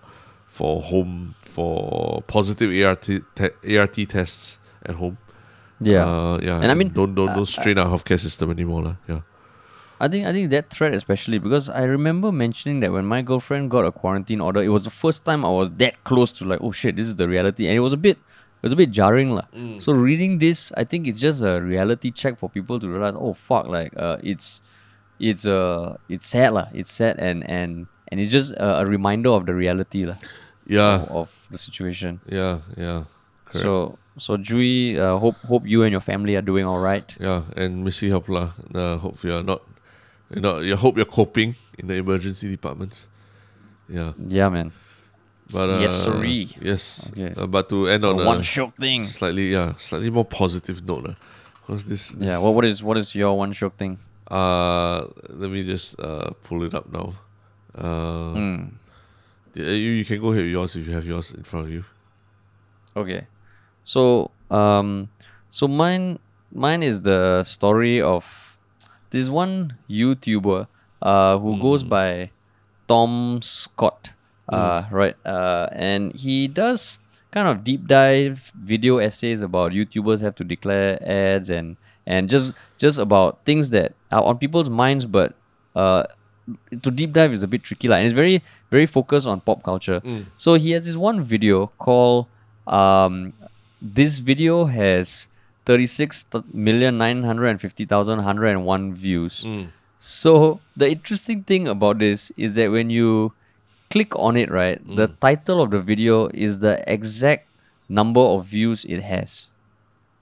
for 0.54 0.84
home 0.84 1.34
for 1.40 2.22
positive 2.28 2.70
ART 2.86 3.02
te- 3.02 3.78
ART 3.78 3.98
tests 4.08 4.60
at 4.86 4.96
home. 4.96 5.18
Yeah. 5.82 6.06
uh, 6.06 6.40
yeah. 6.42 6.62
And 6.62 6.70
I 6.70 6.76
mean, 6.76 6.90
don't 6.90 7.16
don't 7.16 7.34
don't 7.34 7.48
strain 7.48 7.80
our 7.80 7.88
healthcare 7.88 8.20
system 8.20 8.52
anymore, 8.52 8.84
lah. 8.84 8.96
Yeah. 9.10 9.22
I 10.00 10.08
think 10.08 10.28
I 10.28 10.32
think 10.32 10.52
that 10.52 10.70
threat 10.70 10.94
especially 10.94 11.40
because 11.40 11.70
I 11.70 11.84
remember 11.86 12.32
mentioning 12.32 12.82
that 12.82 12.92
when 12.92 13.06
my 13.06 13.24
girlfriend 13.24 13.72
got 13.72 13.86
a 13.86 13.92
quarantine 13.92 14.42
order, 14.42 14.62
it 14.62 14.68
was 14.68 14.84
the 14.84 14.92
first 14.92 15.26
time 15.26 15.44
I 15.44 15.50
was 15.50 15.72
that 15.82 16.04
close 16.04 16.32
to 16.34 16.46
like, 16.46 16.62
oh 16.62 16.72
shit, 16.72 16.98
this 16.98 17.08
is 17.08 17.16
the 17.16 17.28
reality, 17.28 17.66
and 17.66 17.76
it 17.76 17.80
was 17.80 17.94
a 17.94 17.98
bit, 17.98 18.18
it 18.18 18.64
was 18.64 18.74
a 18.74 18.76
bit 18.76 18.92
jarring 18.92 19.32
lah. 19.32 19.48
So 19.80 19.92
reading 19.94 20.38
this, 20.38 20.72
I 20.78 20.84
think 20.84 21.08
it's 21.08 21.20
just 21.20 21.42
a 21.42 21.62
reality 21.62 22.12
check 22.12 22.38
for 22.38 22.48
people 22.48 22.80
to 22.80 22.88
realize, 22.88 23.16
oh 23.18 23.34
fuck, 23.34 23.66
like 23.68 23.98
uh, 23.98 24.18
it's, 24.22 24.62
it's 25.20 25.48
uh, 25.48 25.98
it's 26.10 26.28
sad 26.28 26.54
lah, 26.54 26.68
it's 26.74 26.92
sad 26.92 27.18
and 27.18 27.42
and 27.50 27.88
and 28.14 28.22
it's 28.22 28.32
just 28.32 28.54
a, 28.54 28.82
a 28.82 28.86
reminder 28.86 29.30
of 29.30 29.50
the 29.50 29.56
reality 29.58 30.06
lah 30.06 30.22
Yeah. 30.68 31.06
of 31.10 31.30
the 31.52 31.58
situation. 31.58 32.20
Yeah. 32.30 32.60
Yeah. 32.78 33.04
Correct. 33.46 33.64
So 33.64 33.98
so 34.18 34.38
Jui, 34.38 34.98
uh, 34.98 35.18
hope 35.20 35.36
hope 35.48 35.68
you 35.68 35.84
and 35.84 35.92
your 35.92 36.02
family 36.02 36.36
are 36.36 36.42
doing 36.46 36.66
all 36.66 36.80
right. 36.80 37.06
Yeah, 37.20 37.44
and 37.58 37.84
Missy 37.84 38.10
help 38.10 38.30
lah. 38.30 38.52
Uh, 38.74 38.98
hope 38.98 39.22
you're 39.24 39.44
not, 39.44 39.62
you 40.34 40.40
know, 40.42 40.60
you 40.60 40.76
hope 40.78 40.98
you're 40.98 41.10
coping 41.10 41.56
in 41.78 41.88
the 41.88 41.96
emergency 41.96 42.50
departments. 42.50 43.08
Yeah, 43.90 44.14
Yeah, 44.18 44.50
man. 44.50 44.72
but 45.52 45.70
uh, 45.70 45.80
Yes, 45.82 45.94
sirree. 46.04 46.50
Yes, 46.62 47.10
Okay. 47.12 47.34
uh, 47.36 47.46
but 47.48 47.68
to 47.70 47.90
end 47.90 48.06
on 48.06 48.20
a 48.22 48.26
one 48.26 48.40
a 48.40 48.46
shiok 48.46 48.78
thing. 48.80 49.04
slightly, 49.04 49.52
yeah, 49.52 49.74
slightly 49.78 50.10
more 50.10 50.26
positive 50.26 50.86
note, 50.86 51.10
uh, 51.10 51.16
this, 51.68 51.84
this, 51.84 52.14
Yeah. 52.18 52.38
What 52.40 52.54
what 52.56 52.66
is 52.66 52.82
what 52.86 52.98
is 52.98 53.14
your 53.14 53.34
one 53.38 53.52
shiok 53.54 53.74
thing? 53.82 53.98
uh, 54.32 55.06
let 55.30 55.52
me 55.52 55.66
just 55.66 56.00
uh 56.00 56.32
pull 56.48 56.64
it 56.64 56.74
up 56.74 56.86
now. 56.94 57.14
Uh, 57.76 58.34
Hmm. 58.34 58.62
Yeah, 59.54 59.66
you 59.70 59.92
you 59.92 60.06
can 60.06 60.20
go 60.20 60.32
ahead 60.32 60.44
with 60.44 60.52
yours 60.52 60.76
if 60.76 60.88
you 60.88 60.94
have 60.94 61.06
yours 61.06 61.32
in 61.32 61.44
front 61.44 61.68
of 61.68 61.74
you. 61.74 61.84
Okay. 62.96 63.28
So 63.84 64.32
um 64.50 65.10
so 65.50 65.68
mine 65.68 66.20
mine 66.52 66.84
is 66.84 67.02
the 67.02 67.44
story 67.44 68.02
of 68.02 68.58
this 69.10 69.30
one 69.30 69.78
YouTuber 69.90 70.68
uh 71.02 71.38
who 71.38 71.62
goes 71.62 71.84
by 71.84 72.32
Tom 72.88 73.42
Scott. 73.42 74.12
Uh 74.50 74.84
right. 74.92 75.16
Uh 75.26 75.70
and 75.72 76.14
he 76.14 76.48
does 76.48 77.00
kind 77.32 77.48
of 77.48 77.64
deep 77.64 77.88
dive 77.88 78.52
video 78.56 78.98
essays 78.98 79.42
about 79.42 79.72
YouTubers 79.72 80.22
have 80.22 80.36
to 80.36 80.44
declare 80.44 81.00
ads 81.02 81.50
and 81.50 81.78
and 82.06 82.30
just 82.30 82.54
just 82.78 83.00
about 83.00 83.44
things 83.46 83.70
that 83.72 83.94
are 84.12 84.24
on 84.24 84.38
people's 84.38 84.70
minds 84.70 85.06
but 85.06 85.34
uh 85.76 86.04
to 86.82 86.92
deep 86.92 87.14
dive 87.14 87.34
is 87.34 87.44
a 87.44 87.48
bit 87.48 87.64
tricky 87.64 87.88
like, 87.88 88.00
and 88.00 88.06
it's 88.06 88.16
very 88.16 88.44
very 88.70 88.86
focused 88.86 89.28
on 89.28 89.42
pop 89.42 89.64
culture. 89.64 90.00
Mm. 90.02 90.26
So 90.36 90.56
he 90.56 90.72
has 90.72 90.86
this 90.86 90.96
one 90.96 91.22
video 91.24 91.68
called 91.78 92.28
um 92.68 93.34
this 93.82 94.20
video 94.20 94.66
has 94.66 95.28
36 95.66 96.26
million 96.54 96.98
950,101 96.98 98.94
views. 98.94 99.44
Mm. 99.44 99.70
So 99.98 100.60
the 100.76 100.90
interesting 100.90 101.44
thing 101.44 101.68
about 101.68 102.00
this 102.00 102.32
is 102.36 102.56
that 102.56 102.72
when 102.72 102.90
you 102.90 103.34
click 103.90 104.16
on 104.18 104.36
it 104.36 104.50
right 104.50 104.82
the 104.96 105.08
mm. 105.08 105.20
title 105.20 105.62
of 105.62 105.70
the 105.70 105.80
video 105.80 106.28
is 106.34 106.60
the 106.60 106.84
exact 106.92 107.48
number 107.88 108.22
of 108.22 108.46
views 108.46 108.84
it 108.86 109.04
has 109.04 109.50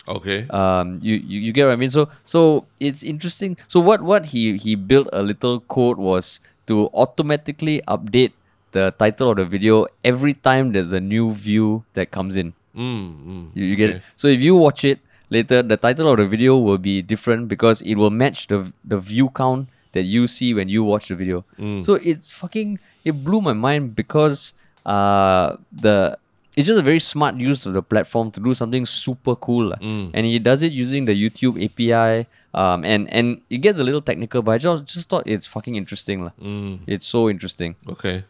Okay. 0.07 0.47
um 0.49 0.99
you, 1.01 1.15
you 1.15 1.39
you 1.39 1.51
get 1.53 1.65
what 1.65 1.73
i 1.73 1.75
mean 1.75 1.89
so 1.89 2.09
so 2.25 2.65
it's 2.79 3.03
interesting 3.03 3.55
so 3.67 3.79
what 3.79 4.01
what 4.01 4.27
he 4.33 4.57
he 4.57 4.73
built 4.75 5.07
a 5.13 5.21
little 5.21 5.59
code 5.61 5.97
was 5.97 6.39
to 6.65 6.89
automatically 6.93 7.81
update 7.87 8.31
the 8.71 8.91
title 8.97 9.29
of 9.29 9.37
the 9.37 9.45
video 9.45 9.85
every 10.03 10.33
time 10.33 10.71
there's 10.71 10.91
a 10.91 10.99
new 10.99 11.31
view 11.31 11.83
that 11.93 12.09
comes 12.09 12.35
in 12.35 12.53
mm, 12.75 13.13
mm, 13.25 13.45
you, 13.53 13.65
you 13.65 13.75
get 13.75 13.89
okay. 13.89 13.97
it 13.97 14.03
so 14.15 14.27
if 14.27 14.41
you 14.41 14.55
watch 14.55 14.83
it 14.83 14.99
later 15.29 15.61
the 15.61 15.77
title 15.77 16.09
of 16.09 16.17
the 16.17 16.25
video 16.25 16.57
will 16.57 16.79
be 16.79 17.01
different 17.01 17.47
because 17.47 17.81
it 17.83 17.95
will 17.95 18.09
match 18.09 18.47
the 18.47 18.73
the 18.83 18.97
view 18.97 19.29
count 19.35 19.69
that 19.91 20.03
you 20.03 20.25
see 20.25 20.53
when 20.53 20.67
you 20.67 20.83
watch 20.83 21.09
the 21.09 21.15
video 21.15 21.45
Mm. 21.59 21.83
so 21.85 21.93
it's 22.01 22.31
fucking 22.31 22.79
it 23.05 23.23
blew 23.23 23.39
my 23.41 23.53
mind 23.53 23.95
because 23.95 24.53
uh 24.85 25.57
the 25.71 26.17
it's 26.57 26.67
just 26.67 26.79
a 26.79 26.83
very 26.83 26.99
smart 26.99 27.35
use 27.35 27.65
of 27.65 27.73
the 27.73 27.81
platform 27.81 28.29
to 28.31 28.39
do 28.39 28.53
something 28.53 28.85
super 28.85 29.35
cool. 29.35 29.71
Mm. 29.81 30.11
and 30.13 30.25
he 30.25 30.39
does 30.39 30.61
it 30.63 30.71
using 30.71 31.05
the 31.05 31.13
youtube 31.13 31.55
api 31.63 32.27
um 32.53 32.83
and 32.83 33.09
and 33.09 33.41
it 33.49 33.59
gets 33.59 33.79
a 33.79 33.83
little 33.83 34.01
technical 34.01 34.41
but 34.41 34.51
i 34.51 34.57
just, 34.57 34.85
just 34.85 35.07
thought 35.09 35.23
it's 35.25 35.45
fucking 35.45 35.75
interesting. 35.75 36.29
Mm, 36.41 36.79
it's 36.87 37.05
so 37.05 37.29
interesting 37.29 37.75
okay. 37.87 38.23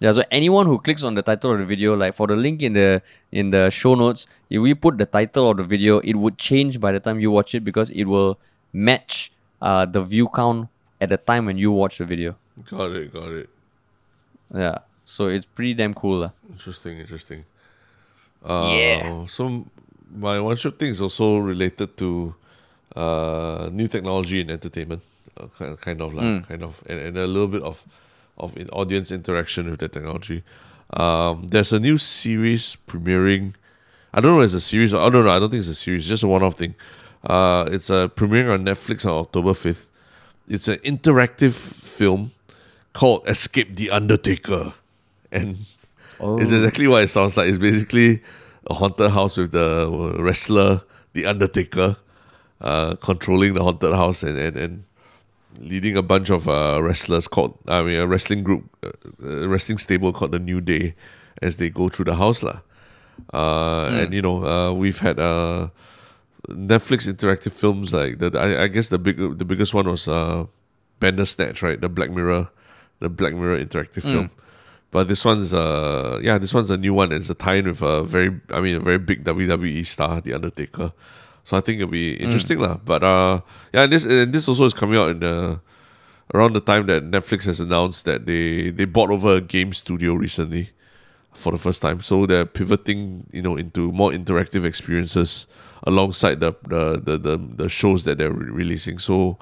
yeah, 0.00 0.12
so 0.12 0.22
anyone 0.30 0.66
who 0.66 0.78
clicks 0.78 1.02
on 1.02 1.14
the 1.14 1.22
title 1.22 1.52
of 1.52 1.58
the 1.58 1.64
video, 1.64 1.96
like 1.96 2.14
for 2.14 2.26
the 2.26 2.36
link 2.36 2.62
in 2.62 2.72
the 2.72 3.02
in 3.32 3.50
the 3.50 3.68
show 3.70 3.94
notes, 3.94 4.26
if 4.48 4.60
we 4.60 4.74
put 4.74 4.96
the 4.98 5.06
title 5.06 5.50
of 5.50 5.56
the 5.56 5.64
video, 5.64 5.98
it 6.00 6.14
would 6.14 6.38
change 6.38 6.78
by 6.80 6.92
the 6.92 7.00
time 7.00 7.18
you 7.20 7.30
watch 7.30 7.54
it 7.54 7.64
because 7.64 7.90
it 7.90 8.04
will 8.04 8.38
match 8.72 9.32
uh, 9.60 9.84
the 9.86 10.02
view 10.02 10.28
count 10.34 10.68
at 11.00 11.08
the 11.08 11.16
time 11.16 11.46
when 11.46 11.58
you 11.58 11.72
watch 11.72 11.98
the 11.98 12.04
video. 12.04 12.36
Got 12.70 12.92
it. 12.92 13.12
Got 13.12 13.28
it. 13.42 13.48
Yeah, 14.54 14.78
so 15.04 15.26
it's 15.26 15.44
pretty 15.44 15.74
damn 15.74 15.94
cool. 15.94 16.32
Interesting, 16.48 16.98
interesting. 17.00 17.44
Uh, 18.44 18.72
Yeah. 18.76 19.26
So 19.26 19.66
my 20.14 20.40
one 20.40 20.56
shiok 20.56 20.78
thing 20.78 20.90
is 20.90 21.02
also 21.02 21.38
related 21.38 21.96
to 21.98 22.34
uh, 22.96 23.68
new 23.72 23.88
technology 23.88 24.40
and 24.40 24.50
entertainment, 24.50 25.02
uh, 25.36 25.46
kind, 25.58 25.80
kind 25.80 26.00
of 26.00 26.14
like 26.14 26.24
Mm. 26.24 26.48
kind 26.48 26.62
of, 26.62 26.82
and, 26.86 26.98
and 27.00 27.16
a 27.18 27.26
little 27.26 27.48
bit 27.48 27.62
of 27.62 27.84
of 28.38 28.56
in 28.56 28.68
audience 28.70 29.10
interaction 29.10 29.68
with 29.70 29.80
the 29.80 29.88
technology. 29.88 30.42
Um, 30.94 31.48
there's 31.48 31.72
a 31.72 31.80
new 31.80 31.98
series 31.98 32.76
premiering. 32.86 33.54
I 34.14 34.20
don't 34.20 34.32
know 34.36 34.40
if 34.40 34.46
it's 34.46 34.54
a 34.54 34.60
series. 34.60 34.94
Or, 34.94 35.00
I 35.02 35.10
don't 35.10 35.24
know. 35.24 35.30
I 35.30 35.38
don't 35.40 35.50
think 35.50 35.58
it's 35.60 35.68
a 35.68 35.74
series. 35.74 36.06
Just 36.06 36.22
a 36.22 36.28
one-off 36.28 36.54
thing. 36.54 36.74
Uh, 37.24 37.68
it's 37.72 37.90
a 37.90 38.08
premiering 38.14 38.52
on 38.54 38.64
Netflix 38.64 39.04
on 39.04 39.12
October 39.12 39.54
fifth. 39.54 39.86
It's 40.48 40.68
an 40.68 40.78
interactive 40.78 41.52
film 41.54 42.30
called 42.94 43.28
Escape 43.28 43.76
the 43.76 43.90
Undertaker, 43.90 44.72
and 45.32 45.66
Oh, 46.20 46.38
it's 46.40 46.50
exactly 46.50 46.88
what 46.88 47.02
it 47.02 47.08
sounds 47.08 47.36
like. 47.36 47.48
It's 47.48 47.58
basically 47.58 48.22
a 48.68 48.74
haunted 48.74 49.10
house 49.10 49.36
with 49.36 49.52
the 49.52 50.14
wrestler, 50.18 50.82
the 51.12 51.26
Undertaker, 51.26 51.96
uh, 52.60 52.96
controlling 52.96 53.54
the 53.54 53.62
haunted 53.62 53.94
house 53.94 54.22
and, 54.22 54.36
and, 54.38 54.56
and 54.56 54.84
leading 55.60 55.96
a 55.96 56.02
bunch 56.02 56.30
of 56.30 56.48
uh, 56.48 56.80
wrestlers 56.82 57.28
called, 57.28 57.58
I 57.68 57.82
mean, 57.82 57.96
a 57.96 58.06
wrestling 58.06 58.42
group, 58.42 58.64
uh, 58.82 58.90
a 59.26 59.48
wrestling 59.48 59.78
stable 59.78 60.12
called 60.12 60.32
the 60.32 60.38
New 60.38 60.60
Day 60.60 60.94
as 61.40 61.56
they 61.56 61.70
go 61.70 61.88
through 61.88 62.06
the 62.06 62.16
house. 62.16 62.42
lah. 62.42 62.60
Uh, 63.32 63.86
And, 64.02 64.12
you 64.14 64.22
know, 64.22 64.44
uh, 64.44 64.72
we've 64.72 64.98
had 64.98 65.18
uh, 65.18 65.68
Netflix 66.48 67.06
interactive 67.06 67.52
films 67.52 67.92
like 67.92 68.18
the, 68.18 68.30
I, 68.38 68.64
I 68.64 68.66
guess 68.68 68.88
the 68.88 68.98
big 68.98 69.16
the 69.38 69.44
biggest 69.44 69.74
one 69.74 69.88
was 69.88 70.06
uh, 70.08 70.46
Bandersnatch, 71.00 71.62
right? 71.62 71.80
The 71.80 71.88
Black 71.88 72.10
Mirror, 72.10 72.48
the 73.00 73.08
Black 73.08 73.34
Mirror 73.34 73.58
interactive 73.64 74.02
film. 74.02 74.30
But 74.90 75.08
this 75.08 75.24
one's 75.24 75.52
uh 75.52 76.18
yeah, 76.22 76.38
this 76.38 76.54
one's 76.54 76.70
a 76.70 76.76
new 76.76 76.94
one. 76.94 77.12
It's 77.12 77.30
a 77.30 77.34
tie-in 77.34 77.66
with 77.66 77.82
a 77.82 78.04
very 78.04 78.40
I 78.50 78.60
mean 78.60 78.76
a 78.76 78.80
very 78.80 78.98
big 78.98 79.24
WWE 79.24 79.86
star, 79.86 80.20
The 80.20 80.32
Undertaker. 80.34 80.92
So 81.44 81.56
I 81.56 81.60
think 81.60 81.80
it'll 81.80 81.90
be 81.90 82.14
interesting 82.14 82.58
lah. 82.58 82.78
But 82.84 83.02
uh 83.02 83.40
yeah, 83.72 83.82
and 83.82 83.92
this 83.92 84.04
and 84.04 84.32
this 84.32 84.48
also 84.48 84.64
is 84.64 84.74
coming 84.74 84.98
out 84.98 85.10
in 85.10 85.20
the 85.20 85.60
around 86.34 86.54
the 86.54 86.60
time 86.60 86.86
that 86.86 87.10
Netflix 87.10 87.44
has 87.44 87.60
announced 87.60 88.04
that 88.06 88.26
they 88.26 88.70
they 88.70 88.84
bought 88.84 89.10
over 89.10 89.36
a 89.36 89.40
game 89.40 89.72
studio 89.72 90.14
recently 90.14 90.70
for 91.32 91.52
the 91.52 91.58
first 91.58 91.82
time. 91.82 92.00
So 92.00 92.26
they're 92.26 92.46
pivoting, 92.46 93.26
you 93.32 93.42
know, 93.42 93.56
into 93.56 93.92
more 93.92 94.10
interactive 94.10 94.64
experiences 94.64 95.46
alongside 95.84 96.40
the 96.40 96.52
the 96.66 97.00
the 97.00 97.18
the, 97.18 97.36
the 97.36 97.68
shows 97.68 98.04
that 98.04 98.18
they're 98.18 98.32
re- 98.32 98.50
releasing. 98.50 98.98
So 98.98 99.38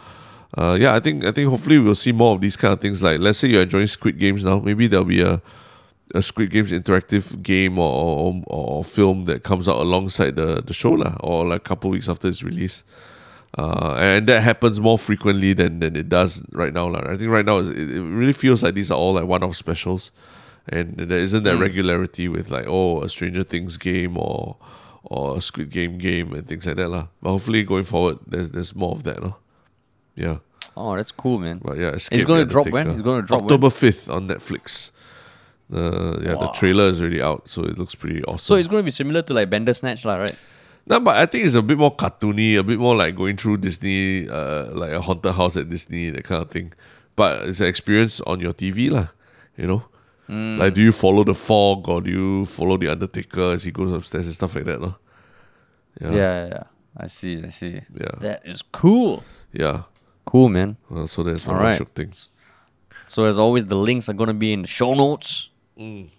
uh, 0.57 0.76
yeah, 0.80 0.94
I 0.94 1.00
think 1.00 1.24
I 1.24 1.32
think 1.32 1.50
hopefully 1.50 1.78
we'll 1.78 1.94
see 1.94 2.12
more 2.12 2.34
of 2.34 2.40
these 2.40 2.57
kind 2.57 2.72
of 2.72 2.80
things. 2.80 3.02
Like 3.02 3.20
let's 3.20 3.38
say 3.38 3.48
you're 3.48 3.62
enjoying 3.62 3.86
Squid 3.86 4.18
Games 4.18 4.44
now, 4.44 4.59
maybe 4.61 4.86
there'll 4.86 5.04
be 5.04 5.22
a 5.22 5.42
a 6.14 6.22
Squid 6.22 6.50
Games 6.50 6.72
interactive 6.72 7.42
game 7.42 7.78
or 7.78 7.92
or, 7.92 8.42
or 8.46 8.84
film 8.84 9.26
that 9.26 9.42
comes 9.42 9.68
out 9.68 9.76
alongside 9.76 10.36
the 10.36 10.62
the 10.62 10.72
show 10.72 10.92
lah, 10.92 11.16
or 11.20 11.46
like 11.46 11.61
a 11.61 11.64
couple 11.64 11.90
weeks 11.90 12.09
after 12.09 12.28
its 12.28 12.42
release. 12.42 12.84
Uh, 13.59 13.94
and 13.98 14.26
that 14.28 14.42
happens 14.42 14.78
more 14.80 14.98
frequently 14.98 15.54
than, 15.54 15.80
than 15.80 15.96
it 15.96 16.11
does 16.11 16.42
right 16.52 16.74
now. 16.74 16.86
Like. 16.88 17.07
I 17.07 17.16
think 17.16 17.30
right 17.30 17.44
now 17.44 17.59
it, 17.59 17.68
it 17.68 18.02
really 18.02 18.34
feels 18.34 18.62
like 18.62 18.74
these 18.74 18.90
are 18.90 18.98
all 18.98 19.14
like 19.14 19.24
one-off 19.24 19.57
specials, 19.57 20.11
and 20.68 20.96
there 20.96 21.18
isn't 21.18 21.44
that 21.44 21.57
regularity 21.57 22.28
with 22.28 22.50
like 22.50 22.66
oh 22.68 23.02
a 23.02 23.09
Stranger 23.09 23.44
Things 23.44 23.78
game 23.78 24.16
or 24.18 24.57
or 25.04 25.38
a 25.38 25.40
Squid 25.40 25.70
Game 25.70 25.96
game 25.96 26.34
and 26.34 26.46
things 26.46 26.66
like 26.66 26.76
that 26.76 26.88
lah. 26.88 27.07
But 27.22 27.30
hopefully 27.30 27.64
going 27.64 27.84
forward, 27.84 28.18
there's 28.26 28.50
there's 28.50 28.74
more 28.74 28.92
of 28.92 29.04
that, 29.04 29.22
no? 29.22 29.36
Yeah, 30.16 30.38
Oh, 30.77 30.95
that's 30.97 31.11
cool, 31.12 31.39
man. 31.39 31.61
but 31.64 31.79
yeah, 31.79 31.91
Escape 31.91 32.27
gonna 32.27 32.45
drop 32.45 32.68
when? 32.68 32.91
It's 32.91 33.03
gonna 33.03 33.22
drop? 33.22 33.43
October 33.43 33.70
fifth 33.70 34.11
on 34.11 34.29
Netflix. 34.29 34.91
The 35.70 36.20
yeah, 36.22 36.35
the 36.35 36.49
trailer 36.55 36.89
is 36.89 37.01
already 37.01 37.20
out, 37.22 37.49
so 37.49 37.62
it 37.62 37.77
looks 37.79 37.95
pretty 37.95 38.22
awesome. 38.24 38.39
So 38.39 38.55
it's 38.55 38.68
going 38.68 38.81
to 38.81 38.85
be 38.85 38.91
similar 38.93 39.22
to 39.22 39.35
like 39.35 39.51
Bandersnatch, 39.51 40.05
lah, 40.05 40.16
right? 40.16 40.37
No, 40.87 41.01
but 41.01 41.16
I 41.16 41.27
think 41.27 41.45
it's 41.45 41.57
a 41.57 41.62
bit 41.62 41.77
more 41.77 41.91
cartoony, 41.97 42.57
a 42.57 42.62
bit 42.62 42.79
more 42.79 42.95
like 42.95 43.16
going 43.16 43.37
through 43.37 43.57
Disney, 43.57 44.29
uh, 44.29 44.70
like 44.74 44.93
a 44.93 45.01
haunted 45.01 45.33
house 45.35 45.57
at 45.57 45.68
Disney, 45.68 46.11
that 46.11 46.22
kind 46.22 46.41
of 46.43 46.51
thing. 46.51 46.72
But 47.16 47.49
it's 47.49 47.59
an 47.59 47.66
experience 47.66 48.20
on 48.20 48.39
your 48.39 48.53
TV, 48.53 48.91
lah. 48.91 49.09
You 49.57 49.66
know, 49.66 49.83
Hmm. 50.29 50.59
like 50.59 50.74
do 50.74 50.83
you 50.83 50.93
follow 50.93 51.24
the 51.24 51.35
fog 51.35 51.89
or 51.89 52.01
do 52.01 52.11
you 52.11 52.47
follow 52.47 52.77
the 52.77 52.89
Undertaker 52.89 53.53
as 53.53 53.64
he 53.64 53.70
goes 53.72 53.93
upstairs 53.93 54.27
and 54.27 54.35
stuff 54.35 54.55
like 54.55 54.66
that, 54.66 54.81
no? 54.81 54.95
Yeah, 56.01 56.11
yeah, 56.12 56.47
yeah. 56.47 56.62
I 56.97 57.07
see, 57.09 57.43
I 57.45 57.49
see. 57.49 57.81
yeah, 57.95 58.14
That 58.20 58.43
is 58.45 58.62
cool. 58.62 59.24
yeah. 59.53 59.83
Cool, 60.27 60.49
man. 60.49 60.77
Uh, 60.91 61.07
so 61.07 61.22
that's 61.22 61.47
one 61.47 61.57
Alright. 61.57 61.81
shiok 61.81 61.91
things. 61.91 62.29
So 63.09 63.24
as 63.24 63.39
always, 63.39 63.66
the 63.66 63.77
links 63.77 64.09
are 64.09 64.12
going 64.12 64.29
to 64.29 64.35
be 64.35 64.53
in 64.53 64.62
the 64.62 64.68
show 64.68 64.93
notes. 64.95 65.51
Mm. 65.79 66.11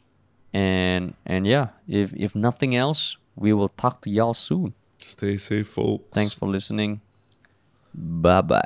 And 0.53 1.13
and 1.25 1.45
yeah, 1.45 1.67
if 1.87 2.13
if 2.15 2.33
nothing 2.35 2.75
else, 2.75 3.17
we 3.35 3.53
will 3.53 3.69
talk 3.69 4.01
to 4.01 4.09
y'all 4.09 4.33
soon. 4.33 4.73
Stay 4.99 5.37
safe, 5.37 5.67
folks. 5.67 6.13
Thanks 6.13 6.33
for 6.33 6.47
listening. 6.47 7.01
Bye 7.93 8.41
bye. 8.41 8.63